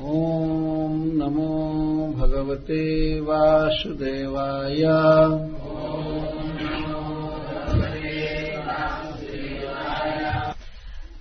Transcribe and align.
ॐ 0.00 1.10
नमो 1.14 2.14
भगवते 2.16 3.20
वासुदेवाय। 3.20 4.82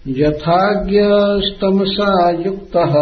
यथाज्ञस्तमसा 0.07 2.29
युक्तः 2.29 2.93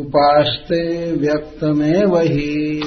उपास्ते 0.00 1.12
व्यक्तमेव 1.12 2.18
हि। 2.18 2.82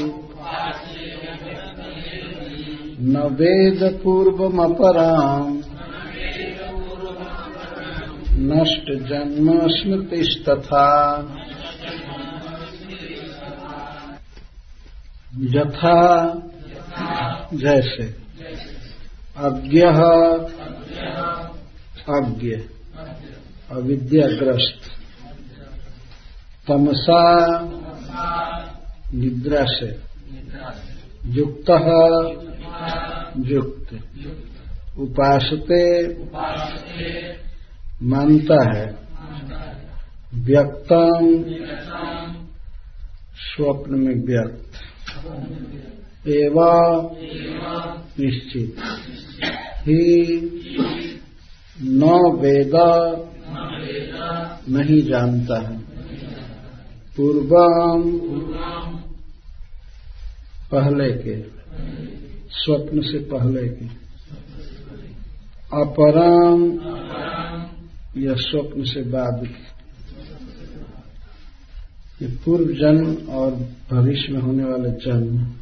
न 2.99 3.17
वेदपूर्वमपराम् 3.17 5.54
नष्ट 8.45 9.07
जन्म 9.09 9.67
स्मृतिस्तथा 9.67 10.85
यथा। 15.39 16.33
जैसे। 17.53 18.03
अज्ञ। 19.37 19.81
अज्ञ। 22.13 22.55
अविद्याग्रस्त। 23.71 24.91
तमसा। 26.67 27.49
निद्रा 29.13 29.65
से 29.65 29.99
युक्त। 31.25 31.69
युक्त। 33.37 33.99
उपासते। 34.97 36.05
मानता 38.05 38.77
है। 38.77 38.97
व्यक्तम 40.33 41.43
स्वप्न 43.35 43.95
में 43.95 44.15
व्यक्त 44.15 44.71
एवा 46.27 47.01
निश्चित। 48.19 48.75
ही 49.87 50.25
न 51.81 52.03
वेदा 52.41 53.15
नहीं 54.69 55.01
जानता 55.01 55.69
है। 55.69 55.77
पूर्वम 57.17 58.19
पहले 60.71 61.11
के, 61.11 61.41
स्वप्न 62.49 63.01
से 63.01 63.17
पहले 63.19 63.69
के। 63.69 64.05
अपरम 65.81 66.77
या 68.17 68.33
स्वप्न 68.33 68.83
से 68.83 69.01
बाद। 69.01 69.49
ये 72.21 72.27
पूर्व 72.27 72.65
जन्म 72.65 73.15
और 73.15 73.69
भविष्य 73.91 74.33
में 74.33 74.41
होने 74.41 74.63
वाले 74.63 74.89
जन्म। 74.89 75.53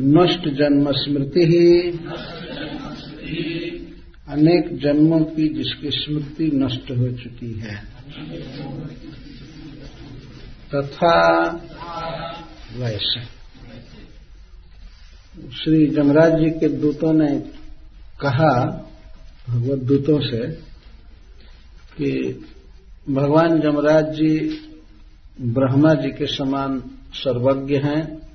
नष्ट 0.00 0.48
जन्म 0.48 0.92
स्मृति 0.92 1.40
ही। 1.40 1.90
अनेक 4.28 4.78
जन्मों 4.78 5.20
की 5.20 5.48
जिसकी 5.48 5.90
स्मृति 5.90 6.50
नष्ट 6.54 6.90
हो 6.90 7.12
चुकी 7.12 7.52
है। 7.52 7.84
तथा 10.74 11.50
वैसे। 12.76 13.20
श्री 15.56 15.86
जमराज 15.86 16.32
जी 16.32 16.50
के 16.50 16.68
दूतों 16.68 17.12
ने 17.12 17.40
कहा 18.20 18.88
भगवत 19.50 19.78
दूतों 19.78 20.20
से 20.20 20.46
कि 21.96 22.10
भगवान 23.10 23.60
जमराज 23.60 24.04
जी 24.04 24.60
ब्रह्मा 25.40 25.94
जी 25.94 26.10
के 26.10 26.26
समान 26.26 26.82
सर्वज्ञ 27.14 27.76
हैं 27.76 28.28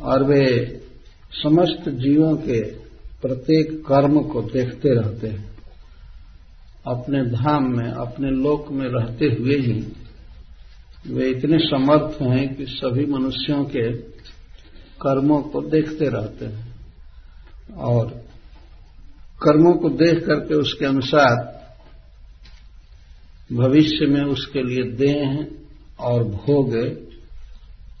और 0.00 0.24
वे 0.24 0.46
समस्त 1.32 1.88
जीवों 1.88 2.36
के 2.36 2.62
प्रत्येक 3.22 3.84
कर्म 3.86 4.22
को 4.22 4.42
देखते 4.42 4.94
रहते 4.94 5.28
हैं। 5.28 5.50
अपने 6.86 7.26
धाम 7.26 7.76
में, 7.76 7.90
अपने 7.92 8.30
लोक 8.30 8.72
में 8.72 8.88
रहते 8.88 9.26
हुए 9.26 9.56
ही 9.56 9.92
वे 11.06 11.30
इतने 11.30 11.58
समर्थ 11.58 12.22
हैं 12.22 12.54
कि 12.54 12.66
सभी 12.66 13.06
मनुष्यों 13.06 13.64
के 13.64 13.92
कर्मों 15.02 15.42
को 15.42 15.62
देखते 15.62 16.08
रहते 16.08 16.46
हैं। 16.46 16.70
और 17.74 18.19
कर्मों 19.42 19.72
को 19.72 19.88
देख 19.88 20.26
करके 20.26 20.54
उसके 20.54 20.86
अनुसार 20.86 21.60
भविष्य 23.52 24.06
में 24.06 24.22
उसके 24.22 24.62
लिए 24.62 24.82
देह 24.82 25.46
और 26.00 26.24
भोग 26.24 26.74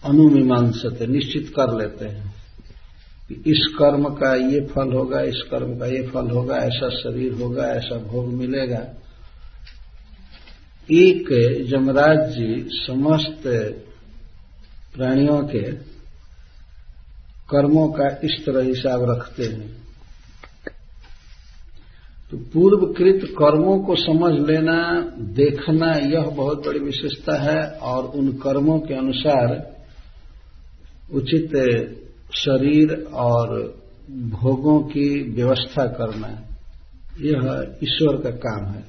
अनुमीमांसते 0.04 1.06
निश्चित 1.06 1.48
कर 1.48 1.76
लेते 1.78 2.04
हैं 2.04 2.34
कि 3.28 3.34
इस 3.34 3.74
कर्म 3.78 4.04
का 4.04 4.34
ये 4.34 4.60
फल 4.60 4.92
होगा, 4.92 5.20
इस 5.20 5.42
कर्म 5.50 5.78
का 5.78 5.86
ये 5.86 6.02
फल 6.02 6.30
होगा, 6.30 6.56
ऐसा 6.56 6.88
शरीर 6.88 7.32
होगा, 7.32 7.64
ऐसा 7.64 7.96
भोग 7.96 8.32
मिलेगा। 8.32 8.86
एक 10.90 11.28
जमराज 11.70 12.30
जी 12.30 12.68
समस्त 12.70 13.42
प्राणियों 14.96 15.42
के 15.42 15.72
कर्मों 17.50 17.88
का 17.88 18.08
इस 18.24 18.46
तरह 18.46 18.62
हिसाब 18.62 19.10
रखते 19.10 19.44
हैं। 19.44 19.79
तो 22.30 22.36
पूर्वकृत 22.36 23.24
कर्मों 23.38 23.78
को 23.78 23.94
समझ 23.96 24.32
लेना, 24.48 25.00
देखना, 25.18 25.92
यह 25.92 26.30
बहुत 26.30 26.66
बड़ी 26.66 26.78
विशेषता 26.78 27.40
है 27.42 27.62
और 27.70 28.04
उन 28.04 28.32
कर्मों 28.32 28.78
के 28.78 28.94
अनुसार 28.94 29.74
उचित 31.14 31.56
शरीर 32.34 32.92
और 33.14 33.80
भोगों 34.10 34.78
की 34.80 35.08
व्यवस्था 35.32 35.86
करना 35.86 36.28
यह 37.20 37.76
ईश्वर 37.82 38.16
का 38.16 38.30
काम 38.30 38.66
है। 38.66 38.82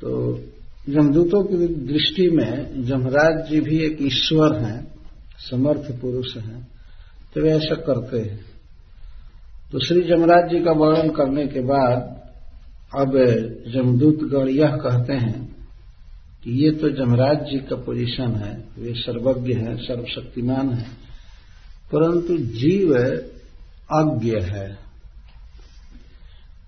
तो 0.00 0.40
जमदूतों 0.88 1.42
की 1.44 1.66
दृष्टि 1.66 2.28
में 2.30 2.84
जमराज 2.84 3.50
जी 3.50 3.60
भी 3.60 3.78
एक 3.78 3.98
ईश्वर 4.02 4.54
हैं, 4.62 4.80
समर्थ 5.50 5.90
पुरुष 6.00 6.36
हैं 6.36 6.68
तो 7.34 7.40
वे 7.40 7.50
ऐसा 7.50 7.74
करते 7.74 8.20
हैं। 8.20 8.51
तो 9.72 9.78
श्री 9.78 10.02
जमराज 10.02 10.50
जी 10.50 10.64
का 10.64 10.72
वर्णन 10.72 11.10
करने 11.10 11.46
के 11.46 11.60
बाद 11.60 12.22
अब 12.94 13.12
जमदूतगढ़ 13.74 14.48
यह 14.48 14.76
कहते 14.76 15.12
हैं 15.12 15.56
कि 16.44 16.64
ये 16.64 16.70
तो 16.70 16.88
जमराज 16.88 17.38
जी 17.38 17.58
का 17.58 17.76
पोजीशन 17.76 18.30
है, 18.30 18.64
वे 18.78 18.92
सर्वज्ञ 18.94 19.52
हैं, 19.52 19.76
सर्वशक्तिमान 19.76 20.70
हैं, 20.70 20.90
परंतु 21.92 22.36
जीव 22.36 22.94
अज्ञ 23.98 24.36
है। 24.36 24.78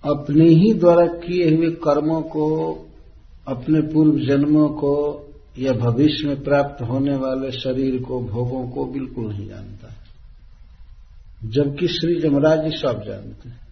अपने 0.04 0.48
ही 0.48 0.74
द्वारा 0.74 1.06
किए 1.06 1.56
हुए 1.56 1.70
कर्मों 1.70 2.22
को, 2.22 2.70
अपने 3.48 3.80
पूर्व 3.80 4.18
जन्मों 4.18 4.68
को 4.68 4.94
या 5.58 5.72
भविष्य 5.72 6.26
में 6.26 6.42
प्राप्त 6.42 6.82
होने 6.82 7.16
वाले 7.16 7.50
शरीर 7.52 8.02
को, 8.02 8.20
भोगों 8.20 8.68
को 8.68 8.84
बिल्कुल 8.84 9.28
नहीं 9.28 9.48
जानता। 9.48 10.03
जबकि 11.44 11.88
श्री 11.88 12.20
जमराज 12.20 12.64
जी 12.64 12.76
सब 12.76 13.02
जानते 13.06 13.48
हैं। 13.48 13.62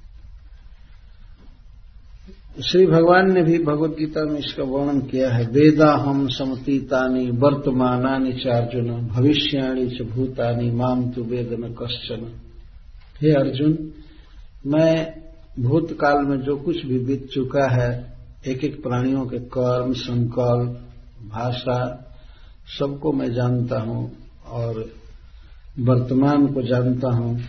श्री 2.62 2.86
भगवान 2.86 3.32
ने 3.32 3.42
भी 3.42 3.58
भगवत 3.58 3.90
गीता 3.90 4.24
में 4.24 4.38
इसका 4.38 4.62
वर्णन 4.62 5.00
किया 5.00 5.30
है 5.30 5.46
वेदा 5.46 5.92
हम 5.94 6.28
समतीतानी 6.28 7.30
वर्तमानानि 7.30 8.32
चार्जुन 8.32 9.06
भविष्याणी 9.06 9.88
च 9.88 10.02
भूतानी 10.02 10.70
माम 10.70 11.10
तु 11.10 11.22
वेद 11.22 11.52
न 11.52 11.72
कश्चन। 11.72 12.40
हे 13.22 13.32
अर्जुन, 13.32 13.92
मैं 14.66 15.22
भूतकाल 15.58 16.24
में 16.24 16.40
जो 16.40 16.56
कुछ 16.56 16.86
भी 16.86 16.98
बीत 16.98 17.28
चुका 17.28 17.68
है 17.70 18.16
एक 18.46 18.64
एक 18.64 18.82
प्राणियों 18.82 19.26
के 19.26 19.38
कर्म, 19.38 19.92
संकल्प, 19.92 20.80
भाषा, 21.28 22.08
सबको 22.78 23.12
मैं 23.12 23.32
जानता 23.32 23.80
हूँ 23.80 24.12
और 24.46 24.92
वर्तमान 25.78 26.46
को 26.46 26.62
जानता 26.62 27.08
हूँ। 27.08 27.40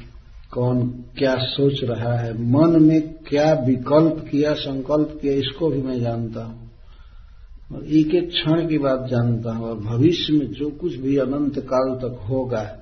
कौन 0.53 0.87
क्या 1.17 1.35
सोच 1.35 1.83
रहा 1.83 2.17
है, 2.17 2.33
मन 2.33 2.83
में 2.83 3.13
क्या 3.13 3.53
विकल्प 3.53 4.27
किया, 4.31 4.53
संकल्प 4.53 5.19
किया, 5.21 5.33
इसको 5.33 5.69
भी 5.69 5.81
मैं 5.81 5.99
जानता 5.99 6.43
हूँ। 6.43 6.71
और 7.71 7.85
एक 7.85 8.15
एक 8.15 8.29
क्षण 8.29 8.67
की 8.67 8.77
बात 8.77 9.07
जानता 9.09 9.51
हूँ, 9.51 9.69
और 9.69 9.79
भविष्य 9.79 10.33
में 10.33 10.51
जो 10.51 10.69
कुछ 10.69 10.95
भी 10.95 11.17
अनंत 11.17 11.59
काल 11.59 11.95
तक 11.95 12.19
होगा, 12.29 12.77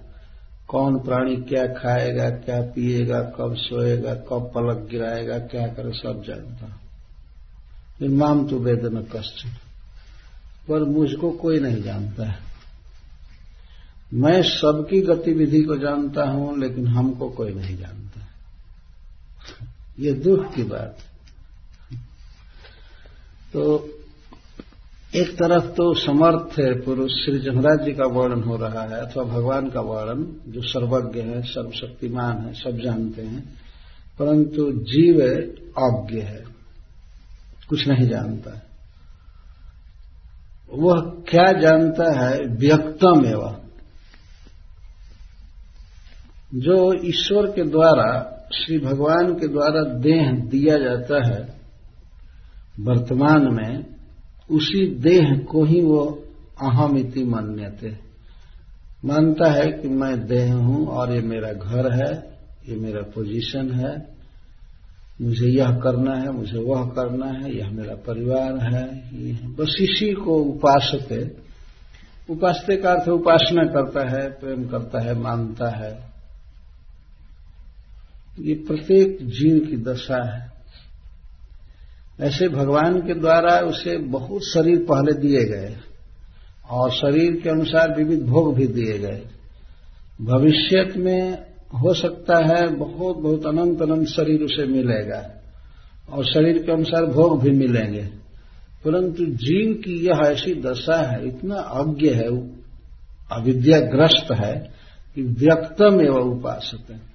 कौन 0.67 0.99
प्राणी 0.99 1.35
क्या 1.35 1.65
खाएगा, 1.67 2.29
क्या 2.29 2.61
पिएगा, 2.61 3.21
कब 3.21 3.55
सोएगा, 3.55 4.13
कब 4.13 4.51
पलक 4.55 4.87
गिराएगा, 4.91 5.39
क्या 5.39 5.67
करे, 5.67 5.91
सब 5.91 6.23
जानता 6.27 6.65
हूँ। 6.65 8.09
माम 8.09 8.47
तो 8.47 8.57
वेदन 8.57 9.05
कष्ट 9.15 9.47
पर 10.67 10.83
मुझको 10.83 11.31
कोई 11.31 11.59
नहीं 11.59 11.83
जानता 11.83 12.25
है। 12.25 12.50
मैं 14.13 14.43
सबकी 14.43 15.01
गतिविधि 15.01 15.63
को 15.63 15.77
जानता 15.77 16.29
हूँ, 16.29 16.59
लेकिन 16.59 16.87
हमको 16.87 17.29
कोई 17.29 17.53
नहीं 17.53 17.77
जानता। 17.77 18.27
ये 19.99 20.11
दुख 20.11 20.53
की 20.53 20.63
बात 20.63 20.97
तो 23.53 23.89
एक 25.15 25.29
तरफ़ 25.35 25.65
तो 25.65 25.93
समर्थ 25.93 26.59
है 26.59 26.81
पुरुष, 26.81 27.11
श्री 27.11 27.39
जमराज 27.39 27.85
जी 27.85 27.93
का 27.93 28.05
वर्णन 28.05 28.43
हो 28.43 28.57
रहा 28.57 28.81
है, 28.81 29.05
अथवा 29.05 29.23
भगवान 29.23 29.69
का 29.69 29.81
वर्णन, 29.81 30.35
जो 30.47 30.61
सर्वज्ञ 30.61 31.21
है, 31.21 31.41
सर्वशक्तिमान 31.41 32.37
है, 32.37 32.53
सब 32.53 32.79
जानते 32.79 33.21
हैं, 33.21 33.59
परंतु 34.19 34.71
जीव 34.71 35.21
अज्ञ 35.77 36.19
है, 36.19 36.43
कुछ 37.69 37.87
नहीं 37.87 38.09
जानता। 38.09 38.55
है 38.55 38.71
वह 40.73 41.01
क्या 41.01 41.59
जानता 41.59 42.19
है? 42.19 42.39
व्यक्तम 42.39 43.25
एवं। 43.25 43.60
जो 46.55 46.93
ईश्वर 47.07 47.47
के 47.47 47.63
द्वारा, 47.63 48.37
श्री 48.53 48.79
भगवान 48.79 49.33
के 49.33 49.47
द्वारा 49.47 49.83
देह 49.83 50.31
दिया 50.31 50.77
जाता 50.77 51.27
है, 51.27 51.53
वर्तमान 52.79 53.53
में, 53.53 53.85
उसी 54.51 54.95
देह 54.95 55.45
को 55.49 55.63
ही 55.63 55.81
वो 55.81 56.23
अहम 56.61 56.97
इति 56.97 57.23
मान्यते। 57.23 57.97
मानता 59.05 59.51
है 59.51 59.71
कि 59.71 59.87
मैं 59.87 60.27
देह 60.27 60.53
हूँ 60.53 60.87
और 60.87 61.11
ये 61.11 61.21
मेरा 61.21 61.53
घर 61.53 61.91
है, 61.91 62.37
ये 62.69 62.75
मेरा 62.75 63.01
पोजीशन 63.01 63.71
है। 63.71 64.07
मुझे 65.21 65.47
यह 65.47 65.71
करना 65.71 66.15
है, 66.15 66.31
मुझे 66.31 66.57
वह 66.57 66.83
करना 66.83 67.25
है, 67.25 67.57
यह 67.57 67.69
मेरा 67.69 67.95
परिवार 67.95 68.57
है, 68.57 69.03
ये 69.13 69.33
बस 69.33 69.77
इसी 69.81 70.13
को 70.13 70.35
उपासक 70.35 71.37
उपासते 72.29 72.75
का 72.75 72.91
अर्थ 72.91 73.09
उपासना 73.09 73.63
करता 73.63 74.09
है, 74.09 74.29
प्रेम 74.29 74.67
करता 74.67 74.99
है, 74.99 75.19
मानता 75.19 75.69
है। 75.69 76.10
ये 78.39 78.53
प्रत्येक 78.53 79.17
जीव 79.21 79.59
की 79.59 79.77
दशा 79.77 80.35
है। 80.35 80.51
ऐसे 82.19 82.47
भगवान 82.47 82.99
के 82.99 83.19
द्वारा 83.19 83.59
उसे 83.59 83.97
बहुत 83.97 84.41
शरीर 84.43 84.85
पहले 84.91 85.13
दिए 85.13 85.43
गए 85.43 85.75
और 86.69 86.91
शरीर 86.91 87.41
के 87.41 87.49
अनुसार 87.49 87.95
विविध 87.97 88.21
भोग 88.21 88.55
भी 88.55 88.67
दिए 88.67 88.99
गए। 88.99 89.21
भविष्य 90.21 90.93
में 90.97 91.31
हो 91.83 91.93
सकता 91.93 92.37
है 92.37 92.67
बहुत 92.67 93.17
बहुत 93.17 93.45
अनंत 93.45 93.81
अनंत 93.81 94.07
शरीर 94.07 94.41
उसे 94.41 94.65
मिलेगा 94.65 95.41
और 96.09 96.25
शरीर 96.25 96.63
के 96.63 96.71
अनुसार 96.71 97.05
भोग 97.05 97.43
भी 97.43 97.49
मिलेंगे। 97.49 98.03
परंतु 98.85 99.25
जीव 99.25 99.73
की 99.73 100.05
यह 100.05 100.31
ऐसी 100.31 100.61
दशा 100.61 101.11
है, 101.11 101.27
इतना 101.27 101.55
अज्ञ 101.55 102.09
है, 102.09 102.27
अविद्याग्रस्त 103.31 104.31
है 104.31 104.71
कि 105.15 105.21
व्यक्तम 105.21 106.01
एवं 106.01 106.37
उपासक 106.37 106.91
है 106.91 107.10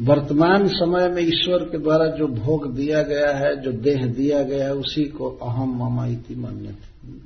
वर्तमान 0.00 0.68
समय 0.68 1.08
में 1.08 1.22
ईश्वर 1.22 1.58
के 1.58 1.78
द्वारा 1.78 2.06
जो 2.06 2.26
भोग 2.26 2.74
दिया 2.74 3.02
गया 3.02 3.36
है, 3.36 3.62
जो 3.62 3.72
देह 3.72 4.06
दिया 4.06 4.42
गया 4.42 4.64
है, 4.64 4.74
उसी 4.74 5.04
को 5.04 5.30
अहम 5.30 5.84
ममा 5.84 6.06
इति 6.06 6.34
मान्य 6.34 6.74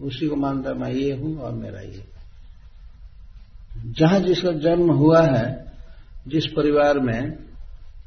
उसी 0.00 0.28
को 0.28 0.36
मानता 0.36 0.74
मैं 0.74 0.92
ये 0.92 1.14
हूँ 1.14 1.38
और 1.38 1.52
मेरा 1.52 1.80
ये। 1.80 2.04
जहाँ 3.86 4.20
जिसका 4.20 4.52
जन्म 4.52 4.92
हुआ 4.92 5.22
है, 5.22 5.72
जिस 6.28 6.46
परिवार 6.46 6.98
में, 6.98 7.38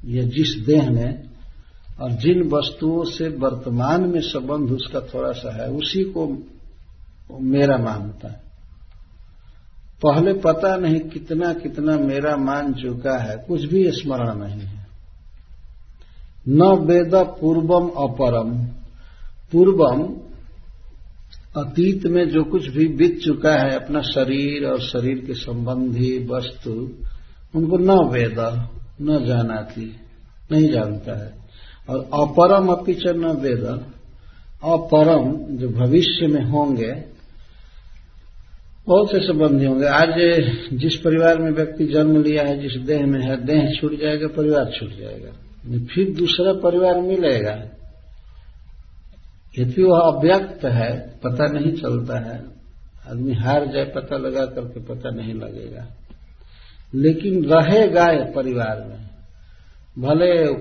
या 0.05 0.23
जिस 0.23 0.63
देह 0.65 0.91
में, 0.91 1.23
और 1.99 2.11
जिन 2.11 2.49
वस्तुओं 2.49 3.03
से 3.03 3.27
वर्तमान 3.27 4.03
में 4.03 4.21
संबंध 4.21 4.71
उसका 4.71 5.01
थोड़ा 5.01 5.31
सा 5.31 5.63
है, 5.63 5.71
उसी 5.71 6.03
को 6.03 6.43
मेरा 7.39 7.77
मानता 7.77 8.27
है। 8.27 8.46
पहले 10.05 10.33
पता 10.33 10.77
नहीं 10.77 10.99
कितना 10.99 11.53
कितना 11.53 11.97
मेरा 11.97 12.35
मान 12.35 12.73
चुका 12.73 13.17
है, 13.17 13.45
कुछ 13.47 13.63
भी 13.63 13.91
स्मरण 13.91 14.35
नहीं 14.35 14.59
है। 14.59 14.87
न 16.47 16.61
वेद 16.61 17.15
पूर्वम 17.15 17.89
अपरम। 17.89 18.65
पूर्वम 19.51 20.17
अतीत 21.61 22.05
में 22.05 22.29
जो 22.29 22.43
कुछ 22.43 22.67
भी 22.67 22.87
बीत 22.87 23.19
चुका 23.19 23.51
है, 23.51 23.75
अपना 23.75 24.01
शरीर 24.01 24.65
और 24.65 24.81
शरीर 24.81 25.23
के 25.27 25.33
संबंधी 25.33 26.27
वस्तु, 26.31 26.89
उनको 27.55 27.77
न 27.77 28.11
वेद, 28.11 28.69
न 29.01 29.25
जाना 29.25 29.61
थी 29.61 29.95
नहीं 30.51 30.71
जानता 30.71 31.25
है। 31.25 31.33
और 31.89 31.99
अपरम 31.99 32.67
अपिच 32.67 33.07
न 33.07 33.25
वेद। 33.25 33.85
अपरम 34.63 35.55
जो 35.55 35.69
भविष्य 35.69 36.27
में 36.27 36.45
होंगे 36.45 37.16
बहुत 38.87 39.11
से 39.11 39.19
संबंधी 39.19 39.65
होंगे। 39.65 39.85
आज 39.85 40.09
जिस 40.73 40.95
परिवार 40.95 41.39
में 41.39 41.51
व्यक्ति 41.51 41.85
जन्म 41.85 42.23
लिया 42.23 42.43
है, 42.43 42.59
जिस 42.59 42.81
देह 42.81 43.05
में 43.05 43.21
है, 43.21 43.45
देह 43.45 43.73
छूट 43.81 43.99
जाएगा, 43.99 44.27
परिवार 44.27 44.65
छूट 44.65 44.89
जाएगा। 44.89 45.31
फिर 45.85 46.15
दूसरा 46.15 46.53
परिवार 46.53 47.01
मिलेगा। 47.01 47.69
यदि 49.59 49.83
वह 49.83 49.99
अव्यक्त 49.99 50.65
है, 50.65 51.19
पता 51.23 51.45
नहीं 51.45 51.73
चलता 51.73 52.19
है, 52.19 52.43
आदमी 53.09 53.33
हार 53.33 53.65
जाए, 53.65 53.85
पता 53.85 54.17
लगा 54.17 54.45
करके 54.45 54.79
पता 54.79 55.09
नहीं 55.09 55.33
लगेगा। 55.33 55.87
लेकिन 56.95 57.45
रहेगा 57.45 58.31
परिवार 58.31 58.85
में। 58.87 59.09
भले 59.99 60.53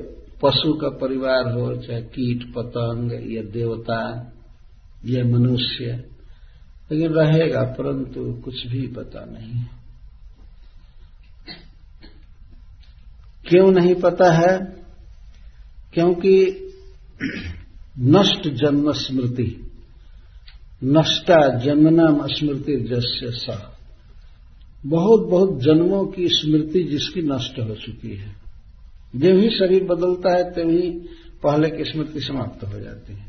पशु 0.42 0.72
का 0.72 0.88
परिवार 0.88 1.52
हो, 1.52 1.76
चाहे 1.76 2.02
कीट, 2.02 2.54
पतंग, 2.54 3.12
या 3.12 3.42
देवता, 3.42 4.32
या 5.06 5.24
मनुष्य 5.24 6.15
लेकिन 6.92 7.12
रहेगा, 7.12 7.62
परंतु 7.62 8.32
कुछ 8.32 8.66
भी 8.66 8.86
पता 8.86 9.24
नहीं। 9.24 9.64
क्यों 13.48 13.70
नहीं 13.70 13.94
पता 13.94 14.32
है? 14.32 14.76
क्योंकि 15.94 16.62
नष्ट 17.98 18.48
जन्म 18.48 18.92
स्मृति, 18.92 19.70
नष्टा 20.84 21.58
जन्मनाम 21.58 22.26
स्मृति 22.26 22.76
जस्य 22.76 23.30
सा। 23.30 23.78
बहुत 24.86 25.28
बहुत 25.28 25.60
जन्मों 25.60 26.06
की 26.06 26.28
स्मृति 26.28 26.82
जिसकी 26.82 27.22
नष्ट 27.22 27.58
हो 27.58 27.74
चुकी 27.74 28.16
है। 28.16 28.36
जब 29.16 29.38
ही 29.38 29.50
शरीर 29.50 29.84
बदलता 29.84 30.32
है 30.32 30.50
तभी 30.50 30.90
पहले 31.42 31.70
की 31.70 31.84
स्मृति 31.84 32.20
समाप्त 32.20 32.64
हो 32.64 32.80
जाती 32.80 33.12
है। 33.12 33.25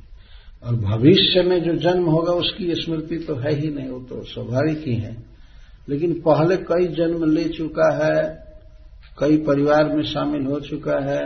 और 0.64 0.76
भविष्य 0.76 1.42
में 1.44 1.62
जो 1.64 1.74
जन्म 1.74 2.06
होगा 2.06 2.34
उसकी 2.34 2.74
स्मृति 2.76 3.18
तो 3.18 3.36
है 3.36 3.54
ही 3.56 3.70
नहीं, 3.70 3.90
वो 3.90 4.00
तो 4.00 4.24
स्वाभाविक 4.24 4.88
ही 4.88 4.96
है। 4.96 5.16
लेकिन 5.90 6.14
पहले 6.22 6.56
कई 6.64 6.88
जन्म 6.88 7.24
ले 7.32 7.44
चुका 7.50 7.92
है, 7.96 8.24
कई 9.20 9.38
परिवार 9.38 9.94
में 9.96 10.04
शामिल 10.04 10.46
हो 10.46 10.60
चुका 10.60 11.00
है, 11.04 11.26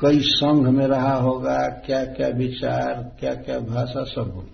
कई 0.00 0.20
संघ 0.20 0.66
में 0.68 0.86
रहा 0.86 1.14
होगा 1.14 1.58
क्या 1.86 2.04
क्या 2.04 2.28
विचार 2.28 3.16
क्या 3.20 3.34
क्या 3.34 3.58
भाषा 3.58 4.04
सब 4.04 4.32
होगा 4.34 4.52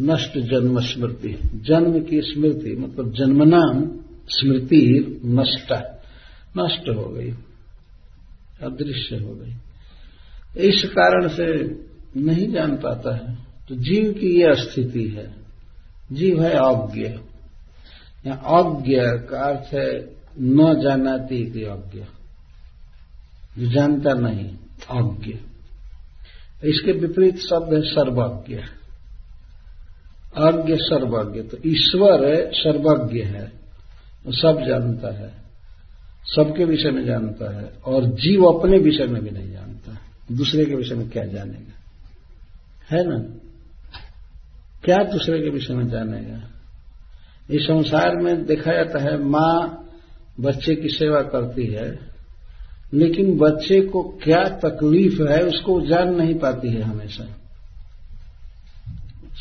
नष्ट 0.00 0.38
जन्म 0.38 0.80
स्मृति, 0.80 1.32
जन्म 1.66 2.00
की 2.00 2.20
स्मृति 2.22 2.76
मतलब 2.76 3.12
जन्मनाम 3.12 3.82
स्मृति 4.28 5.22
नष्ट 5.24 5.72
नष्ट 6.58 6.88
हो 6.88 7.08
गई, 7.08 7.30
अदृश्य 8.62 9.16
हो 9.16 9.34
गई। 9.34 9.54
इस 10.56 10.84
कारण 10.84 11.28
से 11.28 11.54
नहीं 12.16 12.52
जान 12.52 12.76
पाता 12.76 13.16
है। 13.16 13.34
तो 13.68 13.74
जीव 13.74 14.12
की 14.12 14.40
यह 14.40 14.54
स्थिति 14.54 15.08
है। 15.08 15.34
जीव 16.12 16.42
है 16.42 16.50
अज्ञ। 16.50 17.06
या 18.26 18.34
अज्ञ 18.34 18.96
का 19.00 19.40
अर्थ 19.40 19.74
है 19.74 20.16
न 20.40 20.80
जानाती 20.82 21.50
की 21.50 21.62
अज्ञ। 21.62 22.04
जो 23.58 23.70
जानता 23.70 24.12
नहीं, 24.12 24.56
अज्ञ। 24.90 25.32
इसके 26.64 26.92
विपरीत 26.92 27.38
शब्द 27.38 27.74
है 27.74 27.80
सर्वज्ञ। 27.82 28.54
अज्ञ 30.36 30.76
सर्वज्ञ। 30.76 31.42
तो 31.42 31.56
ईश्वर 31.66 32.50
सर्वज्ञ 32.54 33.20
है। 33.20 33.52
वो 34.26 34.32
सब 34.32 34.64
जानता 34.68 35.14
है। 35.14 35.34
सबके 36.36 36.64
विषय 36.64 36.90
में 36.90 37.04
जानता 37.04 37.56
है। 37.56 37.72
और 37.84 38.04
जीव 38.04 38.44
अपने 38.44 38.78
विषय 38.78 39.04
में 39.04 39.22
भी 39.22 39.30
नहीं 39.30 39.49
दूसरे 40.30 40.64
के 40.64 40.74
विषय 40.74 40.94
में 40.94 41.10
क्या 41.10 41.24
जानेगा? 41.24 41.72
है 42.90 43.08
ना? 43.08 43.18
क्या 44.84 44.98
दूसरे 44.98 45.40
के 45.40 45.50
विषय 45.50 45.74
में 45.74 45.88
जानेगा? 45.88 46.50
इस 47.50 47.62
संसार 47.62 48.16
में 48.16 48.46
देखा 48.46 48.72
जाता 48.72 49.02
है, 49.02 49.24
माँ 49.24 49.86
बच्चे 50.40 50.74
की 50.74 50.88
सेवा 50.88 51.22
करती 51.22 51.66
है, 51.66 51.98
लेकिन 52.94 53.38
बच्चे 53.38 53.80
को 53.80 54.02
क्या 54.02 54.44
तकलीफ़ 54.44 55.22
है 55.22 55.42
उसको 55.42 55.80
जान 55.80 56.14
नहीं 56.14 56.34
पाती 56.34 56.68
है 56.68 56.82
हमेशा। 56.82 57.24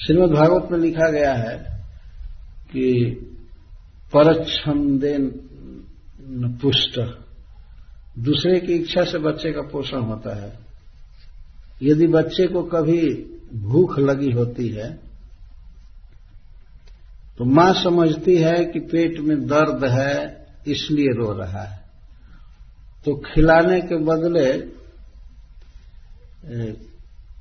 श्रीमद 0.05 0.29
भागवत 0.29 0.71
में 0.71 0.79
लिखा 0.79 1.11
गया 1.11 1.33
है 1.33 1.57
कि 2.71 3.05
परच्छंदे 4.13 5.17
पुष्ट। 6.57 6.99
दूसरे 8.19 8.59
की 8.59 8.73
इच्छा 8.73 9.03
से 9.03 9.17
बच्चे 9.17 9.51
का 9.51 9.61
पोषण 9.61 9.99
होता 9.99 10.43
है। 10.43 10.68
यदि 11.81 12.07
बच्चे 12.09 12.47
को 12.47 12.63
कभी 12.69 13.01
भूख 13.63 13.97
लगी 13.99 14.31
होती 14.31 14.67
है 14.69 14.89
तो 17.37 17.45
माँ 17.47 17.71
समझती 17.75 18.35
है 18.37 18.63
कि 18.65 18.79
पेट 18.85 19.19
में 19.19 19.37
दर्द 19.47 19.83
है, 19.85 20.15
इसलिए 20.67 21.13
रो 21.15 21.31
रहा 21.33 21.61
है। 21.63 21.77
तो 23.05 23.15
खिलाने 23.25 23.79
के 23.81 23.97
बदले 24.05 24.49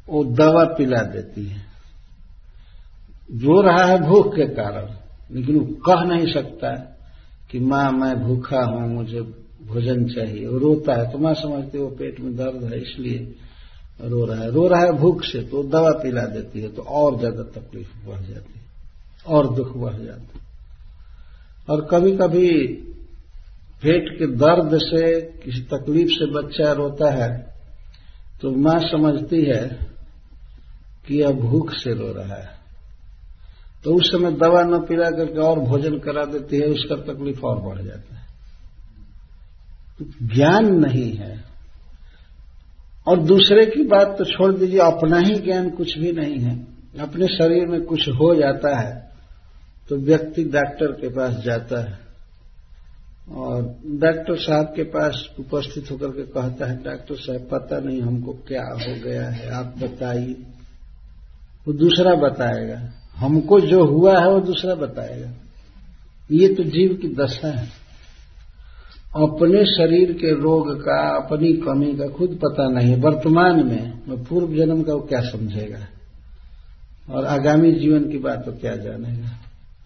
वो 0.08 0.22
दवा 0.34 0.64
पिला 0.76 1.02
देती 1.04 1.44
है। 1.44 1.66
रो 3.38 3.60
रहा 3.62 3.84
है 3.84 3.98
भूख 4.00 4.34
के 4.34 4.46
कारण, 4.54 4.86
लेकिन 5.30 5.58
वो 5.58 5.64
कह 5.86 6.04
नहीं 6.06 6.32
सकता 6.32 6.72
कि 7.50 7.58
माँ, 7.60 7.90
मैं 7.92 8.14
भूखा 8.18 8.62
हूँ, 8.62 8.88
मुझे 8.88 9.20
भोजन 9.64 10.04
चाहिए। 10.08 10.46
वो 10.46 10.58
रोता 10.58 10.94
है 10.94 11.10
तो 11.12 11.18
माँ 11.18 11.34
समझती 11.36 11.78
है 11.78 11.84
वो 11.84 11.90
पेट 11.90 12.20
में 12.20 12.34
दर्द 12.36 12.64
है, 12.64 12.80
इसलिए 12.80 13.18
रो 14.00 14.24
रहा 14.24 14.40
है। 14.40 14.50
रो 14.50 14.66
रहा 14.68 14.80
है 14.80 14.92
भूख 14.92 15.22
से 15.24 15.42
तो 15.44 15.62
दवा 15.64 15.90
पिला 16.02 16.24
देती 16.26 16.60
है 16.60 16.68
तो 16.68 16.82
और 16.82 17.18
ज़्यादा 17.18 17.42
तकलीफ़ 17.52 17.88
बढ़ 18.06 18.20
जाती 18.20 18.52
है, 18.52 18.64
और 19.26 19.54
दुख 19.54 19.76
बढ़ 19.76 19.96
जाता 19.96 20.38
है। 20.38 20.46
और 21.68 21.86
कभी 21.90 22.12
कभी 22.16 22.50
पेट 23.82 24.08
के 24.18 24.26
दर्द 24.36 24.78
से, 24.80 25.20
किसी 25.20 25.60
तकलीफ़ 25.72 26.10
से 26.10 26.26
बच्चा 26.32 26.72
रोता 26.72 27.10
है 27.14 27.30
तो 28.42 28.50
माँ 28.58 28.78
समझती 28.82 29.44
है 29.44 29.64
कि 31.06 31.20
यह 31.22 31.30
भूख 31.40 31.72
से 31.72 31.94
रो 31.94 32.12
रहा 32.12 32.36
है। 32.36 32.56
तो 33.84 33.94
उस 33.94 34.10
समय 34.12 34.32
दवा 34.32 34.62
न 34.62 34.78
पिला 34.80 35.10
करके 35.10 35.38
और 35.40 35.58
भोजन 35.60 35.98
करा 35.98 36.24
देती 36.24 36.56
है, 36.56 36.66
उसका 36.68 36.96
तकलीफ़ 37.04 37.40
और 37.40 37.60
बढ़ 37.60 37.82
जाता 37.82 38.14
है। 38.14 38.26
ज्ञान 40.28 40.66
नहीं 40.76 41.12
है। 41.12 41.47
और 43.08 43.18
दूसरे 43.18 43.64
की 43.66 43.82
बात 43.82 44.14
तो 44.18 44.24
छोड़ 44.24 44.52
दीजिए, 44.54 44.80
अपना 44.80 45.18
ही 45.18 45.34
ज्ञान 45.34 45.70
कुछ 45.70 45.98
भी 45.98 46.12
नहीं 46.12 46.38
है। 46.38 46.66
अपने 47.00 47.26
शरीर 47.28 47.66
में 47.66 47.80
कुछ 47.82 48.08
हो 48.10 48.34
जाता 48.34 48.78
है 48.78 49.08
तो 49.88 49.96
व्यक्ति 49.96 50.44
डॉक्टर 50.44 50.92
के 50.92 51.08
पास 51.08 51.36
जाता 51.36 51.80
है। 51.80 51.98
और 53.30 53.62
डॉक्टर 53.86 54.36
साहब 54.36 54.72
के 54.76 54.82
पास 54.82 55.28
उपस्थित 55.38 55.90
होकर 55.90 56.08
के 56.08 56.22
कहता 56.22 56.66
है, 56.66 56.76
डॉक्टर 56.84 57.14
साहब, 57.14 57.48
पता 57.52 57.78
नहीं 57.80 58.00
हमको 58.02 58.32
क्या 58.48 58.62
हो 58.62 58.94
गया 59.04 59.28
है, 59.28 59.50
आप 59.50 59.74
बताइए। 59.78 60.36
वो 61.66 61.72
दूसरा 61.72 62.14
बताएगा। 62.14 62.80
हमको 63.16 63.60
जो 63.60 63.84
हुआ 63.84 64.18
है, 64.20 64.28
वो 64.28 64.40
दूसरा 64.40 64.74
बताएगा। 64.74 65.30
ये 66.30 66.48
तो 66.48 66.62
जीव 66.62 66.98
की 67.02 67.08
दशा 67.08 67.48
है। 67.48 67.68
अपने 69.16 69.64
शरीर 69.64 70.12
के 70.12 70.40
रोग 70.40 70.80
का, 70.80 71.16
अपनी 71.16 71.52
कमी 71.52 71.96
का 71.96 72.08
खुद 72.08 72.38
पता 72.44 72.68
नहीं। 72.68 72.96
वर्तमान 72.96 73.66
में 73.66 73.98
पूर्व 74.24 74.56
जन्म 74.56 74.82
का 74.82 74.92
वो 74.92 75.00
क्या 75.00 75.20
समझेगा? 75.20 75.86
और 77.10 77.24
आगामी 77.24 77.72
जीवन 77.72 78.10
की 78.10 78.18
बात 78.18 78.44
तो 78.44 78.52
क्या 78.52 78.76
जानेगा? 78.76 79.30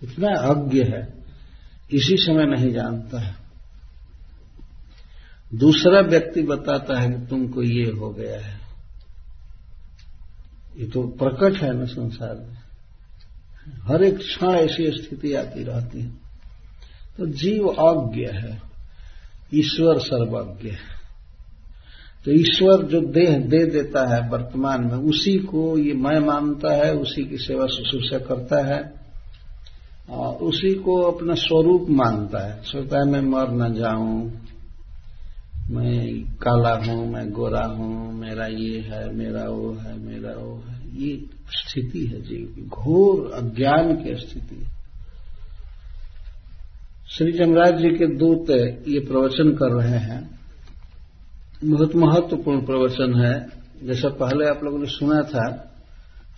इतना 0.03 0.29
अज्ञ 0.29 0.83
है, 0.83 1.15
इसी 1.93 2.17
समय 2.17 2.47
नहीं 2.47 2.73
जानता 2.73 3.21
है। 3.21 3.35
दूसरा 5.55 6.01
व्यक्ति 6.01 6.43
बताता 6.43 7.01
है 7.01 7.13
कि 7.13 7.27
तुमको 7.27 7.63
ये 7.63 7.91
हो 7.91 8.11
गया 8.11 8.41
है। 8.41 8.61
ये 10.79 10.87
तो 10.87 11.03
प्रकट 11.03 11.63
है 11.63 11.79
ना 11.79 11.85
संसार 11.85 12.35
में। 12.35 12.59
हर 13.83 14.03
एक 14.03 14.19
क्षण 14.19 14.51
ऐसी 14.51 15.03
स्थिति 15.03 15.35
आती 15.35 15.65
रहती 15.65 16.01
है। 16.01 16.11
तो 17.19 17.27
जीव 17.27 17.69
अज्ञ 17.69 18.27
है। 18.27 18.72
ईश्वर 19.55 19.99
सर्वज्ञ 19.99 20.69
है। 20.69 20.91
तो 22.25 22.31
ईश्वर 22.31 22.83
जो 22.83 23.01
देह 23.01 23.39
दे 23.39 23.65
देता 23.67 24.07
है 24.15 24.29
वर्तमान 24.29 24.85
में, 24.85 24.95
उसी 24.95 25.39
को 25.39 25.79
ये 25.79 25.93
मैं 25.93 26.19
मानता 26.19 26.75
है, 26.75 26.95
उसी 26.95 27.25
की 27.25 27.37
सेवा 27.37 27.67
शुश्रूषा 27.67 28.19
करता 28.19 28.65
है 28.67 28.81
और 30.11 30.35
उसी 30.35 30.75
को 30.75 31.01
अपना 31.03 31.35
स्वरूप 31.35 31.87
मानता 31.91 32.47
है। 32.47 32.63
सोचता 32.63 32.99
है, 32.99 33.05
मैं 33.05 33.21
मर 33.21 33.51
न 33.51 33.75
जाऊँ, 33.75 34.31
मैं 35.71 36.23
काला 36.43 36.75
हूँ, 36.75 37.13
मैं 37.13 37.31
गोरा 37.31 37.65
हूँ, 37.67 38.13
मेरा 38.15 38.47
ये 38.47 38.79
है, 38.81 39.15
मेरा 39.15 39.45
वो 39.45 39.73
है, 39.73 39.99
मेरा 39.99 40.33
वो 40.33 40.55
है। 40.69 40.81
ये 40.95 41.25
स्थिति 41.51 42.07
है 42.07 42.21
जीव 42.21 42.53
की, 42.55 42.63
घोर 42.63 43.31
अज्ञान 43.33 43.95
की 43.97 44.15
स्थिति 44.17 44.55
है। 44.55 44.72
श्री 47.17 47.33
जमराज 47.33 47.79
जी 47.79 47.89
के 47.89 48.07
दूत 48.17 48.51
ये 48.89 49.01
प्रवचन 49.01 49.51
कर 49.53 49.73
रहे 49.73 49.99
हैं। 49.99 50.41
बहुत 51.65 51.95
महत्वपूर्ण 51.97 52.61
प्रवचन 52.67 53.15
है। 53.15 53.33
जैसा 53.87 54.09
पहले 54.09 54.47
आप 54.49 54.65
लोगों 54.65 54.79
ने 54.79 54.87
सुना 54.87 55.23
था, 55.23 55.75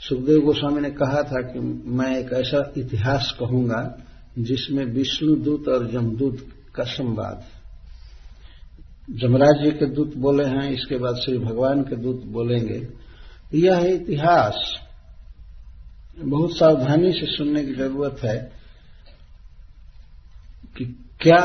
सुखदेव 0.09 0.41
गोस्वामी 0.41 0.81
ने 0.81 0.91
कहा 0.91 1.23
था 1.23 1.43
कि 1.43 1.61
मैं 1.91 2.19
एक 2.19 2.33
ऐसा 2.33 2.73
इतिहास 2.77 3.37
कहूँगा 3.41 3.99
जिसमें 4.39 4.85
विष्णु 4.85 5.37
दूत 5.37 5.69
और 5.69 5.87
जमदूत 5.91 6.39
का 6.75 6.85
संवाद। 6.85 7.45
जमराज 9.11 9.65
जी 9.65 9.71
के 9.71 9.87
दूत 9.87 10.17
बोले 10.17 10.45
हैं, 10.45 10.71
इसके 10.71 10.99
बाद 10.99 11.17
श्री 11.17 11.39
भगवान 11.39 11.83
के 11.83 11.97
दूत 11.97 12.25
बोलेंगे। 12.25 12.89
यह 13.55 13.79
इतिहास 13.79 14.75
बहुत 16.19 16.57
सावधानी 16.57 17.13
से 17.13 17.27
सुनने 17.27 17.65
की 17.65 17.75
ज़रूरत 17.75 18.17
है। 18.25 18.64
कि 20.77 20.85
क्या 21.21 21.41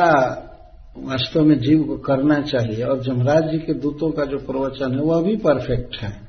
वास्तव 0.98 1.44
में 1.44 1.60
जीव 1.60 1.84
को 1.84 1.98
करना 1.98 2.42
चाहिए? 2.42 2.84
और 2.84 3.04
जमराज 3.04 3.52
जी 3.52 3.58
के 3.58 3.74
दूतों 3.74 4.12
का 4.12 4.26
जो 4.26 4.38
प्रवचन 4.38 4.92
है, 4.94 5.02
वह 5.02 5.22
भी 5.24 5.36
परफेक्ट 5.36 5.96
है। 5.96 6.28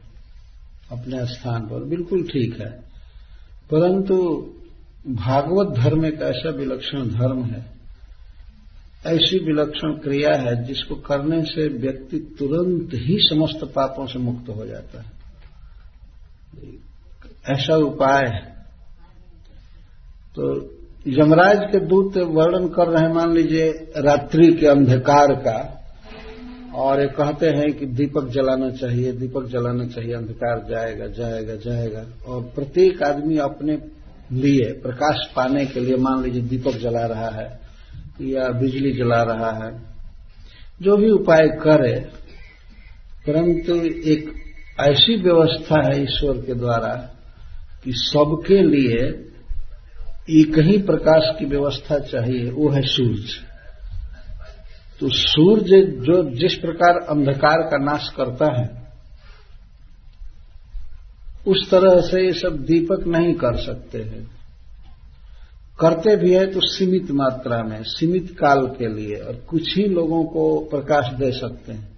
अपने 0.92 1.26
स्थान 1.26 1.60
पर 1.60 1.84
बिल्कुल 1.84 2.22
ठीक 2.22 2.60
है। 2.60 2.70
परंतु 3.70 4.16
भागवत 5.08 5.76
धर्म 5.76 6.06
एक 6.06 6.22
ऐसा 6.22 6.50
विलक्षण 6.50 7.08
धर्म 7.08 7.44
है, 7.44 7.66
ऐसी 9.06 9.38
विलक्षण 9.38 9.92
क्रिया 9.92 10.34
है, 10.34 10.64
जिसको 10.64 10.94
करने 10.94 11.42
से 11.42 11.68
व्यक्ति 11.68 12.36
तुरंत 12.38 12.90
ही 12.94 13.16
समस्त 13.18 13.72
पापों 13.76 14.06
से 14.06 14.18
मुक्त 14.18 14.48
हो 14.48 14.66
जाता 14.66 15.00
है। 15.00 15.20
ऐसा 17.48 17.76
उपाय 17.76 18.26
है। 18.26 18.66
तो 20.36 20.60
यमराज 21.08 21.58
के 21.72 21.78
दूत 21.78 22.16
वर्णन 22.16 22.68
कर 22.68 22.88
रहे 22.88 23.08
हैं, 23.08 23.14
मान 23.14 23.32
लीजिए, 23.32 23.70
रात्रि 23.96 24.52
के 24.52 24.66
अंधकार 24.66 25.32
का, 25.32 25.76
और 26.74 27.00
ये 27.00 27.06
कहते 27.06 27.46
हैं 27.46 27.72
कि 27.72 27.86
दीपक 27.86 28.28
जलाना 28.28 28.70
चाहिए, 28.70 29.12
दीपक 29.12 29.46
जलाना 29.46 29.86
चाहिए, 29.86 30.14
अंधकार 30.14 30.66
जाएगा 30.70 31.06
जाएगा 31.06 31.54
जाएगा। 31.54 32.04
और 32.26 32.42
प्रत्येक 32.42 33.02
आदमी 33.02 33.38
अपने 33.38 33.78
लिए, 34.32 34.72
प्रकाश 34.72 35.26
पाने 35.36 35.66
के 35.66 35.80
लिए, 35.80 35.96
मान 35.96 36.22
लीजिए, 36.22 36.42
दीपक 36.42 36.72
जला 36.72 37.06
रहा 37.06 37.30
है, 37.30 37.60
या 38.20 38.48
बिजली 38.48 38.92
जला 38.92 39.22
रहा 39.22 39.66
है, 39.66 39.82
जो 40.82 40.96
भी 40.96 41.10
उपाय 41.10 41.48
करे, 41.48 42.00
परंतु 43.26 43.74
एक 44.10 44.32
ऐसी 44.80 45.22
व्यवस्था 45.22 45.82
है 45.84 46.02
ईश्वर 46.02 46.36
के 46.36 46.54
द्वारा 46.54 47.10
कि 47.84 47.92
सबके 47.92 48.62
लिए 48.62 49.29
एक 50.30 50.58
ही 50.58 50.78
प्रकाश 50.78 51.38
की 51.38 51.44
व्यवस्था 51.44 51.98
चाहिए, 51.98 52.50
वो 52.50 52.68
है 52.68 52.82
सूर्य। 52.82 53.50
तो 55.00 55.08
सूर्य 55.08 55.82
जो 55.82 56.30
जिस 56.30 56.54
प्रकार 56.54 56.96
अंधकार 56.96 57.62
का 57.62 57.76
नाश 57.76 58.08
करता 58.16 58.60
है, 58.60 58.80
उस 61.46 61.70
तरह 61.70 62.00
से 62.00 62.26
ये 62.26 62.32
सब 62.32 62.64
दीपक 62.64 63.06
नहीं 63.06 63.34
कर 63.34 63.56
सकते 63.56 63.98
हैं। 63.98 64.30
करते 65.80 66.16
भी 66.16 66.34
है 66.34 66.46
तो 66.46 66.60
सीमित 66.62 67.10
मात्रा 67.10 67.62
में, 67.62 67.82
सीमित 67.82 68.36
काल 68.38 68.66
के 68.66 68.88
लिए, 68.88 69.16
और 69.16 69.34
कुछ 69.34 69.76
ही 69.76 69.84
लोगों 69.84 70.24
को 70.24 70.60
प्रकाश 70.60 71.14
दे 71.14 71.32
सकते 71.32 71.72
हैं। 71.72 71.88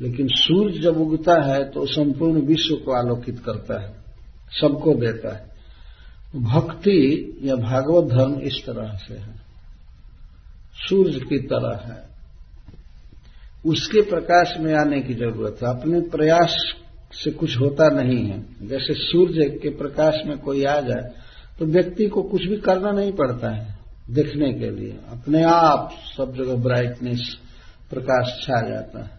लेकिन 0.00 0.28
सूर्य 0.30 0.78
जब 0.78 1.00
उगता 1.00 1.42
है 1.42 1.70
तो 1.70 1.86
संपूर्ण 1.86 2.40
विश्व 2.40 2.74
को 2.74 2.92
आलोकित 2.92 3.42
करता 3.44 3.82
है, 3.82 3.92
सबको 4.60 4.94
देता 4.94 5.34
है। 5.36 5.47
भक्ति 6.36 7.36
या 7.42 7.54
भागवत 7.56 8.10
धर्म 8.10 8.34
इस 8.40 8.62
तरह 8.66 8.96
से 8.98 9.14
है। 9.14 9.34
सूर्य 10.78 11.20
की 11.20 11.38
तरह 11.38 11.76
है। 11.84 12.02
उसके 13.66 14.00
प्रकाश 14.00 14.54
में 14.60 14.74
आने 14.74 15.00
की 15.00 15.14
ज़रूरत 15.14 15.62
है। 15.62 15.68
अपने 15.70 16.00
प्रयास 16.00 16.56
से 17.12 17.30
कुछ 17.30 17.58
होता 17.60 17.88
नहीं 17.88 18.24
है। 18.26 18.40
जैसे 18.62 18.94
सूर्य 18.94 19.48
के 19.62 19.68
प्रकाश 19.68 20.14
में 20.26 20.36
कोई 20.38 20.64
आ 20.64 20.80
जाए 20.80 21.08
तो 21.58 21.66
व्यक्ति 21.66 22.06
को 22.06 22.22
कुछ 22.22 22.44
भी 22.44 22.56
करना 22.56 22.90
नहीं 22.90 23.12
पड़ता 23.12 23.50
है 23.50 23.78
देखने 24.10 24.52
के 24.52 24.70
लिए। 24.70 24.98
अपने 25.10 25.42
आप 25.44 25.90
सब 26.16 26.34
जगह 26.36 26.56
ब्राइटनेस 26.56 27.36
प्रकाश 27.90 28.38
छा 28.42 28.60
जाता 28.68 29.02
है। 29.02 29.10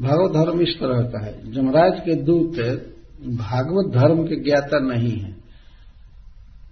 भागवत 0.00 0.32
धर्म 0.32 0.60
इस 0.60 0.74
तरह 0.80 1.02
का 1.02 1.24
है। 1.24 1.52
जमराज 1.52 2.00
के 2.00 2.14
दूत 2.14 2.58
भागवत 3.38 3.92
धर्म 3.94 4.24
के 4.24 4.44
ज्ञाता 4.44 4.78
नहीं 4.78 5.18
है। 5.18 5.37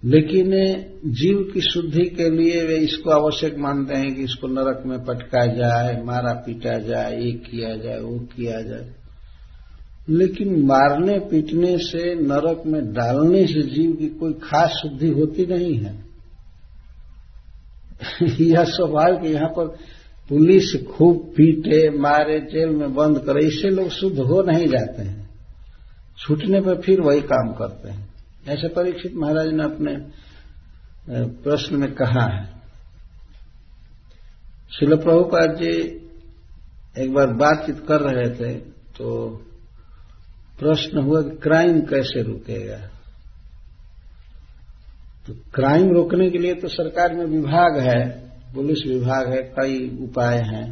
लेकिन 0.07 0.51
जीव 1.05 1.51
की 1.53 1.61
शुद्धि 1.61 2.01
के 2.01 2.29
लिए 2.29 2.67
वे 2.67 2.75
इसको 2.75 3.09
आवश्यक 3.09 3.57
मानते 3.57 3.95
हैं 3.95 4.15
कि 4.15 4.23
इसको 4.23 4.47
नरक 4.47 4.83
में 4.85 5.05
पटका 5.05 5.45
जाए, 5.45 6.03
मारा 6.03 6.33
पीटा 6.33 6.77
जाए 6.77 7.21
ये 7.21 7.31
किया 7.31 7.77
जाए, 7.77 7.99
वो 7.99 8.19
किया 8.19 8.61
जाए। 8.61 8.91
लेकिन 10.09 10.65
मारने 10.65 11.19
पीटने 11.19 11.77
से, 11.77 12.15
नरक 12.15 12.63
में 12.65 12.93
डालने 12.93 13.47
से 13.47 13.61
जीव 13.61 13.91
की 13.91 14.07
कोई 14.07 14.33
खास 14.33 14.69
शुद्धि 14.69 15.07
होती 15.07 15.45
नहीं 15.45 15.77
है। 15.77 16.03
यह 18.41 18.63
स्वाभाविक 18.63 19.31
यहाँ 19.31 19.49
पर 19.49 19.67
पुलिस 20.29 20.83
खूब 20.97 21.17
पीटे, 21.17 21.89
मारे, 21.89 22.39
जेल 22.39 22.69
में 22.69 22.95
बंद 22.95 23.19
करे, 23.19 23.47
इससे 23.47 23.69
लोग 23.69 23.89
शुद्ध 23.89 24.19
हो 24.19 24.41
नहीं 24.41 24.67
जाते 24.67 25.01
हैं। 25.01 25.29
छूटने 26.17 26.61
पर 26.61 26.81
फिर 26.81 27.01
वही 27.01 27.21
काम 27.21 27.53
करते 27.53 27.89
हैं। 27.89 28.06
ऐसे 28.47 28.67
परीक्षित 28.67 29.13
महाराज 29.15 29.47
ने 29.53 29.63
अपने 29.63 29.95
प्रश्न 31.43 31.75
में 31.75 31.91
कहा 31.93 32.25
है। 32.27 32.45
शिल 34.71 34.95
प्रभुपाद 34.97 35.55
जी 35.55 35.73
एक 36.95 37.13
बार 37.13 37.33
बातचीत 37.35 37.83
कर 37.87 38.01
रहे 38.01 38.29
थे 38.35 38.53
तो 38.95 39.09
प्रश्न 40.59 41.01
हुआ 41.01 41.21
कि 41.21 41.35
क्राइम 41.37 41.79
कैसे 41.85 42.21
रुकेगा? 42.23 42.77
तो 45.27 45.33
क्राइम 45.53 45.91
रोकने 45.91 46.29
के 46.29 46.37
लिए 46.37 46.53
तो 46.55 46.67
सरकार 46.69 47.13
में 47.13 47.25
विभाग 47.25 47.77
है, 47.79 48.03
पुलिस 48.53 48.85
विभाग 48.87 49.31
है, 49.33 49.41
कई 49.55 49.77
उपाय 50.03 50.37
हैं। 50.45 50.67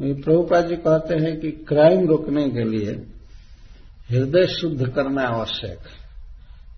प्रभुपाद 0.00 0.68
जी 0.68 0.76
कहते 0.78 1.14
हैं 1.16 1.38
कि 1.40 1.50
क्राइम 1.68 2.06
रोकने 2.08 2.48
के 2.50 2.64
लिए 2.64 2.92
हृदय 4.10 4.46
शुद्ध 4.50 4.88
करना 4.88 5.22
आवश्यक 5.28 5.78
है। 5.80 6.01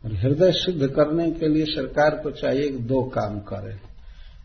और 0.05 0.15
हृदय 0.15 0.53
शुद्ध 0.53 0.87
करने 0.87 1.31
के 1.31 1.49
लिए 1.49 1.65
सरकार 1.65 2.11
को 2.11 2.31
चाहिए 2.31 2.71
कि 2.71 2.79
दो 2.79 3.03
काम 3.03 3.39
करे। 3.39 3.95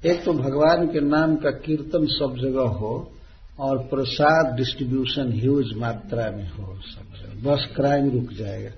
एक 0.09 0.23
तो 0.23 0.33
भगवान 0.33 0.87
के 0.87 0.99
नाम 0.99 1.35
का 1.35 1.49
कीर्तन 1.49 2.05
सब 2.05 2.35
जगह 2.41 2.67
हो 2.79 3.11
और 3.59 3.77
प्रसाद 3.77 4.55
डिस्ट्रीब्यूशन 4.55 5.31
ह्यूज 5.33 5.73
मात्रा 5.77 6.31
में 6.31 6.49
हो 6.49 6.79
सब 6.81 7.15
जगह। 7.15 7.51
बस 7.51 7.67
क्राइम 7.75 8.09
रुक 8.09 8.33
जाएगा। 8.33 8.71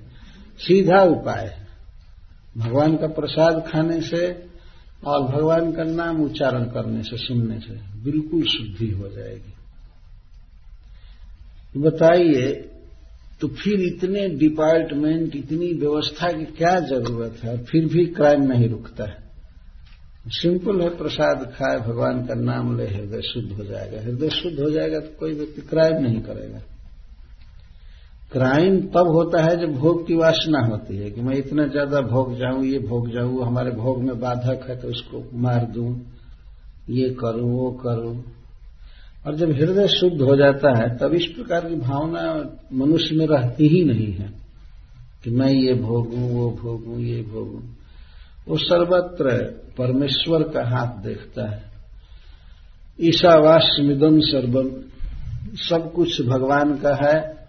सीधा 0.57 1.03
उपाय 1.03 1.57
भगवान 2.57 2.97
का 2.97 3.07
प्रसाद 3.07 3.63
खाने 3.67 4.01
से 4.01 4.45
और 5.05 5.23
भगवान 5.23 5.71
का 5.71 5.83
नाम 5.83 6.23
उच्चारण 6.23 6.63
करने 6.63 7.03
से, 7.03 7.17
सुनने 7.17 7.59
से 7.59 8.01
बिल्कुल 8.03 8.43
शुद्धि 8.43 8.91
हो 8.91 9.07
जाएगी। 9.07 9.53
बताइए 11.77 12.70
तो 13.41 13.47
फिर 13.47 13.81
इतने 13.81 14.27
डिपार्टमेंट, 14.29 15.35
इतनी 15.35 15.73
व्यवस्था 15.73 16.31
की 16.31 16.45
क्या 16.45 16.79
ज़रूरत 16.79 17.43
है? 17.43 17.57
फिर 17.63 17.85
भी 17.85 18.05
क्राइम 18.05 18.43
नहीं 18.43 18.69
रुकता 18.69 19.03
है। 19.03 19.19
सिंपल 20.31 20.81
है, 20.81 20.89
प्रसाद 20.97 21.45
खाए, 21.55 21.77
भगवान 21.79 22.25
का 22.25 22.33
नाम 22.33 22.77
ले, 22.77 22.87
हृदय 22.87 23.21
शुद्ध 23.21 23.51
हो 23.51 23.63
जाएगा। 23.63 24.01
हृदय 24.01 24.29
शुद्ध 24.29 24.59
हो 24.59 24.69
जाएगा 24.69 24.99
तो 24.99 25.17
कोई 25.19 25.33
व्यक्ति 25.33 25.61
क्राइम 25.61 26.01
नहीं 26.01 26.21
करेगा। 26.21 26.61
क्राइम 28.31 28.79
तब 28.87 29.07
होता 29.07 29.43
है 29.43 29.55
जब 29.61 29.73
भोग 29.75 30.05
की 30.07 30.15
वासना 30.15 30.59
होती 30.59 30.97
है 30.97 31.09
कि 31.11 31.21
मैं 31.21 31.35
इतना 31.35 31.65
ज़्यादा 31.67 32.01
भोग 32.01 32.37
जाऊँ, 32.39 32.63
ये 32.65 32.79
भोग 32.79 33.09
जाऊँ, 33.11 33.45
हमारे 33.45 33.71
भोग 33.71 34.03
में 34.03 34.19
बाधक 34.19 34.69
है 34.69 34.81
तो 34.81 34.87
उसको 34.87 35.23
मार 35.37 35.65
दूँ, 35.65 35.89
ये 36.89 37.09
करूँ, 37.09 37.49
वो 37.51 37.71
करूँ। 37.71 38.15
और 39.27 39.35
जब 39.35 39.51
हृदय 39.51 39.87
शुद्ध 39.87 40.21
हो 40.21 40.35
जाता 40.35 40.77
है, 40.77 40.97
तब 40.97 41.13
इस 41.13 41.25
प्रकार 41.25 41.69
की 41.69 41.75
भावना 41.75 42.49
मनुष्य 42.73 43.15
में 43.15 43.27
रहती 43.27 43.67
ही 43.67 43.83
नहीं 43.83 44.13
है 44.13 44.33
कि 45.23 45.29
मैं 45.31 45.49
ये 45.49 45.73
भोगूं, 45.73 46.29
वो 46.29 46.51
भोगूं, 46.61 46.99
ये 46.99 47.21
भोगूं। 47.21 47.61
वो 48.47 48.57
सर्वत्र 48.57 49.45
परमेश्वर 49.77 50.43
का 50.43 50.69
हाथ 50.69 51.03
देखता 51.03 51.51
है। 51.51 51.63
ईशावास्यमिदम 53.01 54.19
सर्वम 54.19 54.69
सब 55.55 55.93
कुछ 55.95 56.21
भगवान 56.21 56.77
का 56.77 56.95
है। 56.95 57.41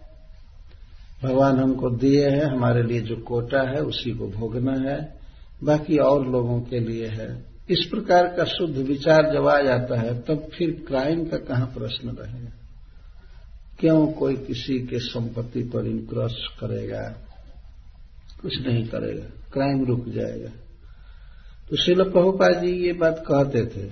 भगवान 1.24 1.58
हमको 1.58 1.90
दिए 1.90 2.28
हैं, 2.28 2.44
हमारे 2.44 2.82
लिए 2.82 3.00
जो 3.00 3.16
कोटा 3.16 3.70
है, 3.70 3.82
उसी 3.82 4.10
को 4.10 4.26
भोगना 4.26 4.90
है। 4.90 5.18
बाकी 5.64 5.98
और 5.98 6.28
लोगों 6.28 6.60
के 6.60 6.80
लिए 6.80 7.06
है। 7.06 7.51
इस 7.70 7.88
प्रकार 7.90 8.26
का 8.26 8.44
शुद्ध 8.44 8.78
विचार 8.78 9.34
जब 9.34 9.48
आ 9.48 9.62
जाता 9.62 10.00
है, 10.00 10.20
तब 10.20 10.48
फिर 10.58 10.84
क्राइम 10.88 11.24
का 11.24 11.36
कहाँ 11.36 11.66
प्रश्न 11.66 12.08
रहेगा? 12.08 12.50
क्यों 13.80 14.06
कोई 14.06 14.36
किसी 14.36 14.86
के 14.86 14.98
संपत्ति 14.98 15.62
पर 15.62 15.86
इनक्रॉस 15.86 16.48
करेगा? 16.60 17.16
कुछ 18.42 18.66
नहीं 18.66 18.84
करेगा। 18.86 19.24
क्राइम 19.52 19.84
रुक 19.84 20.08
जाएगा। 20.08 20.50
तो 21.70 21.76
शिल 21.76 22.02
प्रभुपा 22.02 22.60
जी 22.60 22.86
ये 22.86 22.92
बात 22.92 23.24
कहते 23.30 23.66
थे। 23.66 23.90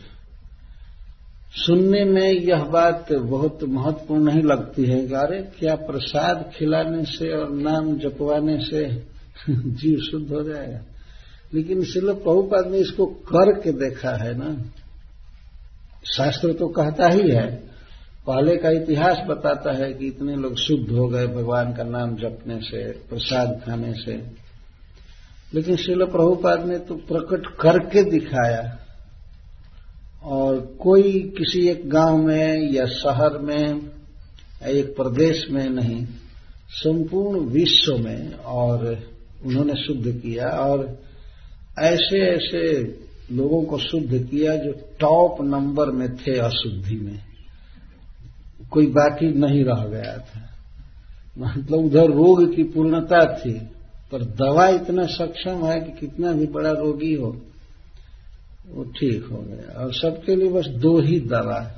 सुनने 1.55 2.05
में 2.05 2.33
यह 2.33 2.65
बात 2.65 3.13
बहुत 3.13 3.63
महत्वपूर्ण 3.63 4.25
नहीं 4.25 4.43
लगती 4.43 4.85
है 4.85 5.09
कि 5.09 5.15
अरे 5.15 5.43
क्या 5.59 5.75
प्रसाद 5.75 6.53
खिलाने 6.57 7.05
से 7.05 7.37
और 7.37 7.51
नाम 7.51 7.99
जपवाने 7.99 8.65
से 8.65 9.03
जीव 9.51 9.99
शुद्ध 9.99 10.33
हो 10.33 10.43
जाएगा? 10.43 10.90
लेकिन 11.55 11.85
शिल 11.85 12.13
प्रभुपाद 12.13 12.67
ने 12.67 12.79
इसको 12.79 13.07
करके 13.07 13.73
देखा 13.73 14.11
है 14.11 14.39
ना। 14.39 14.65
शास्त्र 16.17 16.53
तो 16.53 16.69
कहता 16.69 17.09
ही 17.09 17.31
है, 17.31 17.71
पहले 18.27 18.57
का 18.57 18.71
इतिहास 18.71 19.19
बताता 19.29 19.73
है 19.73 19.93
कि 19.93 20.07
इतने 20.07 20.37
लोग 20.37 20.57
शुद्ध 20.57 20.91
हो 20.91 21.09
गए 21.09 21.27
भगवान 21.27 21.73
का 21.73 21.83
नाम 21.83 22.17
जपने 22.17 22.61
से, 22.63 22.93
प्रसाद 22.93 23.63
खाने 23.67 23.93
से। 23.93 24.23
लेकिन 25.55 25.77
शिल 25.77 26.05
प्रभुपाद 26.05 26.67
ने 26.67 26.79
तो 26.79 26.95
प्रकट 26.95 27.47
करके 27.47 28.11
दिखाया। 28.11 28.79
और 30.23 30.61
कोई 30.61 31.35
किसी 31.39 31.69
एक 31.69 31.91
गाँव 31.91 32.17
में 32.17 32.73
या 32.73 32.87
शहर 32.87 33.39
में, 33.39 33.73
या 33.73 34.69
एक 34.69 34.97
प्रदेश 34.97 35.47
में 35.51 35.71
नहीं, 35.71 36.07
संपूर्ण 36.71 37.41
विश्व 37.41 37.99
में 37.99 38.35
और 38.35 39.03
उन्होंने 39.47 39.75
शुद्ध 39.75 40.11
किया 40.11 40.49
और 40.49 40.99
ऐसे 41.81 42.21
ऐसे 42.37 42.83
लोगों 43.33 43.63
को 43.63 43.79
शुद्ध 43.79 44.29
किया 44.31 44.57
जो 44.57 44.73
टॉप 45.01 45.43
नंबर 45.43 45.91
में 45.91 46.17
थे 46.17 46.39
अशुद्धि 46.39 46.97
में। 46.97 47.19
कोई 48.71 48.87
बाकी 48.87 49.33
नहीं 49.33 49.65
रह 49.65 49.85
गया 49.85 50.19
था। 50.19 50.47
मतलब 51.39 51.79
उधर 51.79 52.11
रोग 52.11 52.55
की 52.57 52.63
पूर्णता 52.63 53.25
थी, 53.37 53.53
पर 54.13 54.25
दवा 54.25 54.69
इतना 54.69 55.07
सक्षम 55.07 55.65
है 55.65 55.81
कि 55.81 55.93
कितना 56.01 56.33
भी 56.33 56.47
बड़ा 56.47 56.71
रोगी 56.71 57.15
हो, 57.15 57.41
वो 58.69 58.85
ठीक 58.85 59.25
हो 59.25 59.39
गया। 59.39 59.79
और 59.79 59.95
सबके 59.95 60.37
लिए 60.37 60.49
बस 60.49 60.67
दो 60.67 61.01
ही 61.01 61.21
दवा 61.21 61.77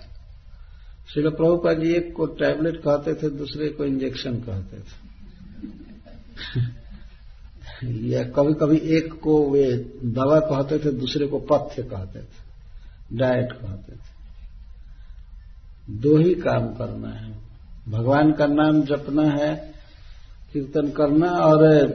श्री 1.08 1.22
प्रभुपा 1.22 1.72
जी 1.72 1.92
एक 1.92 2.12
को 2.14 2.26
टैबलेट 2.26 2.76
कहते 2.76 3.14
थे, 3.14 3.30
दूसरे 3.30 3.68
को 3.68 3.84
इंजेक्शन 3.84 4.34
कहते 4.34 4.76
थे। 4.76 5.02
या 7.84 8.22
कभी 8.22 8.54
कभी 8.54 8.96
एक 8.96 9.12
को 9.12 9.50
वे 9.50 9.92
दवा 10.04 10.40
कहते 10.40 10.78
थे, 10.78 10.92
दूसरे 10.92 11.26
को 11.26 11.38
पथ्य 11.38 11.82
कहते 11.82 12.18
थे 12.18 12.52
डाइट 13.12 13.52
कहते 13.52 13.92
थे। 13.92 14.12
दो 15.90 16.18
ही 16.18 16.34
काम 16.34 16.66
करना 16.66 17.08
है। 17.08 17.32
भगवान 17.88 18.32
का 18.32 18.46
नाम 18.46 18.82
जपना 18.82 19.22
है, 19.22 19.72
कीर्तन 20.52 20.90
करना 20.90 21.30
और 21.30 21.88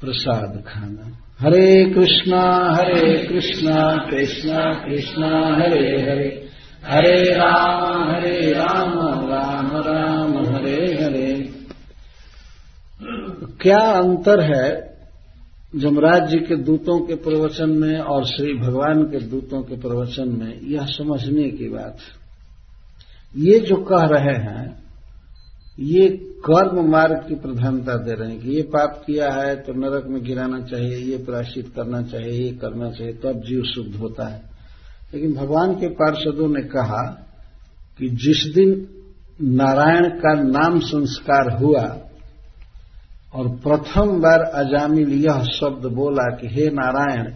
प्रसाद 0.00 0.64
खाना। 0.66 1.18
हरे 1.40 1.90
कृष्णा 1.94 2.74
हरे 2.74 3.26
कृष्णा 3.26 4.06
कृष्णा 4.10 4.74
कृष्णा, 4.74 5.56
हरे 5.56 6.10
हरे। 6.10 6.44
हरे 6.84 7.34
राम 7.34 8.10
हरे 8.10 8.52
राम 8.52 8.92
राम 9.28 9.76
राम, 9.76 10.54
हरे 10.54 11.04
हरे। 11.04 11.54
क्या 13.62 13.78
अंतर 13.78 14.40
है 14.40 14.93
जमराज 15.74 16.30
जी 16.30 16.38
के 16.38 16.56
दूतों 16.56 16.98
के 17.00 17.14
प्रवचन 17.14 17.70
में 17.70 17.98
और 17.98 18.24
श्री 18.24 18.52
भगवान 18.54 19.02
के 19.02 19.18
दूतों 19.18 19.62
के 19.62 19.76
प्रवचन 19.76 20.28
में 20.28 20.60
यह 20.62 20.86
समझने 20.86 21.48
की 21.50 21.68
बात 21.68 21.96
ये 23.36 23.58
जो 23.58 23.76
कह 23.76 24.04
रहे 24.06 24.34
हैं, 24.34 24.84
ये 25.78 26.08
कर्म 26.46 26.90
मार्ग 26.90 27.16
की 27.28 27.34
प्रधानता 27.34 27.94
दे 27.94 28.12
रहे 28.12 28.30
हैं 28.30 28.40
कि 28.40 28.50
ये 28.50 28.62
पाप 28.62 29.02
किया 29.06 29.30
है 29.30 29.56
तो 29.56 29.72
नरक 29.72 30.06
में 30.06 30.22
गिराना 30.22 30.60
चाहिए, 30.60 30.96
ये 30.96 31.16
प्राश्चित 31.16 31.72
करना 31.76 32.02
चाहिए, 32.02 32.42
ये 32.42 32.50
करना 32.50 32.90
चाहिए, 32.90 33.12
तब 33.12 33.40
जीव 33.40 33.62
शुद्ध 33.74 33.94
होता 33.96 34.28
है। 34.28 34.42
लेकिन 35.14 35.34
भगवान 35.34 35.74
के 35.74 35.88
पार्षदों 35.88 36.48
ने 36.48 36.62
कहा 36.62 37.02
कि 37.98 38.08
जिस 38.08 38.54
दिन 38.54 38.86
नारायण 39.42 40.08
का 40.08 40.34
नाम 40.42 40.78
संस्कार 40.78 41.56
हुआ 41.62 41.82
और 43.34 43.48
प्रथम 43.48 44.20
बार 44.20 44.40
अजामिल 44.40 45.12
यह 45.12 45.42
शब्द 45.42 45.86
बोला 45.86 46.36
कि, 46.36 46.46
हे 46.46 46.70
नारायण, 46.70 47.32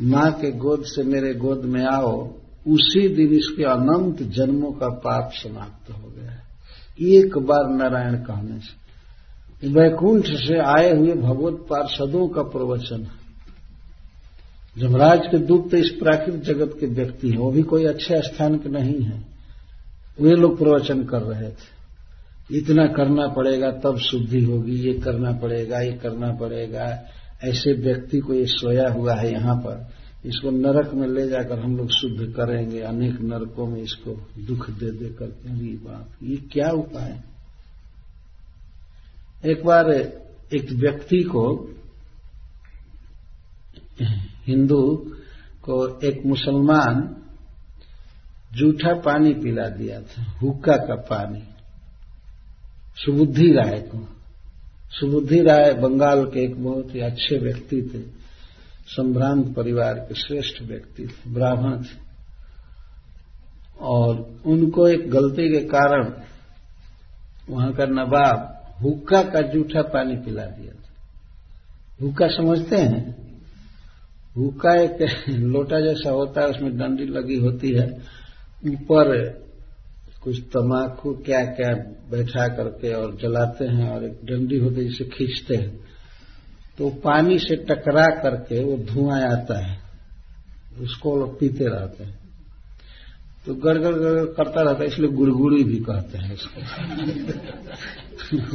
माँ 0.00 0.32
के 0.32 0.52
गोद 0.52 0.82
से 0.84 1.02
मेरे 1.02 1.34
गोद 1.34 1.64
में 1.64 1.84
आओ। 1.84 2.28
उसी 2.68 3.08
दिन 3.08 3.28
इसके 3.28 3.64
अनंत 3.64 4.22
जन्मों 4.22 4.72
का 4.72 4.88
पाप 4.88 5.30
समाप्त 5.32 5.90
हो 5.90 6.12
गया 6.16 6.42
एक 7.16 7.38
बार 7.38 7.74
नारायण 7.74 8.14
कहने 8.14 8.58
से 8.58 8.86
वैकुंठ 9.68 10.26
से 10.26 10.58
आए 10.58 10.96
हुए 10.96 11.14
भगवत 11.14 11.66
पार्षदों 11.70 12.28
का 12.28 12.42
प्रवचन 12.42 13.02
है। 13.02 13.26
जमराज 14.78 15.20
के 15.30 15.38
दूत 15.38 15.70
तो 15.70 15.76
इस 15.76 15.88
प्राकृतिक 15.88 16.42
जगत 16.42 16.76
के 16.80 16.86
व्यक्ति 16.86 17.30
हैं, 17.30 17.38
वो 17.38 17.50
भी 17.50 17.62
कोई 17.62 17.84
अच्छे 17.84 18.22
स्थान 18.22 18.54
के 18.54 18.68
नहीं 18.68 19.00
है। 19.00 19.24
वे 20.20 20.30
लोग 20.30 20.58
प्रवचन 20.58 21.04
कर 21.04 21.22
रहे 21.22 21.48
थे। 21.48 21.75
इतना 22.50 22.86
करना 22.86 23.26
पड़ेगा, 23.28 23.70
तब 23.70 23.98
शुद्धि 24.00 24.42
होगी, 24.44 24.76
ये 24.80 24.92
करना 24.94 25.32
पड़ेगा, 25.32 25.80
ये 25.80 25.92
करना 25.92 26.32
पड़ेगा। 26.32 26.86
ऐसे 27.44 27.72
व्यक्ति 27.72 28.18
को 28.18 28.34
ये 28.34 28.44
सोया 28.46 28.88
हुआ 28.88 29.14
है 29.14 29.32
यहाँ 29.32 29.56
पर, 29.56 29.86
इसको 30.26 30.50
नरक 30.50 30.92
में 30.94 31.06
ले 31.08 31.26
जाकर 31.28 31.58
हम 31.58 31.76
लोग 31.76 31.90
शुद्ध 31.90 32.32
करेंगे, 32.32 32.80
अनेक 32.80 33.20
नरकों 33.20 33.66
में 33.66 33.80
इसको 33.82 34.14
दुख 34.46 34.70
दे 34.70 34.90
दे 34.90 35.08
करके। 35.08 35.48
अरे 35.48 35.72
बाप, 35.76 36.08
ये 36.22 36.36
क्या 36.52 36.70
उपाय? 36.70 37.20
एक 39.44 39.64
बार 39.64 39.90
एक 39.90 40.72
व्यक्ति 40.72 41.22
को, 41.24 41.44
हिंदू 44.46 44.82
को 45.62 45.76
एक 46.00 46.24
मुसलमान 46.26 47.16
जूठा 48.52 48.94
पानी 48.94 49.32
पिला 49.34 49.68
दिया 49.68 50.00
था, 50.00 50.22
हुक्का 50.42 50.76
का 50.76 50.94
पानी। 51.10 51.42
सुबुद्धि 52.96 53.52
राय 53.52 53.80
को। 53.80 54.08
सुबुद्धि 54.90 55.42
राय 55.42 55.72
बंगाल 55.72 56.24
के 56.24 56.44
एक 56.44 56.64
बहुत 56.64 56.94
ही 56.94 57.00
अच्छे 57.00 57.38
व्यक्ति 57.38 57.82
थे। 57.82 57.98
संभ्रांत 58.86 59.54
परिवार 59.54 59.94
के 59.94 60.14
श्रेष्ठ 60.14 60.62
व्यक्ति 60.62 61.06
थे, 61.06 61.30
ब्राह्मण 61.30 61.82
थे। 61.82 62.06
और 63.80 64.40
उनको 64.46 64.88
एक 64.88 65.10
गलती 65.10 65.52
के 65.52 65.60
कारण 65.60 66.12
वहाँ 67.50 67.72
का 67.72 67.86
नवाब 67.86 68.52
हुक्का 68.82 69.22
का 69.22 69.40
जूठा 69.40 69.82
पानी 69.82 70.16
पिला 70.16 70.46
दिया 70.46 70.72
था। 70.72 70.88
हुक्का 72.02 72.28
समझते 72.28 72.76
हैं? 72.76 73.26
हुक्का 74.36 74.74
एक 74.74 74.96
लोटा 75.28 75.80
जैसा 75.80 76.10
होता 76.10 76.40
है, 76.40 76.46
उसमें 76.46 76.78
डंडी 76.78 77.04
लगी 77.04 77.36
होती 77.36 77.72
है। 77.72 77.98
ऊपर 78.66 79.38
कुछ 80.26 80.40
तमाकू 80.42 81.12
क्या 81.14 81.44
क्या 81.44 81.74
बैठा 82.10 82.48
करके 82.48 82.94
और 82.94 83.16
जलाते 83.16 83.64
हैं 83.64 83.90
और 83.90 84.04
एक 84.04 84.20
डंडी 84.24 84.58
होती 84.58 84.80
है, 84.80 84.88
जिसे 84.88 85.04
खींचते 85.04 85.56
हैं। 85.56 85.80
तो 86.78 86.90
पानी 86.90 87.38
से 87.38 87.56
टकरा 87.56 88.06
करके 88.06 88.64
वो 88.64 88.76
धुआँ 88.76 89.20
आता 89.20 89.66
है। 89.66 89.78
उसको 90.80 91.16
लोग 91.16 91.40
पीते 91.40 91.64
रहते 91.64 92.04
हैं। 92.04 92.18
तो 93.46 93.54
गड़गड़ 93.54 93.94
गड़गड़ 93.94 94.24
करता 94.24 94.62
रहता 94.62 94.82
है, 94.82 94.86
इसलिए 94.86 95.08
गुड़गुड़ी 95.08 95.64
भी 95.64 95.76
कहते 95.76 96.18
हैं 96.18 96.34
इसको। 96.34 96.60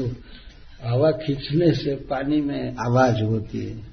हवा 0.90 1.12
खींचने 1.12 1.72
से 1.72 1.96
पानी 1.96 2.42
में 2.42 2.76
आवाज़ 2.76 3.24
होती 3.24 3.66
है। 3.66 3.84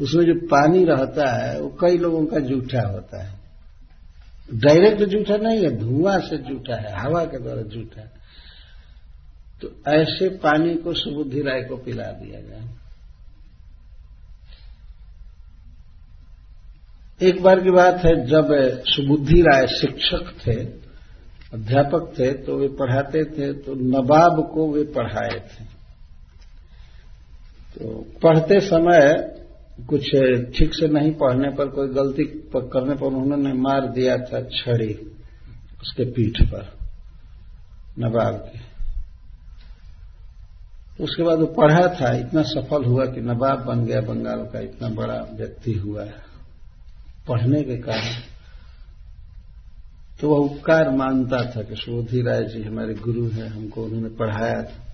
उसमें 0.00 0.24
जो 0.24 0.34
पानी 0.34 0.84
रहता 0.84 1.36
है, 1.36 1.60
वो 1.60 1.76
कई 1.80 1.98
लोगों 1.98 2.26
का 2.26 2.38
जूठा 2.38 2.88
होता 2.88 3.24
है। 3.24 3.45
डायरेक्ट 4.48 5.02
जूठा 5.02 5.36
नहीं 5.36 5.62
है, 5.62 5.70
धुआँ 5.78 6.18
से 6.20 6.38
जूठा 6.38 6.76
है, 6.76 6.92
हवा 7.00 7.24
के 7.24 7.38
द्वारा 7.38 7.62
जूठा 7.62 8.00
है। 8.00 8.10
तो 9.62 9.70
ऐसे 9.90 10.28
पानी 10.38 10.74
को 10.74 10.92
सुबुद्धि 10.94 11.42
राय 11.42 11.62
को 11.62 11.76
पिला 11.76 12.10
दिया 12.12 12.40
गया 12.40 12.64
एक 17.20 17.42
बार 17.42 17.60
की 17.60 17.70
बात 17.70 18.04
है, 18.04 18.14
जब 18.26 18.48
सुबुद्धि 18.86 19.40
राय 19.42 19.66
शिक्षक 19.66 20.32
थे, 20.46 20.56
अध्यापक 21.52 22.12
थे 22.18 22.32
तो 22.32 22.56
वे 22.58 22.68
पढ़ाते 22.68 23.24
थे 23.24 23.52
तो 23.52 23.74
नवाब 23.74 24.40
को 24.54 24.72
वे 24.72 24.82
पढ़ाए 24.84 25.38
थे। 25.40 25.64
तो 27.74 28.00
पढ़ते 28.22 28.60
समय 28.60 29.00
कुछ 29.84 30.04
ठीक 30.58 30.74
से 30.74 30.88
नहीं 30.88 31.12
पढ़ने 31.12 31.50
पर, 31.50 31.68
कोई 31.68 31.88
गलती 31.88 32.24
करने 32.56 32.94
पर 32.94 33.06
उन्होंने 33.06 33.52
मार 33.52 33.86
दिया 33.86 34.16
था 34.16 34.40
छड़ी 34.42 34.94
उसके 35.82 36.04
पीठ 36.04 36.42
पर 36.42 36.72
नवाब 37.98 38.34
के। 38.34 38.58
उसके 41.04 41.22
बाद 41.22 41.38
वो 41.38 41.46
पढ़ा 41.46 41.88
था, 42.00 42.16
इतना 42.16 42.42
सफल 42.42 42.84
हुआ 42.84 43.06
कि 43.06 43.20
नवाब 43.20 43.58
बन 43.58 43.84
गया, 43.84 44.00
बंगाल 44.00 44.38
का 44.38 44.60
इतना 44.60 44.88
बड़ा 44.88 45.28
व्यक्ति 45.32 45.72
हुआ 45.72 46.04
पढ़ने 47.28 47.62
के 47.62 47.76
कारण। 47.76 48.22
तो 50.20 50.28
वह 50.30 50.36
उपकार 50.36 50.90
मानता 50.90 51.50
था 51.50 51.62
कि 51.62 51.76
शोधी 51.76 52.22
राय 52.22 52.44
जी 52.44 52.62
हमारे 52.62 52.94
गुरु 52.94 53.28
हैं, 53.28 53.48
हमको 53.48 53.84
उन्होंने 53.84 54.08
पढ़ाया 54.08 54.62
था। 54.62 54.86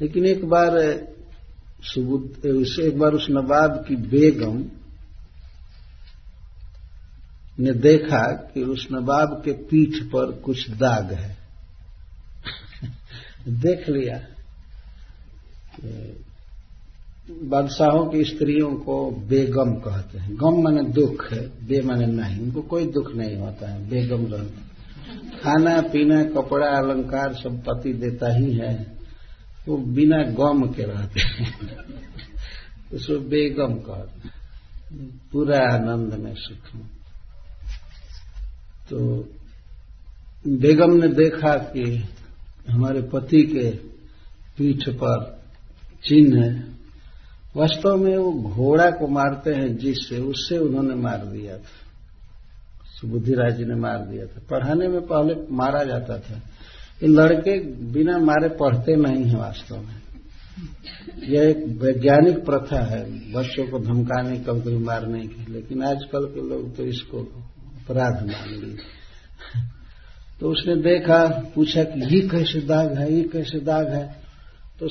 लेकिन 0.00 0.26
एक 0.26 0.44
बार 0.44 0.70
एक 2.86 2.98
बार 2.98 3.12
उस 3.12 3.26
नवाब 3.30 3.84
की 3.88 3.96
बेगम 3.96 4.64
ने 7.60 7.72
देखा 7.72 8.32
कि 8.32 8.62
उस 8.62 8.88
नवाब 8.92 9.42
के 9.44 9.52
पीठ 9.52 10.02
पर 10.02 10.32
कुछ 10.32 10.70
दाग 10.70 11.12
है। 11.12 11.36
देख 13.48 13.88
लिया। 13.88 14.26
बादशाहों 17.30 18.10
की 18.10 18.24
स्त्रियों 18.24 18.74
को 18.74 19.10
बेगम 19.10 19.72
कहते 19.72 20.18
हैं। 20.18 20.36
गम 20.36 20.62
माने 20.62 20.82
दुख 20.82 21.32
है, 21.32 21.46
बे 21.48 21.80
माने 21.80 22.06
नहीं। 22.06 22.40
उनको 22.40 22.62
कोई 22.62 22.86
दुख 22.86 23.14
नहीं 23.14 23.36
होता 23.36 23.70
है, 23.70 23.88
बेगम 23.88 24.26
रहते 24.26 24.72
खाना, 25.42 25.80
पीना, 25.80 26.24
कपड़ा, 26.24 26.66
अलंकार 26.66 27.34
सब 27.34 27.62
पति 27.62 27.92
देता 27.92 28.36
ही 28.36 28.52
है। 28.52 29.01
वो 29.68 29.76
बिना 29.76 30.22
गम 30.22 30.66
के 30.66 30.82
रहते 30.82 31.20
उसको 32.96 33.18
बेगम 33.18 33.74
कहते 33.74 34.28
पूरा 35.32 35.58
आनंद 35.58 36.14
में 36.14 36.34
सुख 36.34 36.74
में। 36.74 36.86
तो 38.90 38.98
बेगम 40.48 40.92
ने 40.92 41.08
देखा 41.08 41.56
कि 41.56 42.04
हमारे 42.70 43.02
पति 43.02 43.42
के 43.42 43.70
पीठ 44.56 44.88
पर 44.88 45.42
चिन्ह 46.04 46.44
है। 46.44 46.72
वास्तव 47.56 47.96
में 47.96 48.16
वो 48.16 48.32
घोड़ा 48.32 48.90
को 48.90 49.06
मारते 49.06 49.54
हैं 49.54 49.76
जिससे 49.76 50.18
उससे 50.18 50.58
उन्होंने 50.58 50.94
मार 50.94 51.24
दिया 51.26 51.58
था। 51.58 51.80
सुबुद्धि 53.00 53.32
राज 53.32 53.56
जी 53.56 53.64
ने 53.64 53.74
मार 53.74 53.98
दिया 53.98 54.26
था। 54.26 54.40
पढ़ाने 54.50 54.88
में 54.88 55.00
पहले 55.00 55.34
मारा 55.50 55.84
जाता 55.84 56.18
था। 56.18 56.40
लड़के 57.06 57.58
बिना 57.92 58.18
मारे 58.18 58.48
पढ़ते 58.48 58.96
नहीं 58.96 59.24
है 59.24 59.36
वास्तव 59.36 59.76
में। 59.76 60.02
यह 61.28 61.42
एक 61.42 61.64
वैज्ञानिक 61.82 62.44
प्रथा 62.44 62.84
है, 62.84 63.32
बच्चों 63.32 63.66
को 63.66 63.78
धमकाने 63.78 64.36
कभी 64.38 64.60
कभी 64.60 64.76
मारने 64.76 65.26
की 65.26 65.52
लेकिन 65.52 65.82
आजकल 65.82 66.24
के 66.24 66.48
लोग 66.48 66.76
तो 66.76 66.84
इसको 66.84 67.18
अपराध 67.18 68.26
मान 68.26 68.48
लिए। 68.48 68.76
तो 70.40 70.50
उसने 70.50 70.76
देखा, 70.76 71.50
पूछा 71.54 71.84
कि 71.84 72.16
ये 72.16 72.28
कैसे 72.28 72.60
दाग 72.60 72.98
है, 72.98 73.12
ये 73.14 73.22
कैसे 73.22 73.60
दाग 73.60 73.88
है? 73.88 74.16
तो 74.80 74.88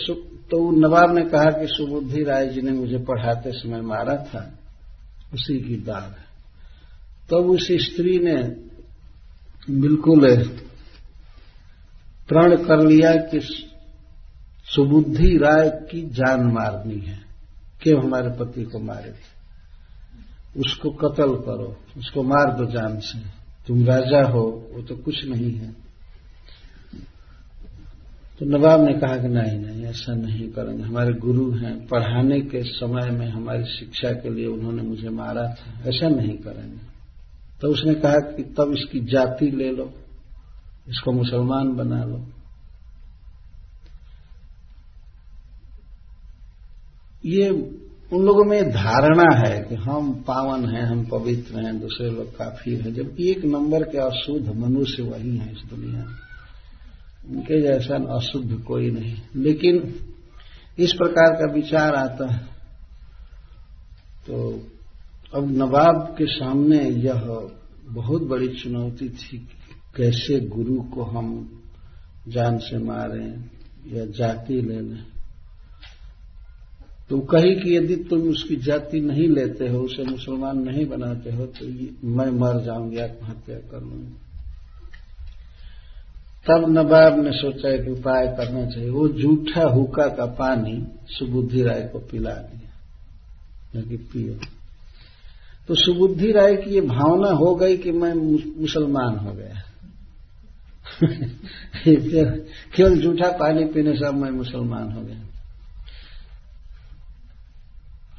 तो 0.52 0.71
नवाब 0.71 1.15
ने 1.15 1.26
कहा 1.26 1.43
कि 1.43 1.67
सुबुद्धि 1.67 2.24
राय 2.24 2.47
जी 2.47 2.62
ने 2.62 2.71
मुझे 2.71 2.97
पढ़ाते 2.97 3.52
समय 3.52 3.82
मारा 3.82 4.15
था, 4.15 4.60
उसी 5.34 5.60
की 5.60 5.76
दाग 5.76 6.04
है। 6.04 6.32
तब 7.21 7.28
तो 7.30 7.38
उस 7.38 7.67
स्त्री 7.71 8.19
ने 8.19 8.43
बिल्कुल 9.69 10.26
प्रण 12.33 12.55
कर 12.55 12.87
लिया 12.87 13.11
कि 13.15 13.39
सुबुद्धि 14.75 15.37
राय 15.37 15.69
की 15.69 16.09
जान 16.09 16.41
मारनी 16.41 16.99
है। 16.99 17.19
क्यों 17.81 18.03
हमारे 18.03 18.29
पति 18.29 18.63
को 18.63 18.79
मारे? 18.79 19.13
उसको 20.57 20.89
कत्ल 20.89 21.27
करो, 21.27 21.77
उसको 21.97 22.23
मार 22.23 22.53
दो 22.53 22.65
जान 22.65 22.99
से। 22.99 23.19
तुम 23.67 23.85
राजा 23.85 24.27
हो, 24.27 24.69
वो 24.73 24.81
तो 24.81 24.95
कुछ 24.95 25.25
नहीं 25.25 25.51
है। 25.51 25.71
तो 28.39 28.45
नवाब 28.45 28.85
ने 28.85 28.93
कहा 28.93 29.17
कि 29.17 29.27
नहीं 29.27 29.59
नहीं, 29.59 29.85
ऐसा 29.85 30.15
नहीं 30.15 30.49
करेंगे। 30.49 30.83
हमारे 30.83 31.13
गुरु 31.13 31.51
हैं, 31.51 31.87
पढ़ाने 31.87 32.41
के 32.41 32.63
समय 32.63 33.11
में 33.11 33.27
हमारी 33.27 33.63
शिक्षा 33.63 34.09
के 34.09 34.29
लिए 34.29 34.47
उन्होंने 34.47 34.81
मुझे 34.81 35.09
मारा 35.09 35.43
था। 35.43 35.89
ऐसा 35.89 36.09
नहीं 36.09 36.37
करेंगे। 36.37 36.91
तो 37.61 37.67
उसने 37.67 37.93
कहा 37.93 38.17
कि 38.17 38.43
तब 38.43 38.75
इसकी 38.77 38.99
जाति 38.99 39.51
ले 39.51 39.71
लो। 39.71 39.93
इसको 40.91 41.12
मुसलमान 41.12 41.75
बना 41.75 42.04
लो। 42.04 42.25
ये 47.25 47.49
उन 48.13 48.25
लोगों 48.25 48.43
में 48.43 48.69
धारणा 48.69 49.47
है 49.47 49.63
कि 49.63 49.75
हम 49.75 50.13
पावन 50.13 50.65
हैं, 50.69 50.84
हम 50.84 51.06
पवित्र 51.06 51.65
हैं, 51.65 51.80
दूसरे 51.80 52.12
लोग 52.12 52.38
काफ़ी 52.38 52.75
हैं। 52.75 52.93
जब 52.93 53.15
एक 53.19 53.45
नंबर 53.45 53.84
के 53.84 53.97
अशुद्ध 53.97 54.49
मनुष्य 54.49 55.04
वही 55.04 55.38
हैं 55.38 55.51
इस 55.51 55.69
दुनिया 55.69 56.06
में। 56.06 56.15
उनके 57.30 57.62
जैसा 57.62 58.15
अशुद्ध 58.15 58.63
कोई 58.63 58.91
नहीं। 58.91 59.17
लेकिन 59.36 59.99
इस 60.80 60.93
प्रकार 60.93 61.34
का 61.34 61.54
विचार 61.54 61.95
आता 61.95 62.34
है। 62.34 62.43
तो 64.27 64.67
अब 65.36 65.51
नवाब 65.58 66.15
के 66.17 66.25
सामने 66.25 66.89
यह 66.89 67.49
बहुत 67.86 68.21
बड़ी 68.21 68.47
चुनौती 68.47 69.10
थी 69.10 69.49
कैसे 69.95 70.39
गुरु 70.47 70.82
को 70.93 71.04
हम 71.04 71.27
जान 72.27 72.58
से 72.58 72.77
मारें 72.77 73.49
या 73.88 74.06
जाति 74.17 74.62
ले 74.62 74.80
लें। 74.82 75.04
तो 77.10 77.19
कही 77.27 77.56
कि 77.56 77.75
यदि 77.77 77.95
तुम 78.10 78.21
उसकी 78.30 78.56
जाति 78.56 78.99
नहीं 79.01 79.27
लेते 79.27 79.67
हो, 79.67 79.80
उसे 79.80 80.04
मुसलमान 80.04 80.60
नहीं 80.60 80.86
बनाते 80.86 81.32
हो 81.32 81.45
तो 81.47 81.65
मैं 82.08 82.30
मर 82.32 82.62
जाऊँगी, 82.63 82.97
आत्महत्या 82.97 83.58
कर 83.71 83.82
लूँगी 83.82 84.13
तब 86.45 86.65
नवाब 86.69 87.19
ने 87.23 87.32
सोचा, 87.32 87.69
एक 87.69 87.88
उपाय 87.89 88.27
करना 88.38 88.65
चाहिए। 88.65 88.89
वो 88.89 89.08
जूठा 89.10 89.63
हुक्का 89.69 90.08
का 90.08 90.25
पानी 90.25 90.75
सुबुद्धि 91.10 91.63
राय 91.63 91.82
को 91.93 91.99
पिला 92.01 92.34
दिया 92.34 93.82
कि 93.82 93.97
पियो। 93.97 94.34
तो 95.69 95.75
सुबुद्धि 95.75 96.32
राय 96.32 96.56
की 96.56 96.73
ये 96.73 96.82
भावना 96.82 97.32
हो 97.34 97.54
गई 97.56 97.77
कि 97.77 97.91
मैं 97.91 98.13
मुसलमान 98.13 99.17
हो 99.17 99.34
गया। 99.34 99.62
केवल 102.75 102.99
जूठा 102.99 103.32
पानी 103.32 103.65
पीने 103.65 103.97
से 103.97 104.06
अब 104.06 104.13
मैं 104.13 104.32
मुसलमान 104.32 104.91
हो 104.91 105.01
गया। 105.01 105.19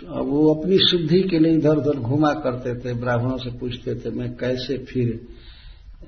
तो 0.01 0.25
वो 0.25 0.55
अपनी 0.55 0.79
शुद्धि 0.79 1.23
के 1.23 1.39
लिए 1.39 1.53
इधर 1.53 1.77
उधर 1.77 1.99
घुमा 1.99 2.33
करते 2.35 2.75
थे, 2.75 2.95
ब्राह्मणों 2.95 3.39
से 3.39 3.51
पूछते 3.59 3.95
थे, 3.95 4.11
मैं 4.11 4.37
कैसे 4.37 4.79
फिर 4.79 5.29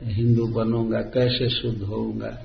हिंदू 0.02 0.46
बनूँगा, 0.46 1.00
कैसे 1.00 1.48
शुद्ध 1.48 1.82
होऊँगा? 1.82 2.44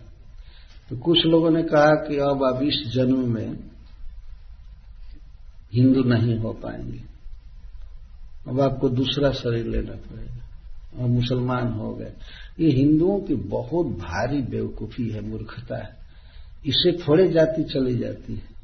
तो 0.89 0.97
कुछ 0.97 1.25
लोगों 1.25 1.51
ने 1.51 1.63
कहा 1.63 2.08
कि 2.08 2.17
अब 2.17 2.43
आप 2.43 2.63
इस 2.63 2.91
जन्म 2.95 3.34
में 3.34 3.58
हिंदू 5.73 6.03
नहीं 6.03 6.38
हो 6.38 6.53
पाएँगे। 6.53 7.01
अब 8.47 8.62
आपको 8.62 8.89
दूसरा 8.89 9.32
शरीर 9.32 9.65
लेना 9.65 9.91
पड़ेगा। 9.91 10.48
और 10.97 11.08
मुसलमान 11.08 11.67
हो 11.67 11.95
गए। 11.95 12.13
ये 12.60 12.71
हिंदुओं 12.71 13.19
की 13.19 13.36
बहुत 13.36 13.86
भारी 13.86 14.41
बेवकूफ़ी 14.41 15.10
है, 15.10 15.21
मूर्खता 15.21 15.78
है। 15.78 15.97
इससे 16.65 16.97
थोड़े 17.08 17.28
जाति 17.28 17.63
चली 17.63 17.97
जाती 17.97 18.34
है। 18.34 18.60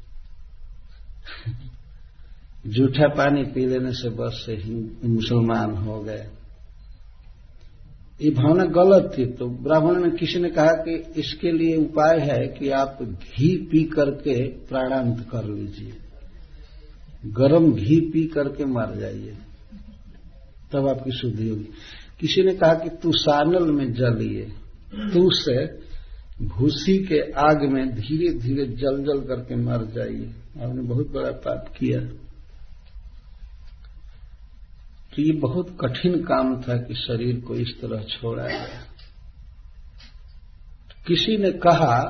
जूठा 2.66 3.08
पानी 3.08 3.44
पी 3.44 3.66
लेने 3.66 3.92
से 3.92 4.08
बस 4.08 4.42
से 4.46 4.70
मुसलमान 5.08 5.70
हो 5.70 6.02
गए। 6.02 6.28
ये 8.22 8.30
भावना 8.30 8.64
गलत 8.64 9.18
थी 9.18 9.26
तो 9.26 9.46
ब्राह्मण 9.46 10.04
ने 10.04 10.10
किसी 10.10 10.38
ने 10.38 10.50
कहा 10.50 10.66
कि 10.66 11.12
इसके 11.16 11.52
लिए 11.52 11.76
उपाय 11.76 12.18
है 12.18 12.46
कि 12.46 12.70
आप 12.70 12.98
घी 13.02 13.56
पी 13.56 13.84
करके 13.84 14.48
प्राणांत 14.48 15.28
कर 15.32 15.44
लीजिए। 15.44 15.92
गरम 17.26 17.72
घी 17.72 18.00
पी 18.00 18.26
करके 18.26 18.64
मर 18.64 18.96
जाइए। 18.98 19.36
तब 20.72 20.88
आपकी 20.88 21.10
शुद्धि 21.10 21.48
होगी। 21.48 21.68
किसी 22.20 22.42
ने 22.42 22.54
कहा 22.54 22.74
कि 22.74 22.88
तू 22.88 23.12
सानल 23.14 23.72
में 23.72 23.92
जलिए 23.92 24.52
तू 25.12 25.30
से 25.32 25.86
भूसी 26.42 27.04
के 27.04 27.32
आग 27.32 27.72
में 27.72 27.94
धीरे 27.94 28.38
धीरे 28.38 28.66
जल 28.66 29.04
जल 29.04 29.20
करके 29.20 29.56
मर 29.56 29.84
जाइए। 29.84 30.34
आपने 30.62 30.82
बहुत 30.82 31.10
बड़ा 31.10 31.30
पाप 31.30 31.74
किया। 31.78 32.00
तो 35.16 35.22
ये 35.22 35.32
बहुत 35.32 35.78
कठिन 35.80 36.24
काम 36.24 36.62
था 36.62 36.76
कि 36.76 36.94
शरीर 36.94 37.40
को 37.40 37.54
इस 37.54 37.80
तरह 37.80 38.02
छोड़ा 38.02 38.46
गया। 38.46 38.82
किसी 41.06 41.36
ने 41.36 41.50
कहा 41.50 42.00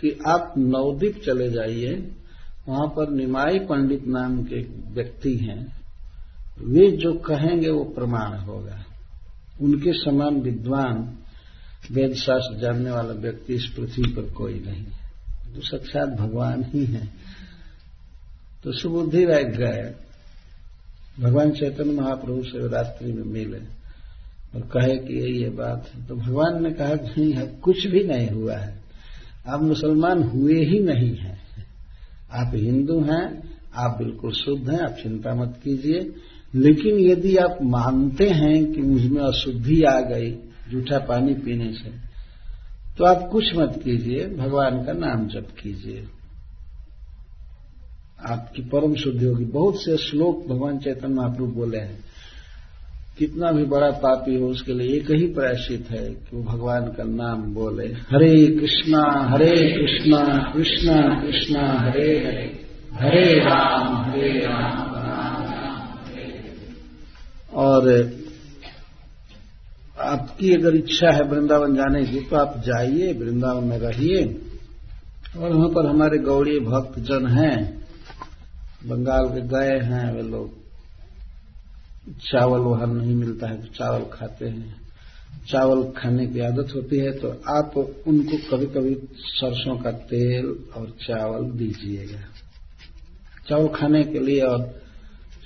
कि 0.00 0.18
आप 0.28 0.54
नवदीप 0.58 1.22
चले 1.26 1.50
जाइए। 1.50 2.12
वहाँ 2.68 2.86
पर 2.86 3.10
निमाई 3.10 3.58
पंडित 3.58 4.06
नाम 4.06 4.44
के 4.44 4.60
व्यक्ति 4.92 5.36
हैं। 5.36 5.82
वे 6.60 6.90
जो 6.90 7.12
कहेंगे 7.14 7.70
वो 7.70 7.84
प्रमाण 7.84 8.38
होगा। 8.38 8.84
उनके 9.60 9.92
समान 9.92 10.40
विद्वान 10.40 11.18
वेद 11.92 12.14
शास्त्र 12.14 12.60
जानने 12.60 12.90
वाला 12.90 13.14
व्यक्ति 13.14 13.54
इस 13.54 13.66
पृथ्वी 13.66 14.12
पर 14.12 14.22
कोई 14.22 14.54
नहीं 14.54 14.84
है। 14.84 15.04
तो 15.54 15.60
साक्षात 15.60 16.08
भगवान 16.08 16.64
ही 16.64 16.84
है। 16.84 17.08
तो 18.64 18.72
सुबुद्धि 18.72 19.24
राय 19.24 19.44
गए। 19.44 19.94
भगवान 21.20 21.50
चैतन्य 21.50 21.92
महाप्रभु 21.92 22.42
से 22.42 22.68
रात्रि 22.68 23.12
में 23.12 23.24
मिले 23.24 23.58
और 24.54 24.60
कहे 24.60 24.96
कि 24.96 25.14
ये 25.14 25.42
ये 25.42 25.48
बात 25.48 25.90
है। 25.94 26.06
तो 26.06 26.16
भगवान 26.16 26.62
ने 26.62 26.70
कहा, 26.70 26.94
नहीं 26.94 27.32
है, 27.32 27.46
कुछ 27.46 27.86
भी 27.86 28.04
नहीं 28.04 28.30
हुआ 28.30 28.56
है। 28.56 28.80
आप 29.48 29.62
मुसलमान 29.62 30.22
हुए 30.22 30.64
ही 30.64 30.80
नहीं 30.80 31.16
हैं। 31.16 31.42
आप 32.32 32.50
हिंदू 32.54 33.00
हैं, 33.00 33.58
आप 33.74 33.98
बिल्कुल 33.98 34.32
शुद्ध 34.32 34.70
हैं, 34.70 34.80
आप 34.80 34.96
चिंता 35.02 35.34
मत 35.34 35.60
कीजिए। 35.64 36.14
लेकिन 36.54 36.98
यदि 36.98 37.36
आप 37.36 37.58
मानते 37.62 38.28
हैं 38.28 38.72
कि 38.72 38.82
मुझमें 38.82 39.22
अशुद्धि 39.22 39.82
आ 39.82 40.00
गई, 40.00 40.30
जूठा 40.70 40.98
पानी 40.98 41.34
पीने 41.34 41.72
से 41.72 42.04
तो 42.98 43.04
आप 43.04 43.28
कुछ 43.32 43.56
मत 43.56 43.80
कीजिए, 43.84 44.26
भगवान 44.26 44.84
का 44.84 44.92
नाम 44.92 45.26
जप 45.26 45.48
कीजिए। 45.62 46.04
आपकी 48.26 48.62
परम 48.62 48.94
शुद्धि 48.94 49.24
होगी। 49.24 49.44
बहुत 49.44 49.76
से 49.76 49.96
श्लोक 49.96 50.46
भगवान 50.48 50.78
चैतन्य 50.78 51.14
महाप्रभु 51.14 51.46
बोले 51.46 51.78
हैं। 51.78 52.00
कितना 53.18 53.52
भी 53.52 53.64
बड़ा 53.64 53.90
पापी 53.90 54.34
हो, 54.34 54.48
उसके 54.48 54.72
लिए 54.72 54.96
एक 54.96 55.10
ही 55.10 55.26
प्रायश्चित 55.26 55.90
है 55.90 56.10
कि 56.10 56.36
वो 56.36 56.42
भगवान 56.42 56.84
का 56.84 57.04
नाम 57.04 57.42
बोले। 57.42 57.86
हरे 57.86 58.46
कृष्णा 58.46 59.28
हरे 59.30 59.72
कृष्णा 59.72 60.52
कृष्णा 60.56 61.22
कृष्णा, 61.22 61.80
हरे 61.80 62.18
हरे। 62.26 62.60
हरे 62.92 63.38
राम 63.38 63.96
हरे 63.96 64.28
राम। 64.28 64.93
और 67.54 67.88
आपकी 70.02 70.52
अगर 70.54 70.76
इच्छा 70.76 71.10
है 71.10 71.22
वृंदावन 71.22 71.74
जाने 71.74 72.04
की 72.04 72.20
तो 72.20 72.36
आप 72.36 72.56
जाइए, 72.58 73.12
वृंदावन 73.12 73.64
में 73.64 73.78
रहिए। 73.78 74.24
और 75.36 75.52
वहाँ 75.52 75.68
पर 75.68 75.86
हमारे 75.86 76.18
गौड़ी 76.20 76.58
भक्त 76.60 76.98
जन 77.00 77.26
हैं, 77.28 77.56
बंगाल 78.86 79.28
के 79.28 79.40
गए 79.48 79.78
हैं, 79.84 80.12
वे 80.14 80.22
लोग। 80.22 80.62
चावल 82.22 82.60
वहाँ 82.60 82.86
नहीं 82.86 83.14
मिलता 83.14 83.48
है 83.48 83.60
तो 83.62 83.68
चावल 83.74 84.04
खाते 84.12 84.46
हैं। 84.46 84.76
चावल 85.48 85.82
खाने 85.92 86.26
की 86.26 86.40
आदत 86.40 86.74
होती 86.74 86.98
है 86.98 87.10
तो 87.12 87.28
आप 87.50 87.76
उनको 87.76 88.36
कभी 88.50 88.66
कभी 88.74 88.94
सरसों 89.18 89.76
का 89.76 89.90
तेल 90.10 90.46
और 90.76 90.86
चावल 91.00 91.50
दीजिएगा। 91.52 92.20
चावल 93.48 93.68
खाने 93.68 94.02
के 94.04 94.18
लिए 94.18 94.40
और 94.42 94.60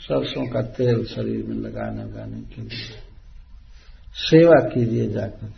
सरसों 0.08 0.46
का 0.46 0.62
तेल 0.62 1.04
शरीर 1.04 1.46
में 1.46 1.56
लगाने 1.56 2.04
लगाने 2.04 2.40
के 2.40 2.62
लिए। 2.62 3.08
सेवा 4.14 4.68
कीजिए 4.68 5.10
जाकर। 5.10 5.52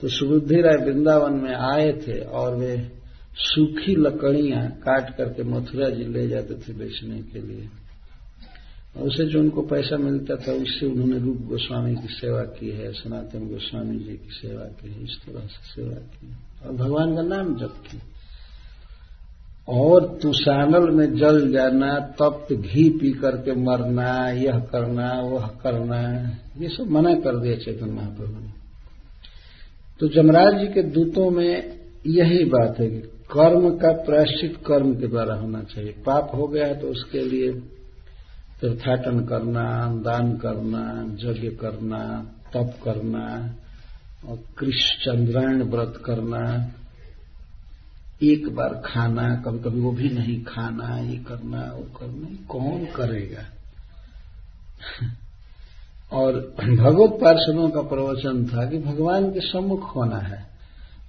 तो 0.00 0.08
सुबुद्धि 0.08 0.60
राय 0.60 0.76
वृंदावन 0.76 1.32
में 1.32 1.54
आए 1.54 1.92
थे 1.92 2.20
और 2.20 2.56
वे 2.56 2.92
सूखी 3.36 3.96
लकड़ियाँ 3.96 4.70
काट 4.70 5.16
करके 5.16 5.42
मथुरा 5.42 5.90
जी 5.90 6.04
ले 6.04 6.28
जाते 6.28 6.54
थे 6.54 6.72
बेचने 6.72 7.22
के 7.22 7.40
लिए। 7.40 7.68
उसे 8.96 9.24
जो 9.24 9.40
उनको 9.40 9.62
पैसा 9.62 9.96
मिलता 9.96 10.36
था, 10.36 10.52
उससे 10.52 10.86
उन्होंने 10.86 11.18
रूप 11.18 11.36
गोस्वामी 11.36 11.96
की 11.96 12.08
सेवा 12.08 12.42
की 12.42 12.70
है, 12.70 12.92
सनातन 12.92 13.48
गोस्वामी 13.48 13.98
जी 13.98 14.12
की 14.12 14.30
सेवा 14.30 14.64
की 14.64 14.92
है, 14.92 15.04
इस 15.04 15.18
तरह 15.26 15.40
से 15.40 15.82
सेवा 15.82 15.94
की 15.94 16.28
और 16.66 16.72
भगवान 16.72 17.14
का 17.14 17.22
नाम 17.22 17.58
जप 17.58 17.82
की 17.90 17.98
और 19.70 20.18
तुषानल 20.22 20.90
में 20.90 21.16
जल 21.16 21.52
जाना, 21.52 21.98
तप्त 22.00 22.52
घी 22.52 22.90
पी 22.90 23.12
करके 23.12 23.52
मरना, 23.52 24.30
यह 24.30 24.58
करना, 24.58 25.20
वह 25.20 25.46
करना, 25.46 26.00
ये 26.58 26.68
सब 26.68 26.90
मना 26.90 27.14
कर 27.14 27.36
दिया 27.36 27.56
चेतन 27.56 27.90
महाप्रभु 27.90 28.40
ने। 28.40 28.52
तो 30.00 30.08
जमराज 30.08 30.60
जी 30.60 30.66
के 30.66 30.82
दूतों 30.82 31.30
में 31.30 31.80
यही 32.06 32.44
बात 32.44 32.80
है 32.80 32.90
कि 32.90 33.00
कर्म 33.32 33.70
का 33.70 33.92
प्रायश्चित 33.92 34.56
कर्म 34.66 34.94
के 34.94 35.06
द्वारा 35.06 35.34
होना 35.34 35.62
चाहिए। 35.62 35.92
पाप 35.92 36.32
हो 36.34 36.46
गया 36.46 36.74
तो 36.74 36.88
उसके 36.88 37.20
लिए 37.20 37.52
तीर्थाटन 38.60 39.20
करना, 39.20 39.94
दान 40.02 40.32
करना, 40.36 41.14
यज्ञ 41.20 41.48
करना, 41.48 42.32
तप 42.54 42.74
करना, 42.84 43.54
और 44.28 44.38
कृष्ण 44.58 45.12
चंद्रायण 45.12 45.62
व्रत 45.62 46.02
करना 46.04 46.72
एक 48.22 48.54
बार 48.54 48.82
खाना 48.86 49.34
कभी 49.36 49.58
कभी 49.58 49.80
वो 49.80 49.92
भी 49.92 50.08
नहीं 50.08 50.44
खाना, 50.44 50.98
ये 50.98 51.16
करना, 51.16 51.60
वो 51.60 51.82
करना 51.82 52.46
कौन 52.48 52.84
करेगा? 52.84 53.44
और 56.12 56.32
भगवत 56.76 57.10
पार्षदों 57.20 57.70
का 57.70 57.80
प्रवचन 57.80 58.46
था 58.46 58.70
कि 58.70 58.78
भगवान 58.78 59.30
के 59.30 59.40
सम्मुख 59.40 59.96
होना 59.96 60.16
है। 60.16 60.50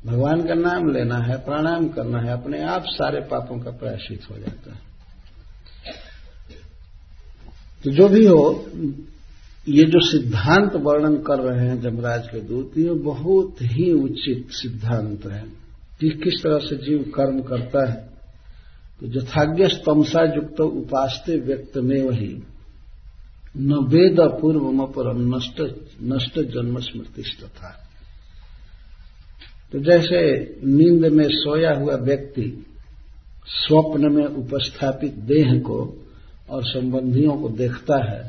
भगवान 0.06 0.48
का 0.48 0.54
नाम 0.54 0.90
लेना 0.90 1.18
है, 1.18 1.38
प्रणाम 1.38 1.88
करना 1.88 2.20
है, 2.20 2.30
अपने 2.30 2.64
आप 2.64 2.84
सारे 2.88 3.22
पापों 3.22 3.60
का 3.60 3.72
प्रायश्चित 3.72 4.22
हो 4.32 4.38
जाता 4.38 4.74
है। 4.74 4.80
तो 7.84 7.92
जो 7.92 8.10
भी 8.10 8.26
हो, 8.26 8.66
ये 9.70 9.84
जो 9.84 10.00
सिद्धांत 10.12 10.76
वर्णन 10.76 11.16
कर 11.16 11.40
रहे 11.40 11.68
हैं 11.68 11.82
जमराज 11.82 12.28
के 12.28 12.40
दूत, 12.40 12.78
ये 12.78 12.90
बहुत 12.90 13.56
ही 13.62 13.92
उचित 13.92 14.48
सिद्धांत 14.50 15.26
है। 15.26 15.61
कि 16.02 16.10
किस 16.10 16.42
तरह 16.44 16.60
से 16.60 16.76
जीव 16.76 17.12
कर्म 17.16 17.42
करता 17.42 17.90
है 17.92 17.96
तो 19.02 19.08
जथाज्ञ 19.08 19.68
तमसा 19.86 20.24
युक्त 20.36 20.62
उपासते 20.62 21.38
व्यक्त 21.40 21.78
में 21.78 22.02
वही 22.02 22.44
न 23.58 23.86
वेद 23.88 24.20
पूर्व 24.42 24.86
परम 24.88 25.36
नष्ट 25.36 25.62
नष्ट 26.04 26.40
जन्म 26.40 26.80
स्मृति 26.80 27.24
था 27.58 27.70
तो 29.72 29.80
जैसे 29.80 30.22
नींद 30.66 31.06
में 31.14 31.28
सोया 31.30 31.74
हुआ 31.76 31.96
व्यक्ति 31.96 32.66
स्वप्न 33.48 34.12
में 34.12 34.26
उपस्थापित 34.26 35.14
देह 35.14 35.60
को 35.60 35.80
और 36.50 36.64
संबंधियों 36.64 37.38
को 37.38 37.50
देखता 37.50 38.04
है 38.04 38.22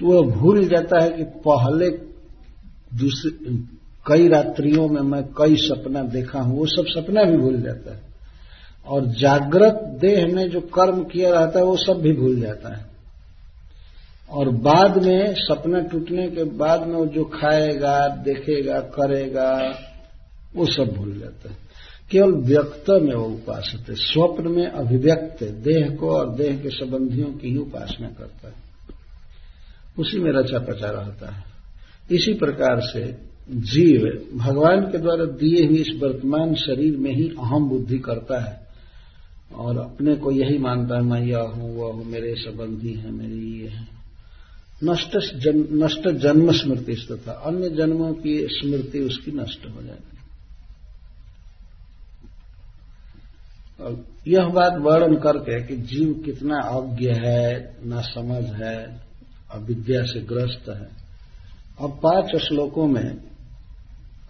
तो 0.00 0.06
वह 0.06 0.34
भूल 0.34 0.68
जाता 0.68 1.02
है 1.02 1.10
कि 1.10 1.24
पहले 1.46 1.90
दूसरे 2.96 3.75
कई 4.06 4.28
रात्रियों 4.28 4.88
में 4.88 5.00
मैं 5.00 5.22
कई 5.24 5.56
सपना 5.56 6.02
देखा 6.02 6.40
हूँ, 6.40 6.58
वो 6.58 6.66
सब 6.66 6.84
सपना 6.86 7.22
भी 7.22 7.36
भूल 7.36 7.62
जाता 7.62 7.94
है। 7.94 8.00
और 8.86 9.06
जागृत 9.06 9.98
देह 10.00 10.26
में 10.26 10.50
जो 10.50 10.60
कर्म 10.60 11.04
किया 11.04 11.40
रहता 11.40 11.58
है, 11.58 11.64
वो 11.64 11.76
सब 11.76 11.92
भी 11.92 12.12
भूल 12.12 12.40
जाता 12.40 12.76
है। 12.76 12.86
और 14.30 14.48
बाद 14.48 15.04
में, 15.06 15.34
सपना 15.34 15.80
टूटने 15.80 16.28
के 16.28 16.44
बाद 16.44 16.86
में 16.86 16.94
वो 16.94 17.06
जो 17.06 17.24
खाएगा, 17.24 18.08
देखेगा, 18.08 18.80
करेगा, 18.80 19.78
वो 20.56 20.66
सब 20.66 20.94
भूल 20.96 21.18
जाता 21.18 21.50
है। 21.50 21.56
केवल 22.10 22.32
व्यक्त 22.32 22.84
में 22.90 23.14
वो 23.14 23.24
उपासक 23.24 23.90
है, 23.90 23.94
स्वप्न 23.94 24.48
में 24.48 24.66
अभिव्यक्त 24.66 25.44
देह 25.44 25.96
को 26.00 26.10
और 26.10 26.34
देह 26.34 26.56
के 26.56 26.68
संबंधियों 26.68 27.28
की 27.28 27.48
ही 27.48 27.56
उपासना 27.56 28.08
करता 28.08 28.48
है। 28.48 28.54
उसी 29.98 30.18
में 30.18 30.32
रचा 30.32 30.58
पचा 30.58 30.90
रहता 30.90 31.32
है। 31.32 31.44
इसी 32.10 32.34
प्रकार 32.34 32.80
से 32.80 33.35
जीव 33.48 34.02
भगवान 34.38 34.80
के 34.82 34.98
द्वारा 34.98 35.24
दिए 35.24 35.66
हुए 35.66 35.78
इस 35.78 35.90
वर्तमान 36.02 36.54
शरीर 36.54 36.96
में 36.96 37.12
ही 37.12 37.28
अहम 37.28 37.68
बुद्धि 37.68 37.98
करता 37.98 38.40
है। 38.44 38.66
और 39.54 39.78
अपने 39.78 40.14
को 40.16 40.30
यही 40.30 40.58
मानता 40.58 40.96
है 40.96 41.02
मैं 41.02 41.20
यह 41.22 41.38
हूँ 41.38 41.76
वह 41.76 41.92
हूँ 41.92 42.04
मेरे 42.04 42.34
संबंधी 42.34 42.92
है 42.92 43.10
मेरे 43.10 43.36
ये 43.36 43.68
है। 43.68 43.86
नष्ट 44.84 45.16
जन, 45.36 45.68
नष्ट 45.72 46.08
जन्म 46.08 46.52
स्मृति 46.52 46.94
तथा 47.10 47.32
अन्य 47.32 47.70
जन्मों 47.70 48.12
की 48.14 48.46
स्मृति 48.50 49.00
उसकी 49.00 49.32
नष्ट 49.32 49.66
हो 49.66 49.82
जाती 49.82 50.16
यह 54.26 54.48
बात 54.48 54.76
वर्णन 54.76 55.14
करके 55.16 55.60
कि 55.62 55.76
जीव 55.76 56.12
कितना 56.24 56.56
अज्ञ 56.56 57.08
है 57.08 57.76
ना 57.84 58.00
समझ 58.00 58.44
है 58.44 58.76
अविद्या 59.50 60.02
से 60.02 60.20
ग्रस्त 60.20 60.68
है। 60.68 60.88
अब 61.80 61.90
पाँच 62.02 62.36
श्लोकों 62.42 62.86
में 62.86 63.35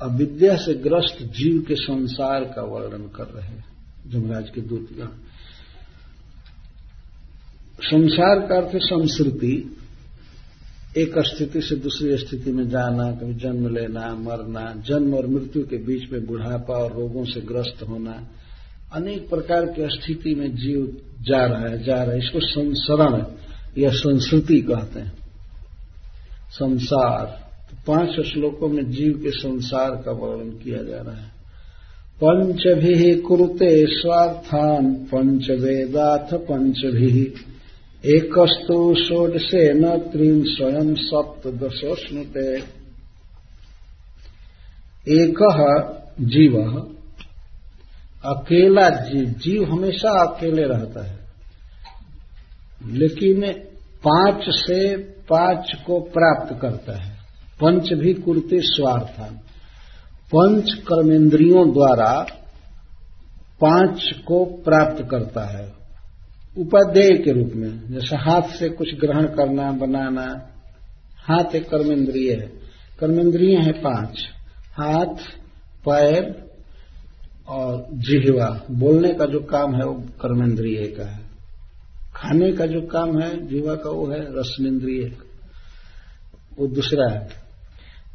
अविद्या 0.01 0.57
से 0.57 0.75
ग्रस्त 0.75 1.23
जीव 1.23 1.65
के 1.69 1.75
संसार 1.75 2.45
का 2.45 2.63
वर्णन 2.63 3.03
कर 3.03 3.25
रहे 3.25 3.49
हैं, 3.49 3.65
जमराज 4.07 4.51
के 4.55 4.61
दूतगण 4.61 5.07
संसार 7.81 8.47
का 8.47 8.57
अर्थ 8.57 8.77
संस्कृति। 8.77 9.77
एक 10.97 11.15
स्थिति 11.19 11.63
से 11.63 11.77
दूसरी 11.77 12.17
स्थिति 12.17 12.53
में 12.53 12.69
जाना, 12.69 13.13
कभी 13.13 13.35
जन्म 13.35 13.75
लेना, 13.75 14.15
मरना, 14.15 14.83
जन्म 14.87 15.15
और 15.15 15.27
मृत्यु 15.27 15.63
के 15.63 15.77
बीच 15.77 16.13
में 16.13 16.27
बुढ़ापा 16.27 16.75
और 16.75 16.93
रोगों 16.93 17.25
से 17.25 17.41
ग्रस्त 17.41 17.83
होना, 17.83 18.29
अनेक 18.93 19.31
प्रकार 19.31 19.67
की 19.67 19.89
स्थिति 19.89 20.35
में 20.35 20.57
जीव 20.57 21.03
जा 21.21 21.45
रहा 21.45 21.63
है, 21.63 21.85
जा 21.85 22.03
रहा 22.03 22.13
है। 22.13 22.19
इसको 22.19 22.41
संसरण 22.41 23.25
या 23.83 23.91
संस्कृति 23.91 24.61
कहते 24.61 25.01
हैं। 25.01 25.13
संसार। 26.51 27.46
पाँच 27.74 28.20
श्लोकों 28.20 28.68
में 28.68 28.90
जीव 28.90 29.12
के 29.12 29.31
संसार 29.31 29.90
का 29.90 30.12
वर्णन 30.12 30.50
किया 30.50 30.83
जा 30.83 31.02
रहा 31.02 31.14
है। 31.14 31.29
पंच 32.24 32.62
भी 32.66 33.16
कुरुते 33.16 33.87
स्वार्थान 33.87 34.94
पंच 34.94 35.50
वेदाथ 35.50 36.38
पंचभि। 36.38 37.35
एकस्तु 38.07 38.94
षोडशे 38.94 39.72
न 39.72 39.98
त्रीन 39.98 40.44
स्वयं 40.44 40.94
सप्तशोष्णुते 40.94 42.57
एक 45.09 45.38
जीव। 46.20 46.62
अकेला 48.24 48.90
जीव 48.90 49.24
जीव 49.24 49.64
हमेशा 49.64 50.26
अकेले 50.26 50.62
रहता 50.62 51.07
है। 51.07 51.18
लेकिन 52.87 53.52
पाँच 54.09 54.44
से 54.48 54.96
पाँच 54.96 55.72
को 55.87 56.00
प्राप्त 56.00 56.59
करता 56.62 57.02
है। 57.02 57.15
पंच 57.61 57.92
भी 57.92 58.14
कुर्ते 58.14 58.61
स्वार्थान 58.61 59.35
पंच 60.35 60.73
कर्मेंद्रियों 60.73 61.73
द्वारा 61.73 62.27
पाँच 63.61 64.11
को 64.27 64.45
प्राप्त 64.45 65.09
करता 65.11 65.45
है। 65.45 65.73
उपाध्याय 66.59 67.11
के 67.11 67.33
रूप 67.33 67.53
में, 67.55 67.92
जैसे 67.92 68.16
हाथ 68.16 68.42
से 68.42 68.69
कुछ 68.69 68.95
ग्रहण 68.95 69.27
करना, 69.27 69.73
बनाना, 69.73 70.51
हाथ 71.16 71.55
एक 71.55 71.69
कर्मेंद्रिय 71.71 72.33
है। 72.33 72.53
कर्मेंद्रिय 73.01 73.59
है 73.59 73.73
पाँच। 73.73 74.19
हाथ, 74.73 75.14
पैर 75.85 76.51
और 77.49 77.87
जिहवा। 77.92 78.66
बोलने 78.71 79.14
का 79.14 79.27
जो 79.27 79.40
काम 79.40 79.75
है 79.75 79.85
वो 79.85 79.95
कर्मेंद्रिय 79.95 80.87
का 80.87 81.11
है। 81.11 81.21
खाने 82.14 82.53
का 82.53 82.66
जो 82.66 82.81
काम 82.81 83.21
है, 83.21 83.47
जिहवा 83.47 83.75
का 83.75 83.90
वो 83.90 84.07
है 84.07 84.21
रसनेन्द्रिय 84.21 85.19
वो 86.59 86.66
दूसरा 86.66 87.12
है। 87.12 87.46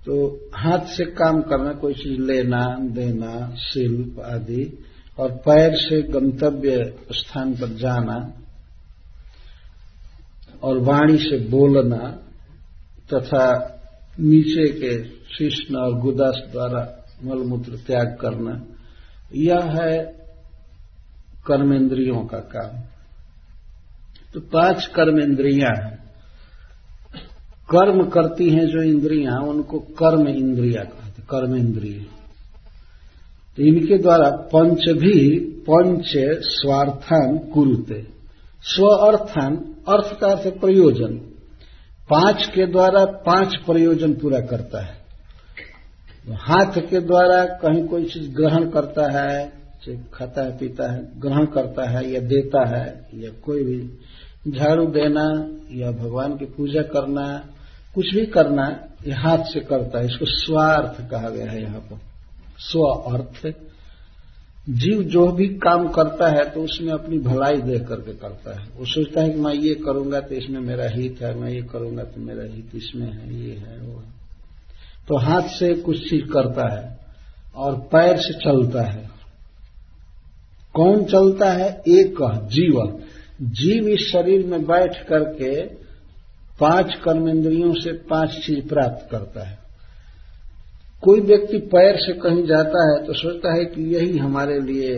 तो 0.06 0.40
हाथ 0.56 0.80
से 0.80 1.06
काम 1.06 1.42
करना, 1.42 1.74
कोई 1.74 1.94
चीज़ 1.94 2.22
लेना, 2.22 2.78
देना, 2.82 3.56
शिल्प 3.56 4.20
आदि, 4.20 4.84
और 5.20 5.32
पैर 5.32 5.76
से 5.76 6.02
गंतव्य 6.02 6.96
स्थान 7.12 7.54
पर 7.54 7.68
जाना, 7.68 8.34
और 10.64 10.78
वाणी 10.78 11.18
से 11.18 11.38
बोलना, 11.38 11.98
तथा 13.14 13.68
नीचे 14.20 14.68
के 14.68 15.04
शिष्ण 15.08 15.76
और 15.76 16.00
गुदास 16.00 16.44
द्वारा 16.52 17.06
मलमूत्र 17.24 17.76
त्याग 17.76 18.18
करना, 18.22 18.66
यह 19.36 19.60
है 19.60 20.04
कर्मेंद्रियों 21.48 22.26
का 22.26 22.38
काम। 22.38 22.80
तो 24.34 24.40
पाँच 24.40 24.88
कर्मेंद्रियाँ 24.88 25.86
हैं। 25.86 26.01
कर्म 27.76 28.06
करती 28.06 28.50
हैं 28.50 28.66
जो 28.68 28.82
इंद्रियाँ 28.82 29.40
उनको 29.40 29.80
कर्म 29.80 30.28
इंद्रिया 30.28 30.84
कहते 30.84 31.22
कर्म 31.22 31.56
इंद्रिय। 31.56 32.06
तो 33.58 33.64
इनके 33.64 33.98
द्वारा 33.98 34.30
पंच 34.30 34.90
भी 34.90 35.40
पंच 35.40 36.14
स्वार्थान 36.44 37.38
कुरुते। 37.38 38.08
स्व 38.64 38.86
अर्थान, 38.86 39.76
अर्थ 39.88 40.20
का 40.20 40.28
अर्थ 40.28 40.60
प्रयोजन। 40.60 41.14
पाँच 42.10 42.52
के 42.56 42.66
द्वारा 42.66 43.06
पाँच 43.06 43.56
प्रयोजन 43.56 44.14
पूरा 44.14 44.40
करता 44.40 44.82
है। 44.82 44.94
हाथ 46.30 46.82
के 46.82 47.00
द्वारा 47.00 47.46
कहीं 47.46 47.88
कोई 47.88 48.06
चीज़ 48.06 48.36
ग्रहण 48.36 48.70
करता 48.70 49.12
है 49.12 49.62
खाता 50.14 50.44
है, 50.44 50.58
पीता 50.58 50.92
है, 50.94 51.20
ग्रहण 51.20 51.46
करता 51.46 51.90
है, 51.90 52.12
या 52.12 52.20
देता 52.20 52.68
है, 52.68 53.08
या 53.16 53.30
कोई 53.44 53.64
भी 53.64 53.90
झाड़ू 54.52 54.86
देना, 54.86 55.48
या 55.72 55.92
भगवान 55.92 56.38
की 56.38 56.46
पूजा 56.46 56.82
करना 56.82 57.51
कुछ 57.96 58.14
भी 58.16 58.26
करना 58.28 58.68
ये 59.08 59.14
हाथ 59.14 59.44
से 59.44 59.60
करता 59.62 60.00
है, 60.00 60.06
इसको 60.06 60.26
स्वार्थ 60.28 61.10
कहा 61.12 61.30
गया 61.30 61.52
है 61.52 61.62
यहाँ 61.62 61.80
पर। 61.82 62.00
स्व 62.60 62.82
अर्थ। 63.10 63.54
जीव 64.70 65.02
जो 65.04 65.26
भी 65.28 65.48
काम 65.58 65.88
करता 65.88 66.28
है 66.30 66.44
तो 66.46 66.64
उसमें 66.64 66.92
अपनी 66.94 67.18
भलाई 67.20 67.62
देख 67.62 67.82
करके 67.82 68.14
करता 68.14 68.60
है। 68.60 68.68
वो 68.78 68.86
सोचता 68.86 69.22
है 69.22 69.30
कि 69.30 69.40
मैं 69.40 69.54
ये 69.54 69.74
करूँगा 69.76 70.20
तो 70.20 70.36
इसमें 70.36 70.60
मेरा 70.62 70.88
हित 70.90 71.22
है, 71.22 71.34
मैं 71.36 71.50
ये 71.50 71.62
करूँगा 71.64 72.04
तो 72.04 72.22
मेरा 72.22 72.44
हित 72.46 72.76
इसमें 72.76 73.08
है, 73.08 73.34
ये 73.36 73.56
है, 73.56 73.78
वो 73.80 74.00
है। 74.00 74.10
तो 75.08 75.18
हाथ 75.18 75.48
से 75.50 75.74
कुछ 75.76 76.10
चीज़ 76.10 76.26
करता 76.26 76.68
है 76.70 77.00
और 77.56 77.76
पैर 77.92 78.18
से 78.18 78.34
चलता 78.36 78.84
है। 78.84 79.10
कौन 80.76 81.04
चलता 81.06 81.52
है? 81.52 81.70
एक 81.70 82.22
जीव। 82.52 82.80
जीव 83.42 83.88
इस 83.88 84.08
शरीर 84.12 84.46
में 84.46 84.66
बैठ 84.66 85.04
करके 85.06 85.81
पाँच 86.62 86.94
कर्मेंद्रियों 87.04 87.74
से 87.76 87.92
पाँच 88.10 88.38
चीज़ 88.46 88.68
प्राप्त 88.70 89.08
करता 89.12 89.48
है। 89.48 89.60
कोई 91.04 91.22
व्यक्ति 91.22 91.58
पैर 91.70 91.98
से 91.98 92.14
कहीं 92.20 92.46
जाता 92.48 92.84
है 92.84 93.06
तो 93.06 93.14
सोचता 93.16 93.54
है 93.54 93.66
कि 93.66 93.84
यही 93.96 94.18
हमारे 94.18 94.60
लिए 94.62 94.96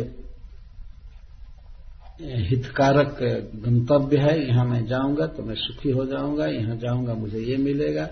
हितकारक 2.49 3.17
गंतव्य 3.63 4.17
है। 4.19 4.37
यहाँ 4.39 4.65
मैं 4.65 4.85
जाऊँगा 4.87 5.25
तो 5.27 5.43
मैं 5.43 5.55
सुखी 5.57 5.91
हो 5.91 6.05
जाऊँगा, 6.05 6.45
यहाँ 6.47 6.75
जाऊँगा 6.77 7.13
मुझे 7.15 7.39
ये 7.41 7.57
मिलेगा। 7.59 8.07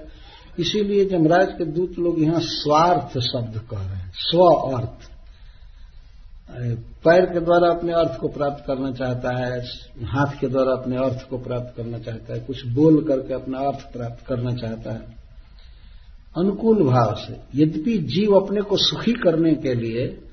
इसीलिए 0.57 1.05
जमराज 1.05 1.51
के 1.57 1.65
दूत 1.67 1.99
लोग 1.99 2.21
यहाँ 2.21 2.39
स्वार्थ 2.41 3.17
शब्द 3.21 3.59
कह 3.69 3.77
रहे 3.79 3.97
हैं, 3.97 4.11
स्व 4.21 4.43
अर्थ। 4.77 5.10
पैर 7.05 7.25
के 7.25 7.39
द्वारा 7.39 7.67
अपने 7.69 7.93
अर्थ 7.93 8.19
को 8.19 8.27
प्राप्त 8.27 8.63
करना 8.67 8.91
चाहता 8.91 9.37
है, 9.37 9.59
हाथ 10.03 10.39
के 10.39 10.47
द्वारा 10.47 10.71
अपने 10.71 10.97
अर्थ 10.97 11.29
को 11.29 11.37
प्राप्त 11.37 11.73
करना 11.77 11.99
चाहता 11.99 12.33
है, 12.33 12.39
कुछ 12.39 12.65
बोल 12.65 13.03
करके 13.03 13.33
अपना 13.33 13.59
अर्थ 13.59 13.93
प्राप्त 13.93 14.25
करना 14.27 14.55
चाहता 14.55 14.91
है। 14.91 15.21
अनुकूल 16.37 16.83
भाव 16.83 17.15
से, 17.15 17.61
यद्यपि 17.61 17.97
जीव 17.97 18.33
अपने 18.33 18.61
को 18.61 18.77
सुखी 18.77 19.13
करने 19.13 19.55
के 19.55 19.73
लिए 19.73 20.23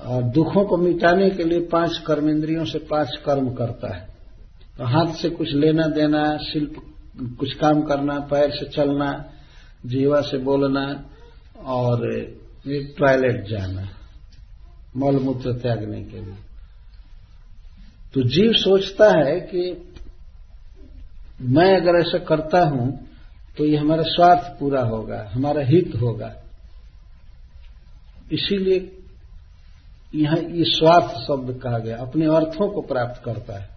और 0.00 0.22
दुखों 0.22 0.64
को 0.64 0.76
मिटाने 0.76 1.30
के 1.30 1.44
लिए 1.44 1.60
पाँच 1.60 1.98
कर्मेंद्रियों 2.06 2.64
से 2.64 2.78
पाँच 2.78 3.08
कर्म 3.26 3.50
करता 3.50 3.94
है। 3.94 4.08
तो 4.78 4.84
हाथ 4.84 5.14
से 5.14 5.30
कुछ 5.30 5.54
लेना 5.54 5.86
देना, 5.86 6.36
शिल्प 6.36 6.74
कुछ 7.38 7.52
काम 7.52 7.82
करना, 7.82 8.18
पैर 8.20 8.50
से 8.50 8.66
चलना, 8.66 9.24
जीवा 9.86 10.20
से 10.20 10.38
बोलना 10.38 11.04
और 11.64 11.98
टॉयलेट 12.68 13.48
जाना। 13.48 13.88
मल 14.94 15.18
मूत्र 15.18 15.52
त्यागने 15.52 16.02
के 16.02 16.20
लिए। 16.20 16.34
तो 18.14 18.22
जीव 18.28 18.52
सोचता 18.54 19.10
है 19.18 19.38
कि 19.42 19.62
मैं 21.48 21.74
अगर 21.76 21.98
ऐसा 21.98 22.18
करता 22.24 22.60
हूँ 22.66 22.86
तो 23.56 23.64
ये 23.64 23.76
हमारा 23.76 24.02
स्वार्थ 24.06 24.58
पूरा 24.60 24.82
होगा, 24.82 25.28
हमारा 25.32 25.64
हित 25.64 25.94
होगा। 26.02 26.32
इसीलिए 28.32 28.78
यहाँ 30.14 30.36
ये 30.36 30.64
स्वार्थ 30.66 31.14
शब्द 31.18 31.60
कहा 31.62 31.78
गया, 31.78 31.96
अपने 31.98 32.26
अर्थों 32.26 32.68
को 32.68 32.80
प्राप्त 32.82 33.22
करता 33.24 33.58
है। 33.58 33.68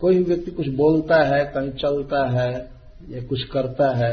कोई 0.00 0.16
भी 0.16 0.24
व्यक्ति 0.24 0.50
कुछ 0.50 0.68
बोलता 0.74 1.16
है, 1.24 1.44
कहीं 1.46 1.70
चलता 1.72 2.28
है, 2.30 2.52
या 3.10 3.22
कुछ 3.22 3.42
करता 3.44 3.94
है, 3.96 4.12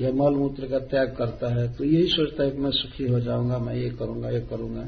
या 0.00 0.10
मल 0.12 0.36
मूत्र 0.36 0.66
का 0.66 0.78
त्याग 0.80 1.14
करता 1.16 1.54
है 1.54 1.72
तो 1.74 1.84
यही 1.84 2.06
सोचता 2.08 2.44
है 2.44 2.50
कि 2.50 2.58
मैं 2.58 2.70
सुखी 2.72 3.06
हो 3.06 3.20
जाऊँगा, 3.20 3.58
मैं 3.58 3.74
ये 3.74 3.90
करूँगा 3.90 4.30
ये 4.30 4.40
करूँगा। 4.42 4.84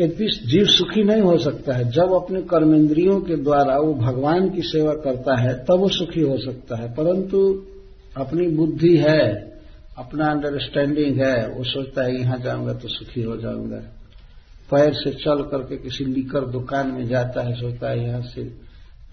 यद्यपि 0.00 0.40
जीव 0.46 0.66
सुखी 0.66 1.04
नहीं 1.04 1.22
हो 1.22 1.38
सकता 1.38 1.74
है। 1.74 1.90
जब 1.90 2.12
अपने 2.12 2.42
कर्मेंद्रियों 2.42 3.20
के 3.20 3.36
द्वारा 3.36 3.78
वो 3.78 3.94
भगवान 3.94 4.50
की 4.50 4.62
सेवा 4.62 4.92
करता 4.94 5.40
है, 5.40 5.54
तब 5.54 5.74
वो 5.74 5.88
सुखी 5.88 6.20
हो 6.20 6.38
सकता 6.38 6.76
है। 6.76 6.94
परंतु 6.94 7.66
अपनी 8.16 8.46
बुद्धि 8.46 8.96
है, 8.96 9.48
अपना 9.98 10.26
अंडरस्टैंडिंग 10.26 11.20
है, 11.20 11.48
वो 11.48 11.64
सोचता 11.64 12.02
है, 12.02 12.20
यहाँ 12.20 12.38
जाऊँगा 12.38 12.72
तो 12.72 12.88
सुखी 12.88 13.22
हो 13.22 13.36
जाऊँगा। 13.36 13.76
पैर 14.70 14.94
से 14.94 15.10
चल 15.10 15.42
करके 15.42 15.76
किसी 15.76 16.04
लीकर 16.04 16.46
दुकान 16.46 16.90
में 16.90 17.08
जाता 17.08 17.42
है, 17.42 17.54
सोचता 17.54 17.90
है, 17.90 18.06
यहाँ 18.06 18.22
से 18.22 18.42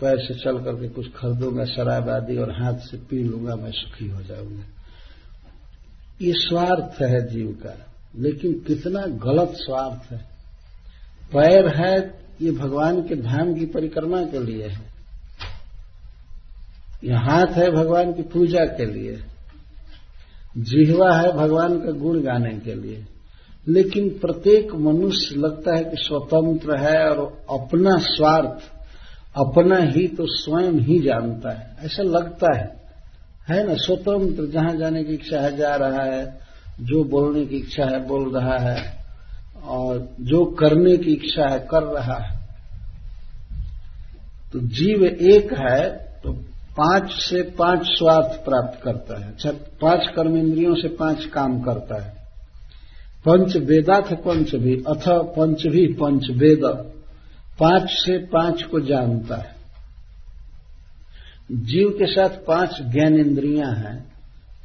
पैर 0.02 0.20
से 0.20 0.34
चल 0.34 0.58
करके 0.58 0.90
कुछ 0.90 1.08
खरीदूँगा, 1.08 1.66
शराब 1.66 2.10
आदि, 2.10 2.38
और 2.38 2.52
हाथ 2.52 2.74
से 2.74 2.98
पी 2.98 3.24
लूँगा, 3.24 3.56
मैं 3.56 3.72
सुखी 3.72 4.08
हो 4.08 4.22
जाऊँगा। 4.22 4.64
ये 6.22 6.34
स्वार्थ 6.36 7.02
है 7.02 7.34
जीव 7.34 7.48
का, 7.48 7.86
लेकिन 8.18 8.54
कितना 8.54 9.02
गलत 9.02 9.52
स्वार्थ 9.56 10.12
है। 10.12 10.35
पैर 11.34 11.68
है, 11.68 12.20
ये 12.42 12.52
भगवान 12.52 13.02
के 13.02 13.16
धाम 13.16 13.54
की 13.54 13.66
परिक्रमा 13.66 14.22
के 14.22 14.40
लिए 14.40 14.68
है। 14.68 14.96
यह 17.04 17.20
हाथ 17.20 17.48
है 17.48 17.72
भगवान 17.72 18.14
की 18.14 18.22
पूजा 18.22 18.66
के 18.66 18.86
लिए। 18.86 19.20
जिहवा 20.58 21.18
है 21.18 21.32
भगवान 21.32 21.86
का 21.86 21.92
गुण 21.92 22.22
गाने 22.22 22.60
के 22.60 22.76
लिए। 22.76 23.06
लेकिन 23.68 24.10
प्रत्येक 24.10 24.76
मनुष्य 24.76 25.36
लगता 25.36 25.76
है 25.76 25.84
कि 25.84 25.98
स्वतंत्र 25.98 26.78
है 26.78 27.10
और 27.10 27.46
अपना 27.50 27.98
स्वार्थ, 27.98 28.72
अपना 29.36 29.78
ही 29.78 30.08
तो 30.08 30.26
स्वयं 30.28 30.74
ही 30.74 31.00
जानता 31.00 31.52
है। 31.52 31.76
ऐसा 31.84 32.04
लगता 32.04 32.58
है। 32.58 32.86
है 33.50 33.68
ना? 33.68 33.74
स्वतंत्र, 33.74 34.46
जहाँ 34.46 34.76
जाने 34.76 35.04
की 35.04 35.14
इच्छा 35.14 35.40
है, 35.40 35.58
जा 35.58 35.76
रहा 35.76 36.04
है। 36.04 36.40
जो 36.82 37.04
बोलने 37.04 37.46
की 37.46 37.56
इच्छा 37.56 37.86
है, 37.86 38.08
बोल 38.08 38.38
रहा 38.38 38.58
है। 38.58 39.05
और 39.68 40.08
जो 40.22 40.46
करने 40.46 40.98
की 40.98 41.14
इच्छा 41.14 41.50
है, 41.50 41.60
कर 41.72 41.84
रहा 41.84 42.18
है। 42.18 42.40
तो 44.54 44.60
जीव 44.60 45.04
एक 45.04 45.54
है 45.54 45.90
तो 46.24 46.32
पाँच 46.78 47.12
से 47.12 47.42
पाँच 47.58 47.82
स्वार्थ 47.88 48.44
प्राप्त 48.46 48.82
करता 48.84 49.20
है। 49.20 49.54
पाँच 49.82 50.08
कर्मेंद्रियों 50.16 50.76
से 50.76 50.88
पाँच 50.96 51.26
काम 51.26 51.62
करता 51.62 52.02
है। 52.04 52.14
पंच 53.26 53.56
वेदाथ 53.58 54.14
पंच 54.16 54.56
भी, 54.56 54.76
अथ 54.78 55.08
पंच 55.36 55.68
भी 55.68 55.86
पंच 55.94 56.30
वेद, 56.32 56.66
पाँच 57.60 57.90
से 57.90 58.18
पाँच 58.28 58.64
को 58.64 58.80
जानता 58.80 59.36
है। 59.36 59.56
जीव 61.52 61.90
के 61.90 62.06
साथ 62.06 62.38
पाँच 62.48 62.82
ज्ञान 62.82 63.16
इंद्रियाँ 63.16 63.72
हैं 63.72 63.98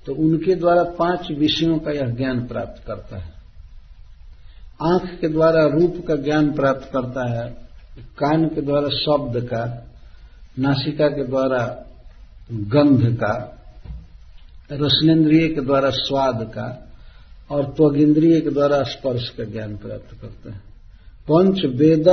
तो 0.06 0.14
उनके 0.14 0.54
द्वारा 0.54 0.82
पाँच 0.98 1.30
विषयों 1.30 1.78
का 1.78 1.90
यह 1.90 2.14
ज्ञान 2.16 2.46
प्राप्त 2.46 2.82
करता 2.86 3.16
है। 3.16 3.39
आँख 4.82 5.20
के 5.20 5.28
द्वारा 5.28 5.66
रूप 5.66 6.04
का 6.08 6.16
ज्ञान 6.16 6.52
प्राप्त 6.52 6.90
करता 6.92 7.30
है, 7.30 7.50
कान 7.98 8.44
के 8.44 8.60
द्वारा 8.60 8.88
शब्द 8.88 9.44
का, 9.44 9.92
नासिका 10.58 11.08
के 11.08 11.24
द्वारा 11.24 11.86
गंध 12.52 13.16
का, 13.16 13.62
रसनेन्द्रिय 14.72 15.48
के 15.48 15.60
द्वारा 15.60 15.90
स्वाद 15.90 16.50
का, 16.54 16.92
और 17.50 17.64
त्वगिंद्रिय 17.64 18.40
के 18.40 18.50
द्वारा 18.50 18.82
स्पर्श 18.82 19.28
का 19.28 19.44
ज्ञान 19.44 19.76
प्राप्त 19.76 20.22
करता 20.22 20.52
है। 20.52 20.58
पंच 21.28 21.64
वेद 21.64 22.08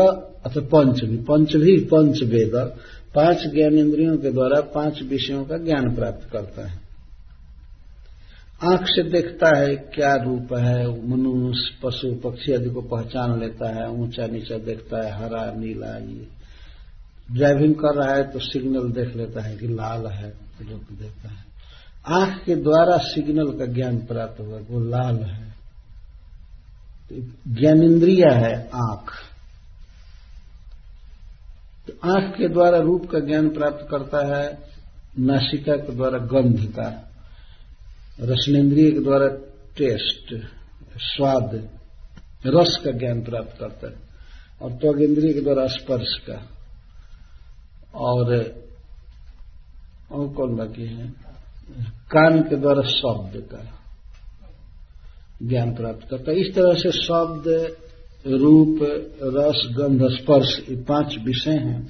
अथवा 0.45 0.61
पंच 0.61 1.03
भी 1.03 1.17
पंच 1.17 1.55
भी 1.55 1.77
पंच 1.77 2.23
वेद, 2.23 2.73
पाँच 3.15 3.37
ज्ञानेन्द्रियों 3.53 4.17
के 4.17 4.31
द्वारा 4.31 4.61
पाँच 4.61 5.01
विषयों 5.01 5.45
का 5.45 5.57
ज्ञान 5.57 5.95
प्राप्त 5.95 6.29
करता 6.31 6.67
है। 6.67 6.86
आँख 8.63 8.81
से 8.83 9.03
देखता 9.03 9.57
है 9.57 9.75
क्या 9.75 10.15
रूप 10.15 10.53
है, 10.53 11.07
मनुष्य, 11.07 11.77
पशु, 11.83 12.15
पक्षी 12.15 12.53
आदि 12.53 12.69
को 12.69 12.81
पहचान 12.81 13.39
लेता 13.39 13.75
है, 13.75 13.89
ऊँचा 13.89 14.27
नीचा 14.27 14.57
देखता 14.57 15.05
है, 15.05 15.23
हरा, 15.23 15.51
नीला, 15.51 15.97
ये। 15.97 16.37
ड्राइविंग 17.31 17.75
कर 17.75 17.95
रहा 17.95 18.13
है 18.13 18.31
तो 18.31 18.39
सिग्नल 18.39 18.91
देख 18.91 19.15
लेता 19.15 19.41
है 19.41 19.57
कि 19.57 19.67
लाल 19.67 20.07
है 20.07 20.29
तो 20.29 20.63
देखता 20.95 21.29
है। 21.29 21.45
आँख 22.07 22.43
के 22.45 22.55
द्वारा 22.55 22.97
सिग्नल 22.97 23.59
का 23.59 23.65
ज्ञान 23.65 23.97
प्राप्त 23.97 24.39
हुआ 24.39 24.59
वो 24.69 24.79
लाल 24.79 25.15
है। 25.15 25.51
तो 27.09 27.15
ज्ञानेन्द्रिय 27.53 28.23
है 28.27 28.69
आँख। 28.73 29.11
तो 31.87 32.09
आँख 32.09 32.37
के 32.37 32.47
द्वारा 32.47 32.77
रूप 32.77 33.09
का 33.11 33.19
ज्ञान 33.19 33.49
प्राप्त 33.49 33.87
करता 33.91 34.37
है, 34.37 34.59
नासिका 35.19 35.75
के 35.75 35.95
द्वारा 35.95 36.17
गंध 36.17 36.71
का। 36.71 37.03
रसनेन्द्रिय 38.21 38.91
के 38.91 38.99
द्वारा 38.99 39.27
टेस्ट, 39.77 40.47
स्वाद, 40.97 41.69
रस 42.45 42.81
का 42.85 42.91
ज्ञान 42.91 43.21
प्राप्त 43.21 43.57
करता 43.59 43.87
है। 43.87 43.95
और 44.61 44.71
त्वगेंद्रिय 44.71 45.33
के 45.33 45.41
द्वारा 45.41 45.67
स्पर्श 45.67 46.17
का। 46.29 46.49
और 47.95 48.55
और 50.11 50.27
कौन 50.27 50.55
बाकी 50.55 50.85
है? 50.85 51.13
कान 52.11 52.41
के 52.41 52.55
द्वारा 52.55 52.81
शब्द 52.81 53.49
का 53.51 53.79
ज्ञान 55.43 55.75
प्राप्त 55.75 56.07
करता 56.09 56.31
है। 56.31 56.37
इस 56.37 56.55
तरह 56.55 56.73
से 56.73 56.91
शब्द, 56.91 57.75
रूप, 58.27 58.79
रस, 59.23 59.75
गंध, 59.77 60.01
स्पर्श, 60.03 60.65
ये 60.69 60.75
पाँच 60.75 61.15
विषय 61.25 61.51
हैं। 61.51 61.85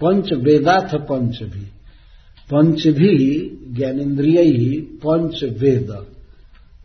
पंच 0.00 0.32
वेदाथ 0.32 0.98
पंच 0.98 1.42
भी। 1.42 1.68
पंच 2.50 2.86
भी 2.86 3.50
ज्ञानेन्द्रिय 3.72 4.40
ही 4.40 4.80
पंच 4.80 5.44
वेद। 5.44 6.06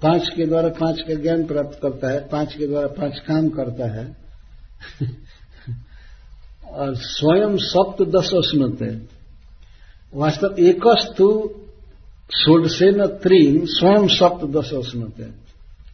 पाँच 0.01 0.30
के 0.36 0.45
द्वारा 0.45 0.70
पाँच 0.70 1.01
का 1.01 1.14
ज्ञान 1.14 1.45
प्राप्त 1.45 1.80
करता 1.82 2.10
है, 2.10 2.28
पाँच 2.28 2.55
के 2.55 2.68
द्वारा 2.68 2.88
पाँच 2.88 3.20
काम 3.20 3.49
करता 3.49 3.91
है। 3.91 4.18
और 6.72 6.95
स्वयं 6.95 7.57
सप्त 7.57 8.01
दस 8.01 8.32
स्मृत 8.34 9.10
वास्तव 10.14 10.55
एकस्तु 10.60 11.51
षोडसे 12.36 12.91
न 12.91 13.05
त्रीन 13.05 13.66
स्वयं 13.66 14.07
सप्त 14.07 14.45
दस 14.45 14.70
स्मृत 14.74 15.34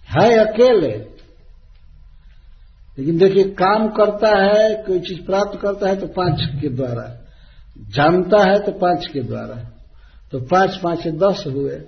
है 0.07 0.38
अकेले। 0.38 1.16
लेकिन 2.99 3.18
देखिए, 3.18 3.43
काम 3.43 3.88
करता 3.88 4.28
है, 4.28 4.84
कोई 4.84 4.99
चीज़ 4.99 5.22
प्राप्त 5.26 5.59
करता 5.61 5.89
है 5.89 5.99
तो 5.99 6.07
पाँच 6.07 6.61
के 6.61 6.70
द्वारा। 6.70 7.25
जानता 7.78 8.52
है 8.52 8.60
तो 8.60 8.72
पाँच 8.72 9.08
के 9.08 9.22
द्वारा 9.22 9.72
तो 10.32 10.40
पाँच 10.40 10.76
पाँच, 10.76 11.08
दस 11.08 11.44
हुए। 11.48 11.82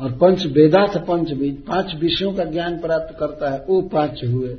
और 0.00 0.12
पंच 0.12 0.46
वेदार्थ 0.46 0.98
पंच 0.98 1.32
भी, 1.32 1.50
पाँच 1.50 1.94
विषयों 1.94 2.32
का 2.32 2.44
ज्ञान 2.44 2.80
प्राप्त 2.80 3.16
करता 3.18 3.50
है, 3.50 3.64
वो 3.68 3.82
पाँच 3.82 4.24
हुए। 4.24 4.56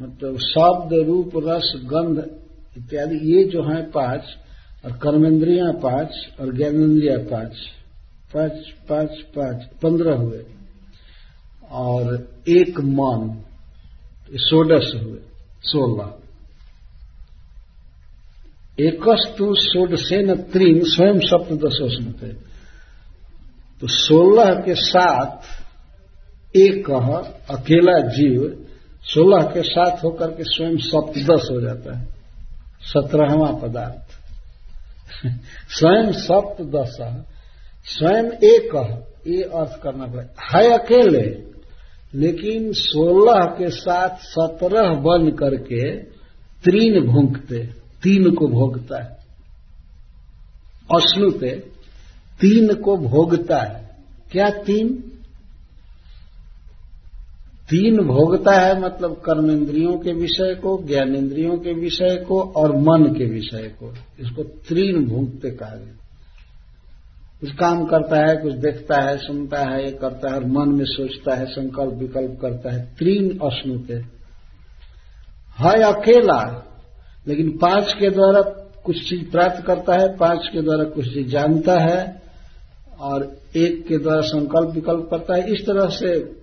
मतलब 0.00 0.38
शब्द, 0.38 0.92
रूप, 0.92 1.30
रस, 1.36 1.80
गंध 1.84 2.30
इत्यादि, 2.76 3.16
ये 3.16 3.44
जो 3.44 3.62
है 3.62 3.90
पाँच, 3.90 4.22
और 4.84 4.92
कर्मेंद्रिया 4.92 5.72
पाँच, 5.72 6.28
और 6.40 6.56
ज्ञानेन्द्रिया 6.56 7.18
पाँच। 7.18 7.52
पाँच 8.34 8.52
पाँच 8.88 9.10
पाँच, 9.10 9.68
पंद्रह 9.82 10.14
हुए। 10.14 10.44
और 11.70 12.28
एक 12.48 12.80
मन 12.80 13.44
सोडस 14.32 14.92
हुए, 14.94 15.18
सोलह। 15.62 16.19
एकस्तु 18.80 19.54
षोडसेन 19.54 20.34
त्रीन 20.36 20.80
स्वयं 20.84 21.18
सप्तशोस्मते 21.18 22.50
तो 23.80 23.86
सोलह 23.86 24.54
के 24.54 24.74
साथ 24.74 25.36
एक 26.56 26.90
अकेला 27.50 27.98
जीव, 27.98 28.66
सोलह 29.02 29.42
के 29.42 29.62
साथ 29.62 30.04
होकर 30.04 30.26
के 30.26 30.44
स्वयं 30.44 30.76
सप्तदश 30.76 31.50
हो 31.50 31.60
जाता 31.60 31.98
है। 31.98 32.08
सत्रहवा 32.82 33.52
पदार्थ। 33.52 34.10
स्वयं 35.70 36.12
सप्तदश, 36.12 36.96
स्वयं 37.84 38.24
एक 38.24 39.04
ये 39.26 39.42
अर्थ 39.42 39.82
करना 39.82 40.06
पड़े। 40.06 40.26
है 40.54 40.78
अकेले, 40.78 41.42
लेकिन 42.14 42.72
सोलह 42.72 43.44
के 43.44 43.70
साथ 43.70 44.16
सत्रह 44.16 44.94
बन 44.94 45.30
करके 45.30 45.96
तीन 46.64 47.06
भूंकते 47.06 47.79
तीन 48.02 48.34
को 48.34 48.46
भोगता 48.48 49.02
है। 49.02 49.10
अश्नुते 50.96 51.50
तीन 52.40 52.74
को 52.74 52.96
भोगता 52.96 53.62
है। 53.62 53.96
क्या 54.32 54.50
तीन? 54.50 54.88
तीन 57.70 57.96
भोगता 57.96 58.52
है 58.52 58.80
मतलब 58.80 59.12
कर्मेंद्रियों 59.12 59.98
के 59.98 60.12
विषय 60.12 60.54
को 60.54 60.82
ज्ञानेन्द्रियों 60.86 61.58
के 61.58 61.72
विषय 61.72 62.24
को 62.28 62.40
और 62.42 62.76
मन 62.76 63.14
के 63.18 63.24
विषय 63.26 63.74
को। 63.80 63.94
इसको 64.20 64.42
तीन 64.42 65.04
भोगते 65.04 65.50
कहा 65.50 65.76
गया। 65.76 65.96
कुछ 67.40 67.50
काम 67.50 67.84
करता 67.84 68.30
है, 68.30 68.36
कुछ 68.36 68.54
देखता 68.54 69.00
है, 69.00 69.18
सुनता 69.18 69.60
है, 69.60 69.84
ये 69.84 69.90
करता 69.90 70.28
है 70.28 70.34
और 70.34 70.44
मन 70.44 70.68
में 70.68 70.84
सोचता 70.84 71.34
है, 71.34 71.46
संकल्प 71.46 71.94
विकल्प 71.94 72.38
करता 72.42 72.74
है। 72.74 72.82
तीन 72.82 73.38
अश्नुते 73.38 73.94
है 73.94 75.82
अकेला 75.82 76.66
लेकिन 77.28 77.58
पाँच 77.58 77.92
के 77.92 78.10
द्वारा 78.10 78.40
कुछ 78.84 79.10
चीज़ 79.10 79.30
प्राप्त 79.30 79.66
करता 79.66 79.94
है, 79.94 80.16
पाँच 80.16 80.48
के 80.52 80.62
द्वारा 80.62 80.84
कुछ 80.84 81.14
चीज़ 81.14 81.28
जानता 81.28 81.78
है, 81.78 82.22
और 83.00 83.36
एक 83.56 83.86
के 83.86 83.98
द्वारा 83.98 84.20
संकल्प 84.20 84.70
विकल्प 84.74 85.08
करता 85.10 85.34
है, 85.34 85.52
इस 85.52 85.66
तरह 85.66 85.88
से 85.88 86.40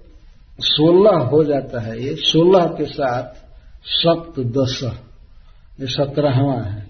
सोलह 0.60 1.18
हो 1.18 1.44
जाता 1.44 1.80
है 1.80 2.04
ये। 2.04 2.16
सोलह 2.16 2.66
के 2.66 2.86
साथ 2.86 3.24
सप्त 3.86 4.40
दस 4.40 4.80
ये 5.82 5.88
सत्रहवा 5.88 6.62
है। 6.62 6.88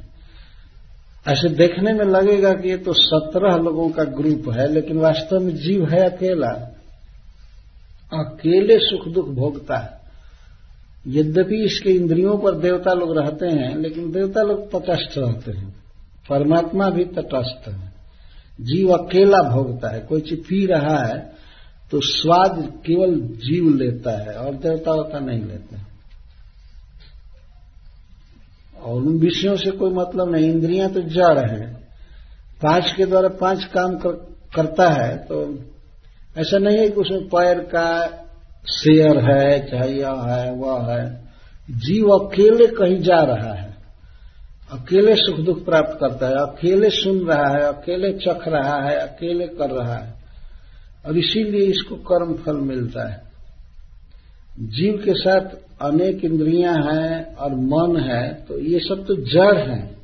ऐसे 1.28 1.50
देखने 1.50 1.94
में 1.94 2.06
लगेगा 2.06 2.54
कि 2.54 2.70
ये 2.70 2.78
तो 2.78 2.94
सत्रह 2.94 3.56
लोगों 3.56 3.90
का 3.90 4.04
ग्रुप 4.04 4.54
है, 4.54 4.74
लेकिन 4.74 4.98
वास्तव 4.98 5.40
में 5.40 5.56
जीव 5.56 5.90
है 5.90 6.10
अकेला। 6.10 6.74
अकेले 8.14 8.80
सुख 8.80 9.08
दुख 9.08 9.30
भोगता 9.30 9.78
है। 9.78 9.97
यद्यपि 11.08 11.64
इसके 11.66 11.90
इंद्रियों 11.90 12.38
पर 12.38 12.56
देवता 12.58 12.94
लोग 12.94 13.18
रहते 13.18 13.48
हैं 13.48 13.76
लेकिन 13.78 14.12
देवता 14.12 14.42
लोग 14.42 14.68
तटस्थ 14.72 15.18
रहते 15.18 15.52
हैं। 15.52 15.70
परमात्मा 16.30 16.90
भी 16.90 17.06
तटस्थ 17.16 17.68
है। 17.68 17.94
जीव 18.60 18.92
अकेला 18.92 19.42
भोगता 19.50 19.90
है 19.90 20.00
कोई 20.00 20.22
चीज़ 20.22 20.40
पी 20.40 20.66
रहा 20.66 20.98
है 20.98 21.18
तो 21.92 22.00
स्वाद 22.02 22.58
केवल 22.86 23.16
जीव 23.44 23.70
लेता 23.76 24.12
है 24.22 24.36
और 24.36 24.56
देवता 24.56 24.92
होता 24.92 25.20
नहीं 25.20 25.44
लेते 25.44 25.76
और 28.78 29.02
उन 29.02 29.18
विषयों 29.20 29.56
से 29.58 29.72
कोई 29.72 29.92
मतलब 29.92 30.32
नहीं 30.32 30.50
इंद्रियाँ 30.52 30.90
तो 30.90 31.02
जड़ 31.02 31.40
है। 31.42 31.66
पाँच 32.62 32.92
के 32.92 33.06
द्वारा 33.06 33.30
पाँच 33.30 33.64
काम 33.64 33.96
कर, 33.96 34.12
करता 34.56 34.90
है 34.90 35.18
तो 35.18 35.44
ऐसा 36.38 36.58
नहीं 36.58 36.78
है 36.78 36.90
कि 36.90 37.02
उसमें 37.02 37.28
पैर 37.28 37.60
का 37.66 37.88
शेयर 38.70 39.32
है 39.32 39.72
चाहे 39.72 39.92
यह 39.92 40.12
है, 40.12 40.52
वह 40.52 40.94
है। 40.94 41.28
जीव 41.72 42.10
अकेले 42.10 42.68
कहीं 42.68 43.02
जा 43.02 43.22
रहा 43.22 43.54
है। 43.54 43.78
अकेले 44.72 45.16
सुख 45.16 45.40
दुख 45.40 45.66
प्राप्त 45.66 45.98
करता 46.00 46.28
है, 46.28 46.34
अकेले 46.34 46.90
सुन 46.90 47.20
रहा 47.20 47.48
है, 47.48 47.74
अकेले 47.74 48.14
चख 48.14 48.48
रहा 48.48 48.90
है, 48.90 48.96
अकेले 48.96 49.48
कर 49.48 49.70
रहा 49.70 49.96
है। 49.96 50.14
और 51.06 51.18
इसीलिए 51.18 51.66
इसको 51.66 51.96
कर्म 51.96 52.34
फल 52.34 52.58
मिलता 52.58 53.10
है। 53.10 53.22
जीव 54.60 55.02
के 55.06 55.14
साथ 55.14 55.50
अनेक 55.82 56.26
इंद्रियाँ 56.26 56.74
हैं 56.74 57.36
और 57.36 57.56
मन 57.56 58.00
है 58.00 58.34
तो 58.34 58.60
ये 58.60 58.80
सब 58.80 59.06
तो 59.08 59.16
जड़ 59.16 59.58
है। 59.58 59.96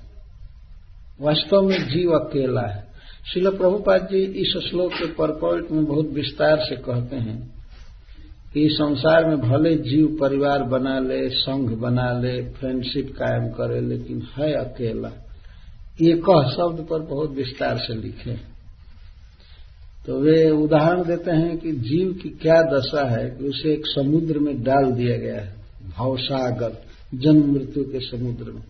वास्तव 1.22 1.62
में 1.62 1.90
जीव 1.90 2.12
अकेला 2.12 2.62
है। 2.62 2.88
शिल 3.34 3.50
प्रभुपाद 3.50 4.02
जी 4.02 4.18
इस 4.18 4.70
श्लोक 4.70 4.94
के 4.94 5.06
परपॉइंट 5.06 5.72
में 5.72 5.86
बहुत 5.86 6.06
विस्तार 6.06 6.60
से 6.60 6.76
कहते 6.76 7.16
हैं। 7.16 7.63
कि 8.54 8.68
संसार 8.72 9.26
में 9.26 9.38
भले 9.40 9.76
जीव 9.76 10.08
परिवार 10.20 10.64
बना 10.64 10.98
ले, 11.00 11.30
संघ 11.30 11.70
बना 11.72 12.12
ले 12.20 12.42
फ्रेंडशिप 12.52 13.14
कायम 13.14 13.48
करे, 13.50 13.80
लेकिन 13.82 14.22
है 14.38 14.52
अकेला। 14.56 15.12
एक 16.02 16.30
शब्द 16.52 16.86
पर 16.90 17.00
बहुत 17.06 17.32
विस्तार 17.32 17.78
से 17.78 17.96
लिखे। 17.96 18.36
तो 20.06 20.20
वे 20.20 20.50
उदाहरण 20.52 21.04
देते 21.04 21.32
हैं 21.32 21.58
कि 21.58 21.72
जीव 21.72 22.12
की 22.14 22.30
क्या 22.42 22.62
दशा 22.72 23.06
है 23.10 23.30
कि 23.30 23.48
उसे 23.48 23.72
एक 23.74 23.86
समुद्र 23.88 24.40
में 24.40 24.62
डाल 24.64 24.92
दिया 24.92 25.18
गया 25.18 25.40
है 25.42 25.54
भावसागर 25.90 26.78
जन्म 27.16 27.52
मृत्यु 27.54 27.84
के 27.84 28.00
समुद्र 28.02 28.52
में। 28.52 28.62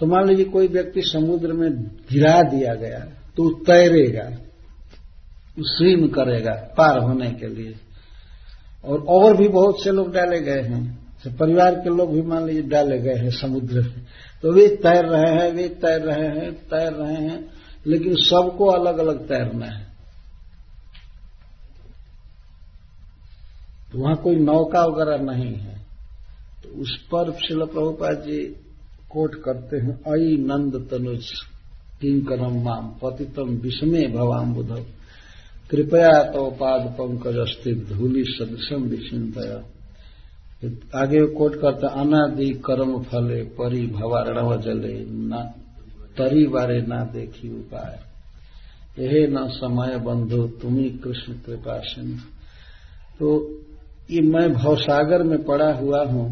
तो 0.00 0.06
मान 0.06 0.28
लीजिए 0.28 0.44
कोई 0.46 0.68
व्यक्ति 0.68 1.02
समुद्र 1.04 1.52
में 1.52 1.70
गिरा 2.10 2.42
दिया 2.50 2.74
गया 2.74 2.98
तो 3.36 3.48
तैरेगा 3.64 4.28
स्विम 5.58 6.06
करेगा 6.08 6.52
पार 6.78 6.98
होने 6.98 7.30
के 7.32 7.48
लिए। 7.48 7.74
और 8.84 9.04
और 9.08 9.36
भी 9.36 9.48
बहुत 9.48 9.82
से 9.84 9.90
लोग 9.90 10.12
डाले 10.12 10.40
गए 10.40 10.60
हैं। 10.62 10.84
तो 11.24 11.30
परिवार 11.30 11.74
के 11.74 11.90
लोग 11.90 12.12
भी 12.12 12.22
मान 12.22 12.46
लीजिए 12.46 12.62
डाले 12.62 12.98
गए 12.98 13.14
हैं 13.14 13.30
समुद्र 13.30 13.80
में 13.80 14.04
तो 14.42 14.52
वे 14.52 14.68
तैर 14.76 15.04
रहे 15.04 15.32
हैं, 15.32 15.50
वे 15.52 15.68
तैर 15.68 16.00
रहे 16.00 16.26
हैं, 16.26 16.52
तैर 16.64 16.92
रहे 16.92 17.14
हैं, 17.14 17.38
लेकिन 17.86 18.14
सबको 18.14 18.66
अलग 18.66 18.98
अलग 18.98 19.26
तैरना 19.28 19.66
है। 19.66 19.86
तो 23.92 23.98
वहाँ 23.98 24.16
कोई 24.16 24.36
नौका 24.36 24.84
वगैरह 24.84 25.22
नहीं 25.22 25.54
है। 25.54 25.74
तो 26.62 26.80
उस 26.80 26.96
पर 27.04 27.32
शिल 27.32 27.64
प्रभुपाद 27.64 28.22
जी 28.26 28.38
कोट 29.10 29.34
करते 29.44 29.76
हैं 29.76 29.94
अई 30.06 30.36
नंद 30.36 30.76
तनुज 30.90 31.30
किंकरम 32.00 32.62
माम 32.62 32.88
पतितम 33.02 33.48
विषमे 33.56 34.06
भवाम 34.08 34.54
बुधव 34.54 34.84
कृपया 35.70 36.22
तो 36.24 36.50
पाद 36.50 36.82
पंकज 36.98 37.36
अस्थित 37.38 37.86
धूलि 37.88 38.24
सदृशम 38.28 38.82
विचिंतया 38.82 39.62
आगे 40.94 41.20
कोट 41.28 41.54
करता, 41.54 41.88
अनादि 42.00 42.50
कर्म 42.66 42.92
फले, 43.02 43.42
परि 43.56 43.86
भवारणव 43.86 44.56
जले, 44.62 44.94
न 45.04 45.42
तरी 46.18 46.46
बारे 46.46 46.80
ना 46.82 47.02
देखी 47.04 47.48
उपाय। 47.48 47.98
यह 48.98 49.26
न 49.30 49.46
समय 49.48 49.98
बंधु 49.98 50.42
तुम्ही 50.62 50.88
कृष्ण 50.98 51.32
कृपा 51.46 51.78
सिंह 51.84 52.20
तो 53.18 53.28
ये 54.10 54.20
मैं 54.22 54.52
भवसागर 54.52 55.22
में 55.22 55.42
पड़ा 55.44 55.72
हुआ 55.72 56.04
हूँ। 56.04 56.26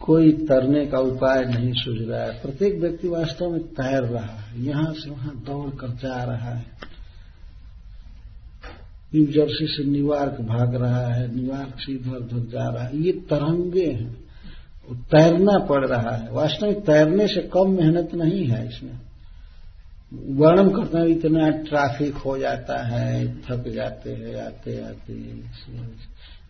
कोई 0.00 0.32
तरने 0.46 0.84
का 0.86 0.98
उपाय 0.98 1.44
नहीं 1.44 1.72
सूझ 1.72 1.98
रहा 2.08 2.22
है। 2.22 2.40
प्रत्येक 2.42 2.80
व्यक्ति 2.80 3.08
वास्तव 3.08 3.50
में 3.50 3.62
तैर 3.74 4.02
रहा 4.02 4.24
है। 4.24 4.62
यहाँ 4.64 4.92
से 4.92 5.10
वहाँ 5.10 5.34
दौड़ 5.46 5.70
कर 5.70 5.88
जा 5.96 6.22
रहा 6.24 6.54
है। 6.54 6.64
न्यू 9.14 9.26
जर्सी 9.26 9.66
से 9.66 9.84
न्यूयॉर्क 9.84 10.32
भाग 10.32 10.74
रहा 10.74 11.06
है, 11.06 11.36
न्यूयॉर्क 11.36 11.74
से 11.78 11.92
इधर 11.92 12.16
उधर 12.16 12.50
जा 12.50 12.68
रहा 12.68 12.84
है। 12.84 12.98
ये 12.98 13.12
तरंगे 13.12 13.86
हैं। 13.86 14.30
तैरना 14.92 15.58
पड़ 15.58 15.86
रहा 15.86 16.16
है। 16.16 16.30
वास्तव 16.30 16.66
में 16.66 16.80
तैरने 16.80 17.26
से 17.26 17.40
कम 17.40 17.70
मेहनत 17.70 18.14
नहीं 18.14 18.46
है 18.46 18.68
इसमें। 18.68 18.98
वर्णन 20.14 20.68
करते 20.68 20.98
हैं, 20.98 21.06
इतना 21.06 21.50
ट्रैफ़िक 21.50 22.14
हो 22.14 22.38
जाता 22.38 22.86
है, 22.86 23.36
थक 23.36 23.68
जाते 23.68 24.10
हैं, 24.10 24.46
आते 24.46 24.82
आते 24.82 25.12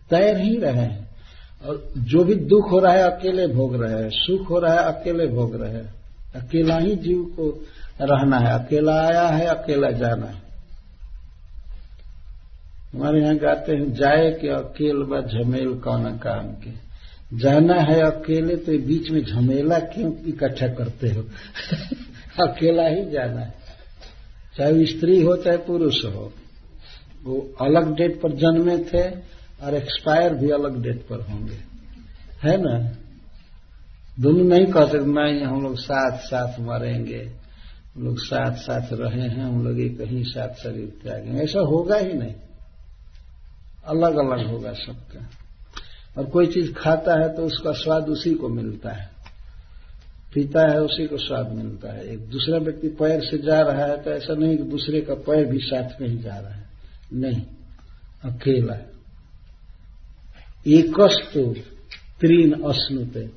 तैर 0.09 0.37
ही 0.37 0.57
रहे 0.57 0.71
हैं। 0.71 1.09
और 1.65 1.89
जो 1.97 2.23
भी 2.23 2.35
दुख 2.35 2.71
हो 2.71 2.79
रहा 2.79 2.93
है, 2.93 3.03
अकेले 3.03 3.47
भोग 3.47 3.83
रहे 3.83 4.03
हैं। 4.03 4.09
सुख 4.13 4.49
हो 4.49 4.59
रहा 4.59 4.73
है, 4.73 4.79
अकेले 4.79 5.27
भोग 5.27 5.61
रहे 5.61 5.73
हैं। 5.73 5.93
अकेला 6.35 6.77
ही 6.77 6.95
जीव 6.95 7.23
को 7.23 7.65
रहना 8.01 8.37
है। 8.37 8.65
अकेला 8.65 8.93
आया 8.93 9.27
है, 9.27 9.45
अकेला 9.45 9.91
जाना 9.91 10.25
है। 10.25 10.50
हमारे 12.93 13.21
यहाँ 13.21 13.37
गाते 13.37 13.71
हैं, 13.71 13.93
जाए 13.93 14.37
के 14.41 14.47
अकेल 14.47 14.95
व 14.95 15.21
झमेल 15.21 15.73
कौन 15.73 16.17
काम 16.17 16.47
के? 16.47 16.91
जाना 17.37 17.73
है 17.73 18.01
अकेले 18.01 18.55
तो 18.55 18.71
बीच 18.71 19.09
में 19.09 19.25
झमेला 19.25 19.79
क्यों 19.79 20.13
इकट्ठा 20.27 20.67
करते 20.67 21.07
हो? 21.09 21.21
अकेला 22.47 22.87
ही 22.87 23.11
जाना 23.11 23.39
है। 23.39 23.53
चाहे 24.57 24.85
स्त्री 24.85 25.21
हो, 25.21 25.35
चाहे 25.35 25.57
पुरुष 25.57 26.05
हो, 26.05 26.33
वो 27.23 27.53
अलग 27.61 27.95
डेट 27.95 28.21
पर 28.21 28.31
जन्मे 28.31 28.77
थे 28.77 29.09
और 29.63 29.73
एक्सपायर 29.73 30.33
भी 30.33 30.49
अलग 30.49 30.83
डेट 30.83 31.01
पर 31.09 31.21
होंगे। 31.21 31.57
है 32.43 32.61
ना? 32.61 32.89
दोनों 34.19 34.43
नहीं 34.43 34.65
कह 34.65 34.85
सकते 34.85 35.05
नहीं 35.05 35.41
हम 35.45 35.63
लोग 35.63 35.77
साथ 35.77 36.17
साथ 36.17 36.59
मरेंगे। 36.59 37.31
हम 37.95 38.03
लोग 38.03 38.19
साथ 38.19 38.51
साथ 38.51 38.87
रहे 38.93 39.21
हैं, 39.21 39.43
हम 39.43 39.67
लोग 39.67 39.79
एक 39.79 40.01
ही 40.01 40.23
साथ 40.23 40.49
शरीर 40.49 40.93
त्यागेंगे। 41.03 41.41
ऐसा 41.41 41.59
होगा 41.59 41.95
ही 41.95 42.13
नहीं। 42.13 42.33
अलग 43.85 44.15
अलग 44.15 44.47
होगा 44.47 44.73
सबका। 44.73 45.29
और 46.17 46.25
कोई 46.25 46.47
चीज़ 46.47 46.73
खाता 46.73 47.13
है 47.21 47.35
तो 47.35 47.45
उसका 47.45 47.71
स्वाद 47.71 48.09
उसी 48.09 48.33
को 48.33 48.49
मिलता 48.49 48.89
है। 48.89 49.09
पीता 50.33 50.71
है 50.71 50.81
उसी 50.81 51.07
को 51.07 51.17
स्वाद 51.17 51.51
मिलता 51.51 51.93
है। 51.93 52.13
एक 52.13 52.19
दूसरा 52.19 52.57
व्यक्ति 52.57 52.87
पैर 52.87 53.21
से 53.21 53.37
जा 53.37 53.61
रहा 53.61 53.85
है 53.85 54.03
तो 54.03 54.11
ऐसा 54.11 54.33
नहीं 54.33 54.57
कि 54.57 54.63
दूसरे 54.63 55.01
का 55.01 55.13
पैर 55.13 55.45
भी 55.45 55.57
साथ 55.57 56.01
में 56.01 56.07
ही 56.07 56.17
जा 56.17 56.37
रहा 56.37 56.53
है। 56.53 56.69
नहीं, 57.13 57.41
अकेला 58.31 58.75
एकस्तु 60.67 61.53
तीन 62.21 62.63
अश्नुते। 62.63 63.29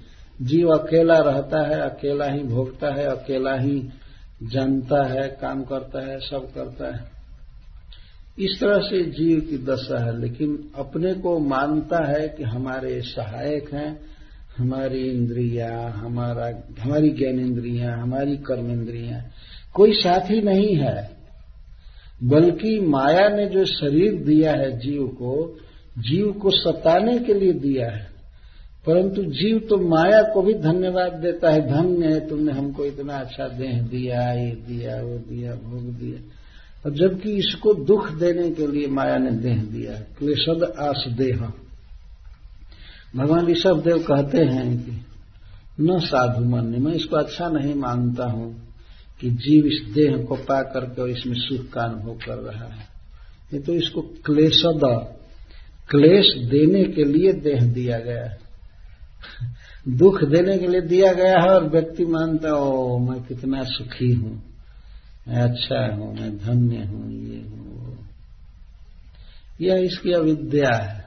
जीव 0.42 0.68
अकेला 0.68 1.14
रहता 1.14 1.68
है, 1.68 1.80
अकेला 1.80 2.24
ही 2.24 2.42
भोगता 2.42 2.94
है, 2.94 3.04
अकेला 3.04 3.54
ही 3.54 3.88
जानता 4.42 5.06
है, 5.06 5.28
काम 5.28 5.62
करता 5.64 6.06
है, 6.06 6.20
सब 6.20 6.52
करता 6.54 6.96
है। 6.96 7.13
इस 8.38 8.60
तरह 8.60 8.78
से 8.78 9.02
जीव 9.02 9.40
की 9.40 9.58
दशा 9.58 10.04
है, 10.04 10.20
लेकिन 10.20 10.70
अपने 10.76 11.14
को 11.14 11.38
मानता 11.38 12.06
है 12.06 12.28
कि 12.28 12.44
हमारे 12.44 13.00
सहायक 13.00 13.74
हैं, 13.74 14.00
हमारी 14.58 15.10
इंद्रिया, 15.10 15.88
हमारा, 15.96 16.62
हमारी 16.80 17.08
ज्ञान 17.08 17.40
इंद्रिया 17.40 17.96
हमारी 17.96 18.36
कर्म 18.36 18.70
इंद्रिया 18.70 19.24
कोई 19.74 19.92
साथी 19.92 20.40
नहीं 20.40 20.76
है, 20.76 21.10
बल्कि 22.24 22.80
माया 22.80 23.28
ने 23.28 23.46
जो 23.46 23.64
शरीर 23.64 24.14
दिया 24.14 24.52
है 24.52 24.78
जीव 24.78 25.06
को 25.06 25.58
जीव 25.98 26.32
को 26.32 26.50
सताने 26.50 27.18
के 27.18 27.34
लिए 27.34 27.52
दिया 27.52 27.90
है। 27.90 28.14
परंतु 28.86 29.22
जीव 29.22 29.58
तो 29.58 29.76
माया 29.76 30.22
को 30.22 30.42
भी 30.42 30.54
धन्यवाद 30.54 31.12
देता 31.12 31.50
है, 31.50 31.60
धन्य 31.68 32.06
है, 32.06 32.28
तुमने 32.28 32.52
हमको 32.52 32.84
इतना 32.84 33.14
अच्छा 33.14 33.48
देह 33.48 33.82
दिया, 33.82 34.32
ये 34.32 34.50
दिया, 34.50 35.02
वो 35.02 35.18
दिया, 35.18 35.54
भोग 35.54 35.82
दिया। 35.82 36.30
और 36.86 36.92
जबकि 36.92 37.30
इसको 37.30 37.74
दुख 37.74 38.10
देने 38.12 38.50
के 38.50 38.66
लिए 38.66 38.86
माया 38.86 39.18
ने 39.18 39.30
देह 39.30 39.64
दिया 39.64 39.92
है 39.92 40.06
क्लेशद 40.18 40.74
आस 40.78 41.04
देह 41.08 41.52
भगवान 43.16 43.46
ऋषभ 43.46 43.82
देव 43.84 43.98
कहते 43.98 44.38
हैं 44.38 44.84
कि, 44.84 45.04
न 45.80 46.00
साधु 46.00 46.44
मान्य, 46.44 46.78
मैं 46.78 46.92
इसको 46.92 47.16
अच्छा 47.16 47.48
नहीं 47.48 47.74
मानता 47.74 48.24
हूँ 48.24 48.68
कि 49.20 49.30
जीव 49.30 49.66
इस 49.66 49.94
देह 49.94 50.24
को 50.24 50.34
पा 50.34 50.62
करके 50.62 51.02
और 51.02 51.10
इसमें 51.10 51.34
सुख 51.36 51.70
का 51.70 51.80
अनुभव 51.80 52.12
कर 52.12 52.34
रहा 52.34 52.64
है। 52.64 52.86
ये 53.54 53.60
तो 53.60 53.72
इसको 53.72 54.00
क्लेशद 54.02 54.80
क्लेश 55.90 56.26
देने 56.26 56.84
के 56.84 57.04
लिए 57.04 57.32
देह 57.32 57.60
दिया 57.72 57.98
गया 57.98 58.24
है। 58.24 58.38
दुख 59.88 60.24
देने 60.24 60.58
के 60.58 60.66
लिए 60.66 60.80
दिया 60.80 61.12
गया 61.12 61.40
है 61.40 61.48
और 61.48 61.68
व्यक्ति 61.68 62.04
मानता 62.04 62.54
ओ, 62.54 62.98
मैं 62.98 63.22
कितना 63.22 63.62
सुखी 63.62 64.12
हूँ। 64.12 64.53
मैं 65.28 65.42
अच्छा 65.42 65.94
हूँ, 65.94 66.14
मैं 66.14 66.38
धन्य 66.38 66.76
हूँ, 66.76 67.12
ये 67.12 67.40
हूँ, 67.40 67.78
वो। 67.78 67.96
यह 69.60 69.74
इसकी 69.74 70.12
अविद्या 70.12 70.76
है। 70.76 71.04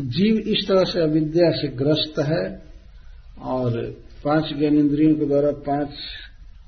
जीव 0.00 0.38
इस 0.38 0.68
तरह 0.68 0.84
से 0.84 1.02
अविद्या 1.02 1.50
से 1.50 1.68
ग्रस्त 1.68 2.18
है 2.18 2.62
और 3.42 3.96
पाँच 4.24 4.44
ज्ञान 4.58 4.74
इंद्रियों 4.74 5.14
के 5.16 5.26
द्वारा 5.26 5.50
पाँच 5.50 5.88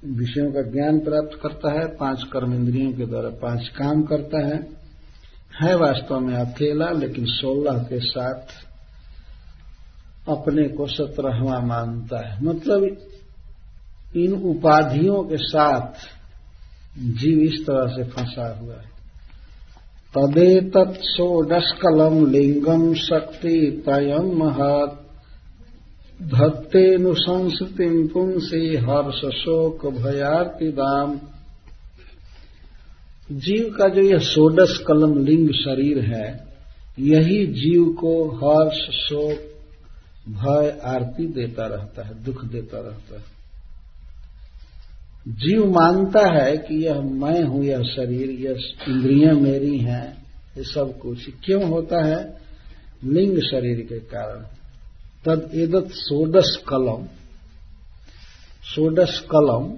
विषयों 0.04 0.52
का 0.52 0.62
ज्ञान 0.62 0.98
प्राप्त 0.98 1.38
करता 1.42 1.80
है, 1.80 1.86
पाँच 1.86 2.22
कर्म 2.32 2.54
इंद्रियों 2.54 2.92
के 2.92 3.06
द्वारा 3.06 3.28
पाँच 3.28 3.68
काम 3.68 4.02
करता 4.02 4.46
है। 4.46 4.82
है 5.62 5.74
वास्तव 5.74 6.20
में 6.20 6.34
अकेला, 6.34 6.90
लेकिन 6.90 7.24
सोलह 7.26 7.78
के 7.78 8.00
साथ 8.00 8.42
अपने 10.28 10.68
को 10.68 10.86
सत्रहवा 10.86 11.60
मानता 11.60 12.28
है। 12.28 12.44
मतलब 12.44 12.96
इन 14.16 14.32
उपाधियों 14.32 15.24
के 15.24 15.36
साथ 15.36 16.21
जीव 16.99 17.38
इस 17.38 17.66
तरह 17.66 17.86
से 17.86 18.05
फंसा 18.05 18.59
हुआ 18.59 18.74
है। 18.74 18.93
तदेत 20.18 21.01
षोडस्कलम 21.03 22.30
लिंगम 22.30 22.95
शक्ति 22.95 23.82
तयम 23.86 24.38
महत। 24.45 24.99
धत्तेनुसंस्कृति 26.22 28.11
पुंसी 28.14 28.76
हर्ष 28.76 29.36
शोक 29.36 29.86
भयार्तिदाम। 29.86 31.20
जीव 33.32 33.74
का 33.78 33.88
जो 33.88 34.01
यह 34.01 34.18
सोडस 34.18 34.84
कलम 34.88 35.24
लिंग 35.24 35.51
शरीर 35.51 35.99
है, 35.99 36.45
यही 36.99 37.47
जीव 37.47 37.84
को 37.84 38.28
हर्ष 38.28 38.90
शोक, 38.90 39.38
भय 40.28 40.80
आरती 40.84 41.26
देता 41.26 41.66
रहता 41.66 42.07
है, 42.07 42.24
दुख 42.24 42.45
देता 42.45 42.78
रहता 42.80 43.16
है। 43.16 43.41
जीव 45.28 45.70
मानता 45.70 46.42
है 46.42 46.56
कि 46.56 46.86
यह 46.86 47.00
मैं 47.00 47.44
हूँ, 47.44 47.64
यह 47.64 47.82
शरीर, 47.82 48.30
यह 48.30 48.56
इंद्रियाँ 48.88 49.34
मेरी 49.34 49.78
हैं, 49.78 50.26
ये 50.58 50.64
सब 50.64 50.98
कुछ। 50.98 51.30
क्यों 51.44 51.68
होता 51.68 52.04
है? 52.04 52.38
लिंग 53.04 53.38
शरीर 53.38 53.80
के 53.80 53.98
कारण। 53.98 54.42
तद 55.24 55.50
एदत 55.54 55.88
सोडस 55.90 56.60
कलम। 56.68 57.06
सोडस 58.64 59.24
कलम, 59.34 59.74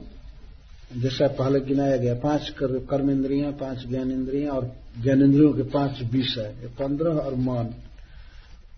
जैसा 1.01 1.27
पहले 1.27 1.61
गिनाया 1.61 1.97
गया, 1.97 2.15
पाँच 2.15 2.55
कर्म 2.91 3.11
इंद्रियाँ 3.11 3.53
पाँच 3.53 3.89
ज्ञान 3.89 4.11
इंद्रियाँ 4.11 4.55
और 4.55 4.73
ज्ञान 5.03 5.23
इंद्रियों 5.23 5.53
के 5.53 5.63
पाँच 5.63 6.03
विषय 6.13 6.55
पंद्रह 6.65 7.11
और 7.11 7.35
मन। 7.35 7.75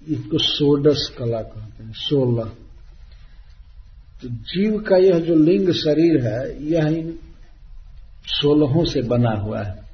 इसको 0.09 0.39
सोडस 0.39 1.15
कला 1.19 1.43
कहते 1.43 1.85
हैं, 1.85 1.93
सोलह। 1.97 2.53
तो 4.23 4.29
जीव 4.29 4.81
का 4.81 4.97
यह 4.97 5.19
जो 5.19 5.35
लिंग 5.35 5.73
शरीर 5.73 6.27
है, 6.27 6.67
यह 6.67 6.87
इन 6.87 7.19
सोलहों 8.27 8.85
से 8.85 9.03
बना 9.03 9.31
हुआ 9.31 9.63
है। 9.63 9.87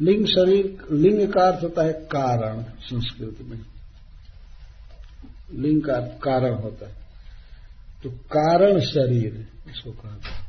लिंग 0.00 0.26
शरीर, 0.26 0.78
लिंग 0.92 1.32
का 1.32 1.42
अर्थ 1.42 1.64
होता 1.64 1.82
है 1.82 1.92
कारण 1.92 2.62
संस्कृत 2.62 3.36
में। 3.42 3.60
लिंग 5.54 5.82
का 5.82 5.92
अर्थ 5.92 6.20
कारण 6.22 6.54
होता 6.54 6.88
है। 6.88 6.94
तो 8.02 8.10
कारण 8.10 8.80
शरीर, 8.80 9.48
इसको 9.70 9.90
कहते 9.90 10.28
हैं। 10.28 10.46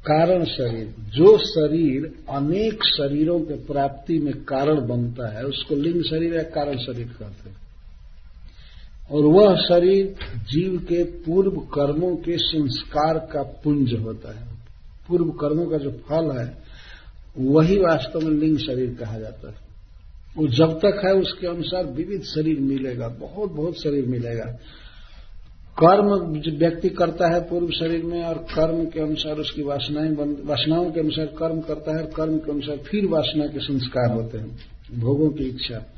कारण 0.00 0.44
शरीर, 0.44 0.94
जो 1.00 1.38
शरीर 1.38 2.24
अनेक 2.28 2.84
शरीरों 2.84 3.40
के 3.40 3.54
प्राप्ति 3.54 4.18
में 4.18 4.34
कारण 4.34 4.86
बनता 4.88 5.38
है, 5.38 5.44
उसको 5.44 5.74
लिंग 5.74 6.04
शरीर 6.04 6.34
या 6.34 6.42
कारण 6.42 6.78
शरीर 6.78 7.06
कहते 7.06 7.50
हैं। 7.50 7.56
और 9.10 9.24
वह 9.24 9.56
शरीर 9.56 10.14
जीव 10.36 10.78
के 10.78 11.04
पूर्व 11.04 11.50
कर्मों 11.50 12.16
के 12.16 12.38
संस्कार 12.38 13.18
का 13.18 13.42
पुंज 13.42 13.92
होता 13.92 14.40
है। 14.40 14.46
पूर्व 15.08 15.30
कर्मों 15.30 15.66
का 15.66 15.76
जो 15.76 15.90
फल 15.90 16.38
है, 16.38 16.58
वही 17.38 17.76
वास्तव 17.76 18.20
में 18.20 18.30
लिंग 18.30 18.58
शरीर 18.58 18.96
कहा 19.00 19.18
जाता 19.18 19.48
है। 19.48 19.54
वो 20.38 20.48
जब 20.48 20.78
तक 20.78 21.02
है, 21.04 21.14
उसके 21.14 21.46
अनुसार 21.46 21.84
विविध 21.84 22.22
शरीर 22.22 22.60
मिलेगा 22.60 23.08
बहुत 23.08 23.52
बहुत 23.52 23.82
शरीर 23.82 24.06
मिलेगा। 24.06 24.58
कर्म 25.82 26.40
जो 26.40 26.58
व्यक्ति 26.58 26.88
करता 26.88 27.34
है 27.34 27.40
पूर्व 27.40 27.70
शरीर 27.70 28.02
में, 28.02 28.24
और 28.24 28.34
कर्म 28.34 28.84
के 28.84 29.00
अनुसार 29.00 29.36
उसकी 29.36 29.62
वासनाएँ 29.62 30.10
बन, 30.10 30.36
वासनाओं 30.44 30.90
के 30.90 31.00
अनुसार 31.00 31.26
कर्म 31.26 31.60
करता 31.60 31.96
है, 31.96 32.04
और 32.04 32.10
कर्म 32.10 32.38
के 32.38 32.52
अनुसार 32.52 32.76
फिर 32.76 33.06
वासना 33.06 33.46
के 33.46 33.58
संस्कार 33.58 34.12
होते 34.12 34.38
हैं, 34.38 34.58
भोगों 35.00 35.30
की 35.30 35.44
इच्छा। 35.44 35.92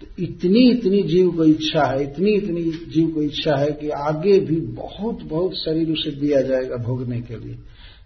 तो 0.00 0.22
इतनी 0.22 0.70
इतनी 0.70 1.02
जीव 1.02 1.30
को 1.30 1.44
इच्छा 1.44 1.84
है, 1.84 2.02
इतनी 2.02 2.30
इतनी 2.30 2.62
जीव 2.62 3.10
को 3.10 3.22
इच्छा 3.22 3.56
है 3.56 3.72
कि 3.72 3.90
आगे 3.90 4.40
भी 4.40 4.56
बहुत 4.56 5.18
बहुत 5.22 5.54
शरीर 5.54 5.90
उसे 5.90 6.10
दिया 6.10 6.42
जाएगा 6.42 6.76
भोगने 6.76 7.20
के 7.20 7.36
लिए। 7.36 7.58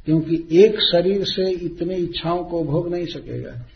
क्योंकि 0.06 0.48
एक 0.52 0.80
शरीर 0.80 1.24
से 1.24 1.50
इतने 1.50 1.96
इच्छाओं 1.96 2.44
को 2.44 2.64
भोग 2.64 2.92
नहीं 2.92 3.06
सकेगा। 3.06 3.66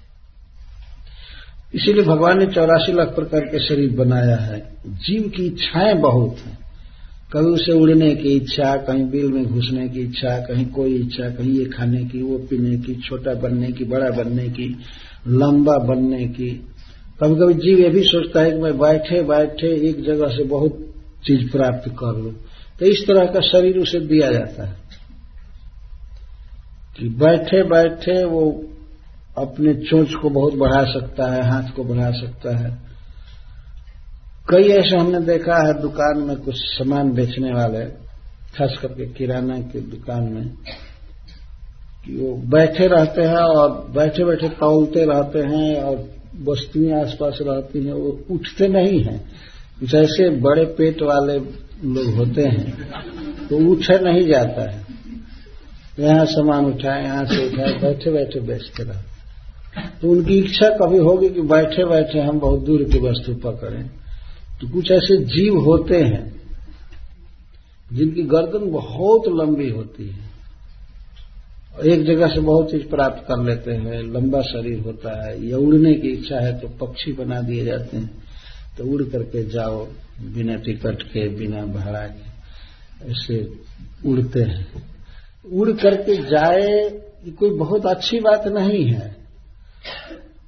इसीलिए 1.75 2.03
भगवान 2.03 2.39
ने 2.39 2.47
चौरासी 2.47 2.93
लाख 2.93 3.09
प्रकार 3.09 3.41
के 3.41 3.69
शरीर 3.69 3.91
बनाया 3.91 4.37
है। 4.37 4.75
जीव 4.87 5.29
की 5.29 5.47
इच्छाएँ 5.47 5.95
बहुत 5.95 6.37
हैं। 6.39 6.59
कभी 7.33 7.47
उसे 7.47 7.73
उड़ने 7.73 8.14
की 8.14 8.29
इच्छा, 8.29 8.77
कहीं 8.77 9.11
बिल 9.11 9.33
में 9.33 9.47
घुसने 9.47 9.89
की 9.89 10.01
इच्छा, 10.01 10.41
कहीं 10.41 10.67
कोई 10.67 10.95
इच्छा, 10.95 11.31
कहीं 11.31 11.53
ये 11.53 11.64
खाने 11.64 12.05
की, 12.05 12.23
वो 12.23 12.39
पीने 12.39 12.79
की, 12.79 12.95
छोटा 12.95 13.35
बनने 13.35 13.73
की, 13.73 13.85
बड़ा 13.85 14.11
बनने 14.11 14.49
की, 14.49 14.77
लंबा 15.29 15.79
बनने 15.79 16.29
की 16.29 16.67
कभी 17.23 17.35
कभी 17.35 17.55
जीव 17.55 17.79
ये 17.79 17.89
भी 17.89 18.03
सोचता 18.03 18.41
है 18.41 18.51
कि 18.51 18.59
मैं 18.59 18.79
बैठे 18.79 19.23
बैठे 19.23 19.89
एक 19.89 20.05
जगह 20.05 20.29
से 20.29 20.45
बहुत 20.45 20.79
चीज़ 21.27 21.53
प्राप्त 21.53 21.89
कर 21.89 22.17
लू। 22.17 22.31
तो 22.79 22.87
इस 22.87 23.05
तरह 23.07 23.25
का 23.25 23.41
शरीर 23.41 23.79
उसे 23.79 24.01
दिया 24.01 24.33
जाता 24.33 24.67
है। 24.67 24.77
कि 26.99 27.09
बैठे 27.09 27.62
बैठे 27.62 28.25
वो 28.25 28.64
अपने 29.39 29.75
चोंच 29.75 30.14
को 30.14 30.31
बहुत 30.31 30.55
बढ़ा 30.55 30.85
सकता 30.85 31.33
है, 31.33 31.51
हाथ 31.51 31.62
को 31.62 31.85
बढ़ा 31.85 32.11
सकता 32.11 32.57
है। 32.57 32.79
कई 34.49 34.69
ऐसे 34.69 34.99
हमने 34.99 35.21
देखा 35.21 35.67
है 35.67 35.83
दुकान 35.83 36.19
में 36.19 36.37
कुछ 36.37 36.55
सामान 36.57 37.12
बेचने 37.12 37.53
वाले, 37.53 37.85
खास 38.59 38.79
करके 38.83 39.07
किराना 39.07 39.59
की 39.59 39.81
दुकान 39.81 40.23
में, 40.23 40.49
कि 42.07 42.17
वो 42.17 42.37
बैठे 42.37 42.87
रहते 42.87 43.23
हैं 43.23 43.37
और 43.37 43.89
बैठे 43.91 44.25
बैठे 44.25 44.49
तौलते 44.49 45.05
रहते 45.05 45.39
हैं 45.39 45.83
और 45.83 46.16
वस्तुएँ 46.43 46.93
आसपास 46.95 47.39
रहती 47.43 47.85
हैं, 47.85 47.93
वो 47.93 48.18
उठते 48.31 48.68
नहीं 48.68 49.03
हैं। 49.03 49.20
जैसे 49.83 50.29
बड़े 50.41 50.64
पेट 50.77 51.03
वाले 51.03 51.39
लोग 51.87 52.14
होते 52.14 52.43
हैं 52.43 53.49
तो 53.49 53.57
उठे 53.70 53.99
नहीं 54.01 54.27
जाता 54.27 54.62
है। 54.62 54.85
यहाँ 55.99 56.24
सामान 56.27 56.64
उठाए, 56.64 57.05
यहाँ 57.05 57.24
से 57.24 57.47
उठाए 57.47 57.72
बैठे 57.72 58.11
बैठे 58.12 58.41
बेचते 58.41 58.83
रहे। 58.83 59.14
तो 60.01 60.11
उनकी 60.11 60.39
इच्छा 60.39 60.68
कभी 60.77 60.99
होगी 60.99 61.29
कि 61.29 61.41
बैठे 61.43 61.85
बैठे 61.85 62.20
हम 62.20 62.39
बहुत 62.41 62.61
दूर 62.61 62.83
की 62.85 62.99
वस्तु 63.01 63.35
पकड़ें। 63.41 63.87
तो 64.61 64.68
कुछ 64.68 64.91
ऐसे 64.91 65.16
जीव 65.27 65.59
होते 65.61 65.97
हैं, 65.97 66.24
जिनकी 67.87 68.22
गर्दन 68.24 68.70
बहुत 68.70 69.29
लंबी 69.31 69.68
होती 69.70 70.09
है। 70.09 70.26
एक 71.85 72.05
जगह 72.05 72.29
से 72.29 72.41
बहुत 72.41 72.70
चीज़ 72.70 72.87
प्राप्त 72.89 73.27
कर 73.29 73.43
लेते 73.43 73.72
हैं, 73.72 74.03
लंबा 74.03 74.41
शरीर 74.43 74.79
होता 74.81 75.11
है, 75.24 75.49
या 75.49 75.59
उड़ने 75.59 75.95
की 75.95 76.09
इच्छा 76.09 76.39
है 76.39 76.59
तो 76.61 76.68
पक्षी 76.81 77.12
बना 77.12 77.41
दिए 77.41 77.64
जाते 77.64 77.97
हैं 77.97 78.11
तो 78.79 78.85
उड़ 78.85 79.03
करके 79.03 79.45
जाओ, 79.45 79.85
बिना 80.35 80.57
टिकट 80.57 81.03
के, 81.03 81.29
बिना 81.29 81.64
भाड़ा 81.66 82.07
के, 82.07 83.11
ऐसे 83.11 83.49
उड़ते 84.07 84.43
हैं। 84.43 84.83
उड़ 85.53 85.70
करके 85.72 86.16
जाए, 86.16 86.66
ये 87.24 87.31
कोई 87.31 87.51
बहुत 87.51 87.87
अच्छी 87.87 88.20
बात 88.20 88.47
नहीं 88.47 88.85
है। 88.85 89.16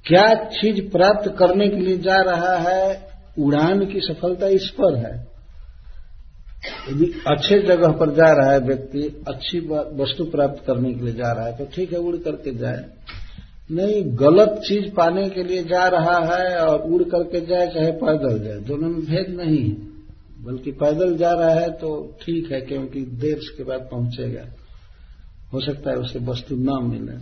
क्या 0.05 0.33
चीज़ 0.35 0.81
प्राप्त 0.89 1.35
करने 1.39 1.67
के 1.67 1.75
लिए 1.75 1.97
जा 1.97 2.21
रहा 2.21 2.55
है, 2.59 3.09
उड़ान 3.39 3.85
की 3.85 3.99
सफलता 3.99 4.47
इस 4.47 4.69
पर 4.69 4.95
है। 4.95 5.28
यदि 6.89 7.05
अच्छे 7.27 7.59
जगह 7.61 7.91
पर 7.91 8.13
जा 8.15 8.31
रहा 8.33 8.51
है 8.51 8.59
व्यक्ति, 8.59 9.01
अच्छी 9.27 9.59
वस्तु 9.95 10.25
प्राप्त 10.25 10.63
करने 10.65 10.93
के 10.93 11.05
लिए 11.05 11.13
जा 11.13 11.31
रहा 11.31 11.45
है 11.45 11.57
तो 11.57 11.65
ठीक 11.65 11.91
है, 11.93 11.99
उड़ 11.99 12.15
करके 12.17 12.53
जाए। 12.55 12.85
नहीं, 13.71 14.01
गलत 14.19 14.59
चीज़ 14.67 14.89
पाने 14.93 15.29
के 15.29 15.43
लिए 15.43 15.63
जा 15.63 15.87
रहा 15.87 16.17
है 16.25 16.57
और 16.57 16.81
उड़ 16.83 17.03
करके 17.03 17.45
जाए, 17.45 17.67
चाहे 17.67 17.91
पैदल 17.93 18.39
जाए, 18.39 18.59
दोनों 18.59 18.89
में 18.89 19.01
भेद 19.01 19.35
नहीं 19.37 19.63
है। 19.63 19.75
बल्कि 20.43 20.71
पैदल 20.71 21.15
जा 21.17 21.31
रहा 21.33 21.49
है 21.51 21.69
तो 21.71 21.89
ठीक 22.21 22.51
है, 22.51 22.61
क्योंकि 22.61 23.01
देर 23.21 23.39
के 23.57 23.63
बाद 23.63 23.87
पहुंचेगा। 23.91 24.45
हो 25.53 25.59
सकता 25.61 25.89
है 25.89 25.95
उसे 25.97 26.19
वस्तु 26.21 26.55
न 26.55 26.79
मिले। 26.83 27.17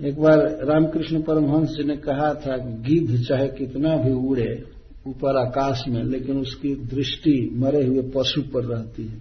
एक 0.00 0.20
बार 0.20 0.38
रामकृष्ण 0.64 1.20
परमहंस 1.22 1.68
जी 1.68 1.84
ने 1.84 1.96
कहा 1.98 2.32
था 2.36 2.56
गिद्ध 2.84 3.22
चाहे 3.24 3.48
कितना 3.48 3.96
भी 3.96 4.12
उड़े 4.28 4.50
ऊपर 5.04 5.36
आकाश 5.38 5.82
में, 5.88 6.02
लेकिन 6.04 6.38
उसकी 6.38 6.74
दृष्टि 6.86 7.34
मरे 7.54 7.84
हुए 7.86 8.02
पशु 8.14 8.42
पर 8.52 8.64
रहती 8.66 9.06
है, 9.06 9.20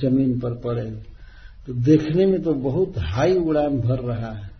ज़मीन 0.00 0.38
पर 0.40 0.54
पड़े 0.60 0.90
तो 1.68 1.72
देखने 1.82 2.26
में 2.26 2.42
तो 2.42 2.52
बहुत 2.60 2.98
हाई 3.08 3.36
उड़ान 3.38 3.78
भर 3.80 4.00
रहा 4.04 4.32
है। 4.32 4.50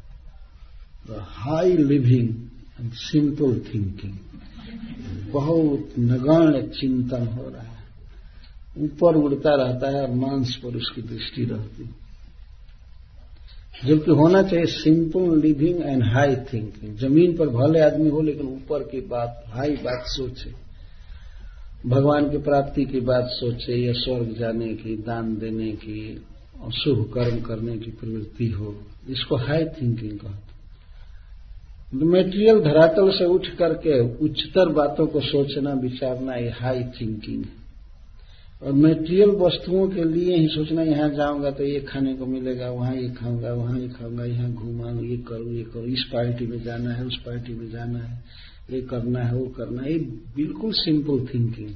तो 1.07 1.21
high 1.21 1.77
living 1.79 2.29
and 2.81 2.93
simple 2.95 3.59
thinking, 3.67 4.17
बहुत 5.33 5.95
नगण्य 6.01 6.63
चिंतन 6.71 7.27
हो 7.29 7.49
रहा 7.49 7.63
है। 7.63 7.81
ऊपर 8.79 9.17
उड़ता 9.17 9.55
रहता 9.57 9.91
है 9.91 10.03
और 10.03 10.15
मांस 10.17 10.55
पर 10.65 10.77
उसकी 10.77 11.03
दृष्टि 11.05 11.45
रहती 11.45 11.83
है। 11.85 12.02
जबकि 13.85 14.11
होना 14.11 14.43
चाहिए 14.43 14.67
simple 14.67 15.41
living 15.41 15.83
and 15.83 16.03
high 16.05 16.37
thinking 16.37 16.97
ज़मीन 16.97 17.37
पर 17.37 17.49
भले 17.49 17.81
आदमी 17.81 18.09
हो, 18.09 18.21
लेकिन 18.21 18.47
ऊपर 18.47 18.83
की 18.83 19.01
बात 19.01 19.45
हाई 19.47 19.71
बात 19.71 20.03
सोचे। 20.07 20.53
भगवान 21.87 22.31
की 22.31 22.39
प्राप्ति 22.39 22.85
की 22.85 23.01
बात 23.01 23.25
सोचे, 23.29 23.87
या 23.87 23.93
स्वर्ग 23.93 24.37
जाने 24.39 24.69
की, 24.69 24.97
दान 24.97 25.37
देने 25.37 25.73
की, 25.73 26.25
और 26.63 26.73
शुभ 26.73 27.11
कर्म 27.15 27.41
करने 27.41 27.79
की 27.79 27.91
प्रवृत्ति 27.91 28.47
हो, 28.47 28.77
इसको 29.11 29.37
हाई 29.37 29.65
थिंकिंग 29.65 30.19
कहते 30.19 30.53
मेटेरियल 32.05 32.61
धरातल 32.61 33.11
से 33.11 33.25
उठ 33.25 33.47
करके 33.47 34.01
उच्चतर 34.01 34.69
बातों 34.69 35.07
को 35.07 35.21
सोचना, 35.21 35.73
विचारना, 35.73 36.35
ये 36.35 36.51
हाई 36.51 36.85
थिंकिंग 36.85 37.45
है। 37.45 37.62
और 38.63 38.73
मेटेरियल 38.73 39.31
वस्तुओं 39.37 39.89
के 39.89 40.05
लिए 40.05 40.37
ही 40.37 40.47
सोचना, 40.49 40.83
यहाँ 40.83 41.09
जाऊँगा 41.11 41.51
तो 41.51 41.65
ये 41.65 41.81
खाने 41.81 42.15
को 42.15 42.27
मिलेगा, 42.27 42.71
वहाँ 42.71 42.95
ये 42.97 43.09
खाऊँगा, 43.11 43.53
वहाँ 43.53 43.79
ये 43.79 43.89
खाऊँगा, 43.89 44.25
यहाँ 44.25 44.53
घूमा 44.53 44.91
ये 45.03 45.17
करूँ 45.29 45.53
ये 45.53 45.63
करूँ, 45.65 45.87
इस 45.89 46.05
पार्टी 46.13 46.47
में 46.47 46.63
जाना 46.65 46.95
है, 46.95 47.05
उस 47.05 47.17
पार्टी 47.27 47.55
में 47.55 47.71
जाना 47.71 47.99
है, 47.99 48.23
ये 48.71 48.81
करना 48.83 49.21
है, 49.21 49.35
वो 49.35 49.47
करना 49.57 49.83
है, 49.83 49.93
ये 49.93 49.99
बिल्कुल 50.37 50.73
सिंपल 50.75 51.27
थिंकिंग 51.35 51.75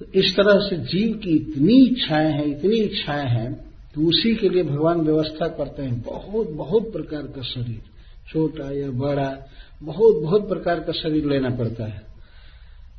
तो 0.00 0.06
इस 0.14 0.34
तरह 0.36 0.60
से 0.60 0.76
जीव 0.88 1.14
की 1.16 1.30
इतनी 1.36 1.76
इच्छाएँ 1.86 2.32
हैं, 2.32 2.46
इतनी 2.46 2.76
इच्छाएँ 2.78 3.28
हैं 3.28 3.52
तो 3.94 4.08
उसी 4.08 4.34
के 4.34 4.48
लिए 4.48 4.62
भगवान 4.62 5.00
व्यवस्था 5.00 5.48
करते 5.48 5.82
हैं, 5.82 6.00
बहुत 6.00 6.50
बहुत 6.56 6.92
प्रकार 6.92 7.22
का 7.26 7.42
शरीर, 7.44 7.80
छोटा 8.28 8.70
या 8.72 8.90
बड़ा, 8.98 9.30
बहुत 9.82 10.22
बहुत 10.22 10.48
प्रकार 10.48 10.80
का 10.80 10.92
शरीर 10.94 11.24
लेना 11.26 11.50
पड़ता 11.56 11.84
है। 11.84 12.06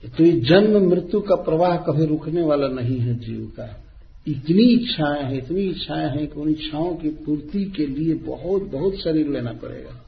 तो 0.05 0.23
ये 0.23 0.31
जन्म 0.31 0.89
मृत्यु 0.89 1.21
का 1.21 1.35
प्रवाह 1.35 1.77
कभी 1.77 2.05
रुकने 2.05 2.41
वाला 2.41 2.67
नहीं 2.67 2.99
है 2.99 3.19
जीव 3.19 3.53
का। 3.57 3.83
इतनी 4.27 4.63
इच्छाएँ 4.63 5.23
हैं, 5.23 5.37
इतनी 5.37 5.61
इच्छाएँ 5.61 6.09
हैं 6.09 6.27
कि 6.27 6.39
उन 6.39 6.49
इच्छाओं 6.49 6.95
की 6.95 7.09
पूर्ति 7.09 7.65
के 7.65 7.87
लिए 7.87 8.13
बहुत 8.13 8.61
बहुत 8.61 8.95
शरीर 8.95 9.27
लेना 9.27 9.53
पड़ेगा। 9.53 10.05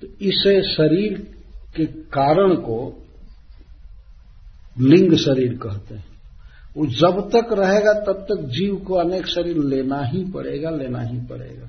तो 0.00 0.06
इसे 0.20 0.74
शरीर 0.74 1.36
के 1.76 1.86
कारण 1.86 2.54
को 2.54 3.06
लिंग 4.80 5.16
शरीर 5.16 5.58
कहते 5.58 5.94
हैं। 5.94 6.04
वो 6.76 6.86
जब 6.86 7.30
तक 7.36 7.52
रहेगा 7.52 7.92
तब 7.92 8.26
तक 8.30 8.48
जीव 8.48 8.76
को 8.76 8.94
अनेक 8.94 9.26
शरीर 9.26 9.58
लेना 9.58 10.02
ही 10.02 10.24
पड़ेगा, 10.24 10.70
लेना 10.70 11.00
ही 11.00 11.18
पड़ेगा। 11.18 11.68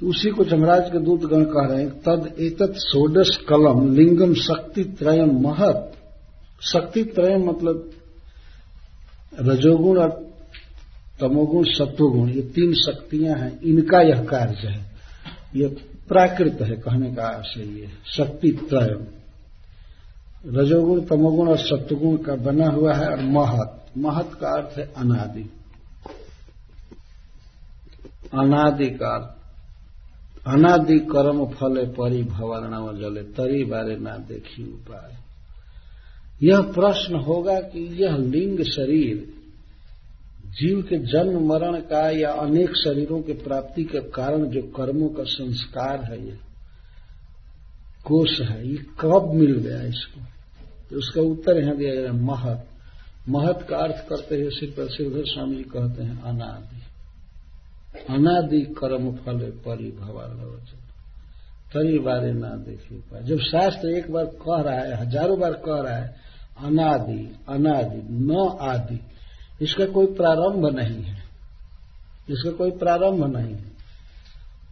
तो 0.00 0.06
उसी 0.06 0.30
को 0.30 0.44
जमराज 0.44 0.90
के 0.90 0.98
दूत 0.98 1.20
गण 1.20 1.44
कह 1.44 1.66
रहे 1.66 1.82
हैं, 1.82 1.90
तद 1.90 2.36
एतत् 2.40 2.74
सोडस 2.76 3.38
कलम 3.48 3.94
लिंगम 3.94 4.34
शक्ति 4.34 4.84
त्रयम 4.84 5.40
महत। 5.40 5.92
शक्ति 6.60 7.04
त्रयम 7.04 7.48
मतलब 7.48 7.90
रजोगुण 9.40 9.98
और 9.98 10.28
तमोगुण, 11.20 11.64
सत्वगुण, 11.64 12.28
ये 12.28 12.42
तीन 12.42 12.74
शक्तियाँ 12.74 13.36
हैं, 13.36 13.60
इनका 13.60 14.00
यह 14.00 14.24
कार्य 14.24 14.68
है। 14.68 14.90
ये 15.56 15.66
प्राकृत 16.08 16.58
है 16.62 16.76
कहने 16.76 17.14
का 17.14 17.22
आशय 17.22 17.60
ये, 17.60 17.88
शक्ति 18.16 18.50
त्रयम 18.50 19.06
रजोगुण, 20.46 21.00
तमोगुण 21.00 21.48
और 21.48 21.58
सत्वगुण 21.58 22.16
का 22.16 22.34
बना 22.34 22.68
हुआ 22.68 22.94
है 22.94 23.08
और 23.08 23.20
महत। 23.20 23.74
महत 23.98 24.30
का 24.40 24.48
अर्थ 24.48 24.78
है 24.78 24.92
अनादि। 24.96 25.50
अनादि 28.34 28.90
का 28.90 29.08
अर्थ। 29.08 29.37
अनादि 30.48 30.98
कर्म 30.98 31.46
फले 31.46 31.86
परि 31.86 32.22
भवरणव 32.22 32.98
जले, 32.98 33.22
तरी 33.22 33.64
बारे 33.64 33.96
ना 33.96 34.16
देखी 34.16 34.62
उपाय। 34.62 35.16
यह 36.46 36.60
प्रश्न 36.60 37.14
होगा 37.14 37.60
कि 37.60 38.04
यह 38.04 38.16
लिंग 38.16 38.62
शरीर 38.62 39.34
जीव 40.46 40.82
के 40.82 40.98
जन्म, 40.98 41.48
मरण 41.48 41.80
का 41.80 42.10
या 42.10 42.32
अनेक 42.32 42.76
शरीरों 42.76 43.22
के 43.22 43.32
प्राप्ति 43.32 43.84
के 43.84 44.00
कारण 44.00 44.44
जो 44.44 44.62
कर्मों 44.62 45.08
का 45.08 45.22
संस्कार 45.22 46.04
है, 46.04 46.26
ये 46.26 46.36
कोष 48.04 48.40
है, 48.40 48.68
ये 48.68 48.76
कब 49.00 49.30
मिल 49.34 49.52
गया 49.56 49.82
इसको? 49.82 50.20
तो 50.90 50.96
उसका 50.96 51.22
उत्तर 51.22 51.62
यहाँ 51.62 51.76
दिया 51.76 51.94
गया 51.94 52.12
महत। 52.12 52.68
महत 53.28 53.66
का 53.70 53.76
अर्थ 53.76 54.08
करते 54.08 54.40
हुए 54.40 54.50
श्री 54.50 54.66
प्रसिद्ध 54.66 55.22
स्वामी 55.26 55.62
कहते 55.62 56.02
हैं, 56.02 56.22
अनादि। 56.22 56.77
अनादि 58.10 58.60
कर्म 58.60 59.12
फल 59.12 59.38
परिभवान 59.38 60.60
तरी 61.74 61.98
बारे 61.98 62.32
ना 62.32 62.48
देखी 62.48 62.94
पाए। 62.94 63.22
जब 63.22 63.38
शास्त्र 63.38 63.88
एक 63.88 64.10
बार 64.10 64.24
कह 64.24 64.62
रहा 64.62 64.74
है, 64.74 65.06
हज़ारों 65.06 65.40
बार 65.40 65.52
कह 65.52 65.80
रहा 65.82 65.96
है, 65.96 66.16
अनादि 66.58 67.36
अनादि, 67.48 68.08
न 68.10 68.58
आदि, 68.60 69.00
इसका 69.62 69.86
कोई 69.86 70.06
प्रारंभ 70.06 70.66
नहीं 70.78 71.02
है। 71.02 71.16
इसका 72.30 72.50
कोई 72.50 72.70
प्रारंभ 72.70 73.36
नहीं 73.36 73.54
है। 73.54 73.78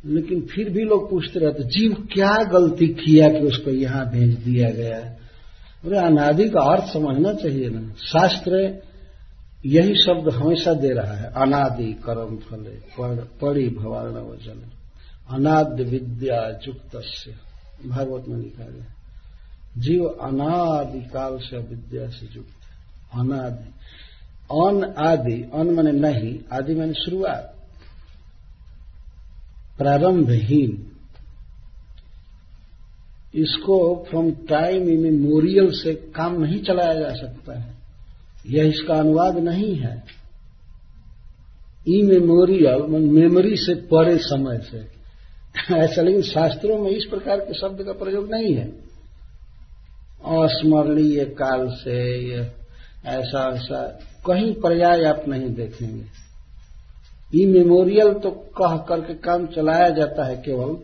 लेकिन 0.07 0.41
फिर 0.41 0.71
भी 0.71 0.83
लोग 0.83 1.11
पूछते 1.11 1.39
रहते 1.39 1.63
जीव 1.63 2.09
क्या 2.13 2.45
गलती 2.45 2.87
किया 2.87 3.29
कि 3.29 3.47
उसको 3.47 3.71
यहाँ 3.71 4.11
भेज 4.11 4.35
दिया 4.35 4.71
गया? 4.71 4.99
अरे 5.85 5.99
अनादि 5.99 6.49
का 6.49 6.61
अर्थ 6.61 6.93
समझना 6.93 7.33
चाहिए 7.33 7.69
ना। 7.69 7.93
शास्त्र 7.99 8.83
यही 9.65 9.95
शब्द 9.95 10.29
हमेशा 10.29 10.75
दे 10.75 10.91
रहा 10.91 11.15
है, 11.15 11.33
अनादि 11.33 11.93
कर्म 11.93 12.37
फले 12.37 13.25
पड़ी 13.25 13.69
भवारण 13.69 14.13
वज़न 14.13 14.71
अनाद्य 15.31 15.85
विद्या 15.85 16.59
युक्त 16.69 16.97
भागवत 17.87 18.25
में 18.29 18.39
लिखा 18.39 18.65
गया 18.65 18.93
जीव 19.79 20.05
अनादि 20.05 21.01
काल 21.01 21.39
से 21.39 21.59
विद्या 21.59 22.09
से 22.09 22.29
युक्त 22.37 22.49
है। 22.49 22.77
अनादि। 23.21 23.69
अन 24.51 24.95
आदि, 24.99 25.51
अन 25.55 25.67
मैंने 25.67 25.93
नहीं, 25.93 26.39
आदि 26.53 26.75
मैंने 26.75 26.93
शुरुआत। 26.93 27.57
प्रारंभहीन। 29.79 30.93
इसको 33.35 34.07
फ्रॉम 34.11 34.31
टाइम 34.31 34.89
इमेमोरियल 34.89 35.71
से 35.71 35.95
काम 35.95 36.43
नहीं 36.43 36.63
चलाया 36.63 36.95
जा 36.95 37.11
सकता 37.11 37.61
है। 37.61 37.76
यह 38.49 38.69
इसका 38.69 38.95
अनुवाद 38.95 39.39
नहीं 39.39 39.75
है। 39.77 40.05
ई 41.89 42.03
मेमोरियल 42.03 42.83
मेमोरी 43.11 43.57
से 43.57 43.75
परे 43.75 44.19
समय 44.19 44.59
से। 44.59 44.97
ऐसा 45.75 46.03
लेकिन 46.03 46.23
शास्त्रों 46.23 46.79
में 46.79 46.91
इस 46.91 47.05
प्रकार 47.05 47.41
के 47.41 47.55
शब्द 47.55 47.83
का 47.83 47.93
प्रयोग 47.93 48.31
नहीं 48.31 48.55
है। 48.55 48.67
अस्मरणीय 50.25 51.25
काल 51.25 51.69
से 51.69 52.33
ऐसा 53.07 53.55
ऐसा 53.55 54.01
कहीं 54.27 54.55
पर्याय 54.55 55.05
आप 55.05 55.25
नहीं 55.29 55.55
देखेंगे। 55.55 56.05
ई 57.43 57.47
मेमोरियल 57.47 58.13
तो 58.13 58.31
कह 58.31 58.77
करके 58.77 59.15
काम 59.15 59.47
चलाया 59.47 59.89
जाता 59.91 60.25
है 60.25 60.37
केवल। 60.37 60.75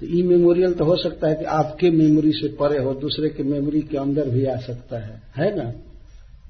तो 0.00 0.06
ई 0.06 0.22
मेमोरियल 0.22 0.74
तो 0.74 0.84
हो 0.84 0.96
सकता 0.96 1.28
है 1.28 1.34
कि 1.34 1.44
आपके 1.44 1.90
मेमोरी 1.90 2.32
से 2.32 2.48
परे 2.48 2.78
हो, 2.78 2.94
दूसरे 2.94 3.28
के 3.28 3.42
मेमोरी 3.42 3.80
के 3.80 3.96
अंदर 3.96 4.28
भी 4.28 4.44
आ 4.44 4.56
सकता 4.56 4.98
है। 4.98 5.22
है 5.36 5.56
ना? 5.56 5.72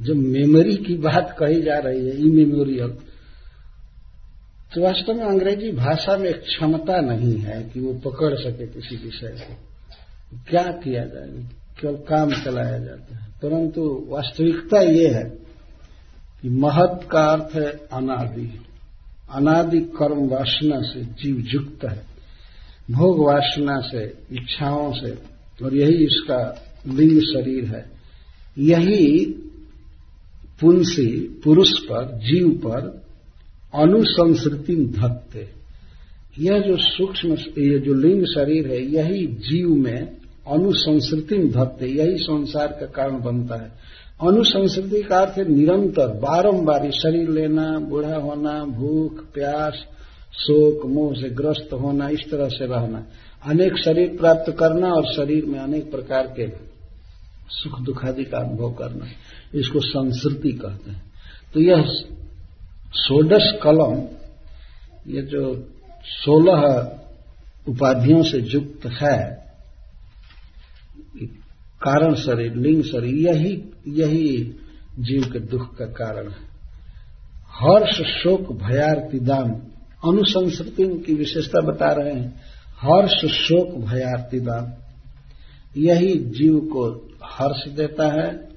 जो 0.02 0.14
मेमोरी 0.14 0.76
की 0.76 0.94
बात 0.94 1.36
कही 1.38 1.62
जा 1.62 1.78
रही 1.78 2.08
है 2.08 2.20
ई 2.20 2.30
मेमोरियल 2.30 2.96
तो 4.74 4.80
वास्तव 4.80 5.14
में 5.14 5.24
अंग्रेज़ी 5.24 5.72
भाषा 5.72 6.16
में 6.16 6.32
क्षमता 6.32 7.00
नहीं 7.00 7.38
है 7.38 7.70
कि 7.74 7.80
वो 7.80 7.94
पकड़ 7.94 8.34
सके 8.34 8.66
किसी 8.66 8.96
विषय 8.96 9.26
को। 9.26 9.54
क्या 10.50 10.62
किया 10.62 11.04
जाए? 11.04 11.46
केवल 11.80 11.94
काम 11.94 12.30
चलाया 12.30 12.78
जाता 12.78 13.16
है। 13.16 13.28
परंतु 13.42 14.06
वास्तविकता 14.08 14.80
ये 14.80 15.08
है 15.08 15.24
कि 16.42 16.48
महत 16.48 17.00
का 17.10 17.24
अर्थ 17.24 17.56
है 17.56 17.70
अनादि। 17.92 18.60
अनादि 19.32 19.80
कर्म 19.80 20.28
वासना 20.28 20.82
से 20.82 21.02
जीव 21.02 21.44
युक्त 21.46 21.84
है। 21.84 22.02
भोग 22.90 23.26
वासना 23.26 23.80
से, 23.80 24.04
इच्छाओं 24.32 24.92
से, 24.92 25.18
और 25.64 25.76
यही 25.76 26.04
इसका 26.04 26.62
लिंग 26.86 27.20
शरीर 27.20 27.64
है। 27.64 27.90
यही 28.58 29.34
पुंसी, 30.60 31.40
पुरुष 31.44 31.70
पर, 31.70 32.04
जीव 32.04 32.48
पर 32.48 33.02
अनुसंस्कृति 33.74 34.76
धत्ते। 34.76 35.48
यह 36.38 36.58
जो 36.58 36.76
सूक्ष्म 36.76 37.32
ये 37.32 37.78
जो 37.78 37.94
लिंग 37.94 38.24
शरीर 38.24 38.66
है, 38.66 38.92
यही 38.92 39.26
जीव 39.26 39.68
में 39.68 40.16
अनुसंस्कृति 40.52 41.36
धत्ते, 41.36 41.86
यही 41.86 42.16
संसार 42.16 42.66
का 42.66 42.86
कारण 42.86 43.20
बनता 43.20 43.54
है। 43.54 43.72
अनुसंस्कृति 44.22 45.02
का 45.02 45.18
अर्थ 45.18 45.38
है 45.38 45.52
निरंतर, 45.52 46.06
बारंबार 46.06 46.90
शरीर 46.90 47.30
लेना, 47.30 47.78
बूढ़ा 47.78 48.16
होना, 48.16 48.64
भूख, 48.64 49.32
प्यास, 49.34 49.74
शोक, 50.32 50.86
मोह 50.86 51.12
से 51.12 51.30
ग्रस्त 51.30 51.72
होना, 51.72 52.08
इस 52.08 52.30
तरह 52.30 52.48
से 52.48 52.66
रहना। 52.66 53.06
अनेक 53.46 53.76
शरीर 53.76 54.16
प्राप्त 54.20 54.52
करना 54.52 54.92
और 54.92 55.04
शरीर 55.04 55.44
में 55.46 55.58
अनेक 55.58 55.90
प्रकार 55.90 56.26
के 56.26 56.63
सुख 57.48 57.80
दुखादि 57.80 58.24
का 58.24 58.38
अनुभव 58.38 58.72
करना 58.72 59.06
इसको 59.54 59.80
संस्कृति 59.80 60.52
कहते 60.52 60.90
हैं। 60.90 61.12
तो 61.54 61.60
यह 61.60 61.84
सोडस 62.92 63.58
कलम, 63.62 64.08
ये 65.12 65.22
जो 65.22 65.68
सोलह 66.04 66.62
उपाधियों 67.68 68.22
से 68.22 68.38
युक्त 68.38 68.86
है 68.86 69.44
कारण 71.82 72.14
शरीर, 72.14 72.54
लिंग 72.54 72.84
शरीर, 72.84 73.14
यही 73.14 73.62
यही 73.88 74.56
जीव 74.98 75.22
के 75.32 75.40
दुख 75.40 75.76
का 75.76 75.84
कारण 75.84 76.28
है। 76.28 76.54
हर्ष, 77.48 78.02
शोक 78.02 78.52
भयार्तिदान 78.52 79.50
अनुसंस्कृति 80.04 81.02
की 81.06 81.14
विशेषता 81.14 81.60
बता 81.60 81.92
रहे 81.92 82.14
हैं। 82.14 82.42
हर्ष, 82.78 83.24
शोक 83.26 83.84
भयार्तिदान 83.84 84.74
यही 85.76 86.14
जीव 86.14 86.58
को 86.58 87.03
हर्ष 87.24 87.68
देता 87.68 88.06
है, 88.06 88.48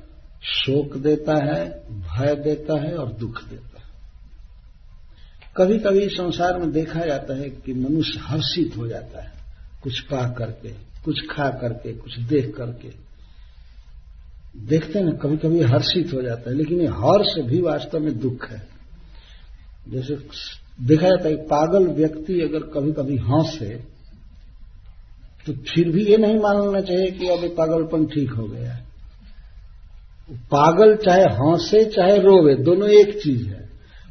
शोक 0.44 0.98
देता 0.98 1.46
है, 1.46 1.84
भय 1.92 2.36
देता 2.36 2.82
है 2.82 2.98
और 2.98 3.14
दुख 3.14 3.44
देता 3.44 3.80
है। 3.80 3.88
कभी 5.58 5.80
कभी 5.80 6.10
संसार 6.10 6.60
में 6.60 6.72
देखा 6.72 7.00
जाता 7.00 7.38
है 7.38 7.50
कि 7.50 7.74
मनुष्य 7.74 8.20
हर्षित 8.20 8.78
हो 8.78 8.88
जाता 8.88 9.24
है। 9.24 9.32
कुछ 9.84 10.00
पा 10.00 10.30
करके, 10.30 10.70
कुछ 11.06 11.20
खा 11.32 11.50
करके, 11.50 11.94
कुछ 11.94 12.20
देख 12.20 12.56
करके। 12.56 13.08
देखते 14.60 15.00
हैं 15.00 15.18
कभी 15.18 15.38
कभी 15.38 15.62
हर्षित 15.62 16.14
हो 16.14 16.22
जाता 16.22 16.50
है, 16.50 16.56
लेकिन 16.56 16.82
ये 16.82 16.88
हर्ष 16.88 17.46
भी 17.46 17.62
वास्तव 17.62 18.00
में 18.00 18.20
दुख 18.20 18.50
है। 18.50 18.68
जैसे 19.90 20.16
देखा 20.82 21.08
जाता 21.08 21.30
है, 21.30 21.36
पागल 21.36 21.88
व्यक्ति 21.88 22.42
अगर 22.42 22.60
कभी 22.60 22.94
कभी 22.94 23.18
हंसे 23.18 23.97
तो 25.48 25.54
फिर 25.54 25.90
भी 25.90 26.06
ये 26.06 26.18
नहीं 26.18 26.40
मानना 26.40 26.82
चाहिए 26.82 27.12
कि 27.12 27.28
अब 27.28 27.56
पागलपन 27.58 28.06
ठीक 28.06 28.32
हो 28.32 28.48
गया 28.48 28.72
है। 28.74 28.86
पागल 30.32 30.96
चाहे 30.96 31.24
हंसे, 31.24 31.84
चाहे 31.86 32.18
रोवे, 32.18 32.56
दोनों 32.56 32.90
एक 32.90 33.22
चीज़ 33.24 33.48
है। 33.48 33.70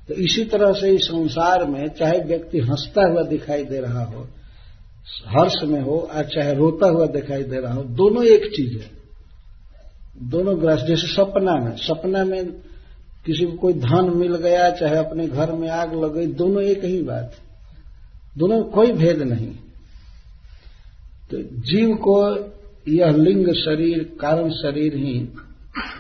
तो 0.09 0.15
इसी 0.15 0.45
तरह 0.45 0.73
से 0.73 0.91
इस 0.91 1.01
संसार 1.01 1.65
में 1.65 1.89
चाहे 1.89 2.19
व्यक्ति 2.19 2.59
हंसता 2.59 3.07
हुआ 3.07 3.23
दिखाई 3.23 3.65
दे 3.65 3.81
रहा 3.81 4.05
हो, 4.05 4.29
हर्ष 5.29 5.55
में 5.65 5.81
हो 5.81 5.99
और 6.15 6.25
चाहे 6.25 6.55
रोता 6.55 6.89
हुआ 6.89 7.07
दिखाई 7.07 7.43
दे 7.43 7.61
रहा 7.61 7.75
हो, 7.75 7.83
दोनों 7.83 8.25
एक 8.25 8.47
चीज़ 8.47 8.79
है। 8.79 8.91
दोनों 10.23 10.61
ग्रस 10.61 10.81
जैसे 10.81 11.07
सपना 11.07 11.55
में 11.55 11.77
सपना 11.77 12.25
में 12.25 12.47
किसी 13.27 13.45
को 13.45 13.53
कोई 13.53 13.73
धन 13.73 14.13
मिल 14.17 14.37
गया, 14.37 14.71
चाहे 14.71 14.97
अपने 14.97 15.27
घर 15.29 15.53
में 15.53 15.69
आग 15.69 15.95
लग 16.05 16.15
गई, 16.15 16.27
दोनों 16.27 16.63
एक 16.63 16.85
ही 16.85 17.03
बात। 17.03 17.33
दोनों 18.39 18.63
कोई 18.63 18.93
भेद 18.93 19.23
नहीं। 19.23 19.55
तो 21.31 21.43
जीव 21.43 21.97
को 21.97 22.37
यह 22.89 23.11
लिंग 23.11 23.47
शरीर, 23.55 24.17
कारण 24.21 24.51
शरीर 24.51 24.97
ही 24.97 25.29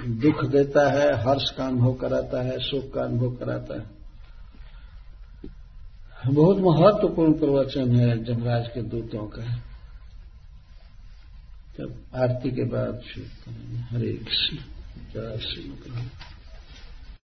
दुख 0.08 0.44
देता 0.44 0.90
है, 0.90 1.14
हर्ष 1.14 1.50
का 1.50 1.66
अनुभव 1.66 1.94
कराता 1.94 2.42
है, 2.42 2.58
शोक 2.58 2.94
का 2.94 3.02
अनुभव 3.02 3.36
कराता 3.36 3.80
है। 3.80 3.96
बहुत 6.34 6.58
महत्वपूर्ण 6.58 7.32
प्रवचन 7.32 7.96
है 7.96 8.24
जमराज 8.24 8.68
के 8.68 8.82
दूतों 8.82 9.26
का। 9.26 9.42
तब 11.78 11.94
आरती 12.14 12.50
के 12.50 12.64
बाद 12.64 13.00
फिर 13.14 13.30
हरे 13.90 14.12
कृष्ण। 14.12 14.56
जय 15.14 15.38
श्री 15.38 15.62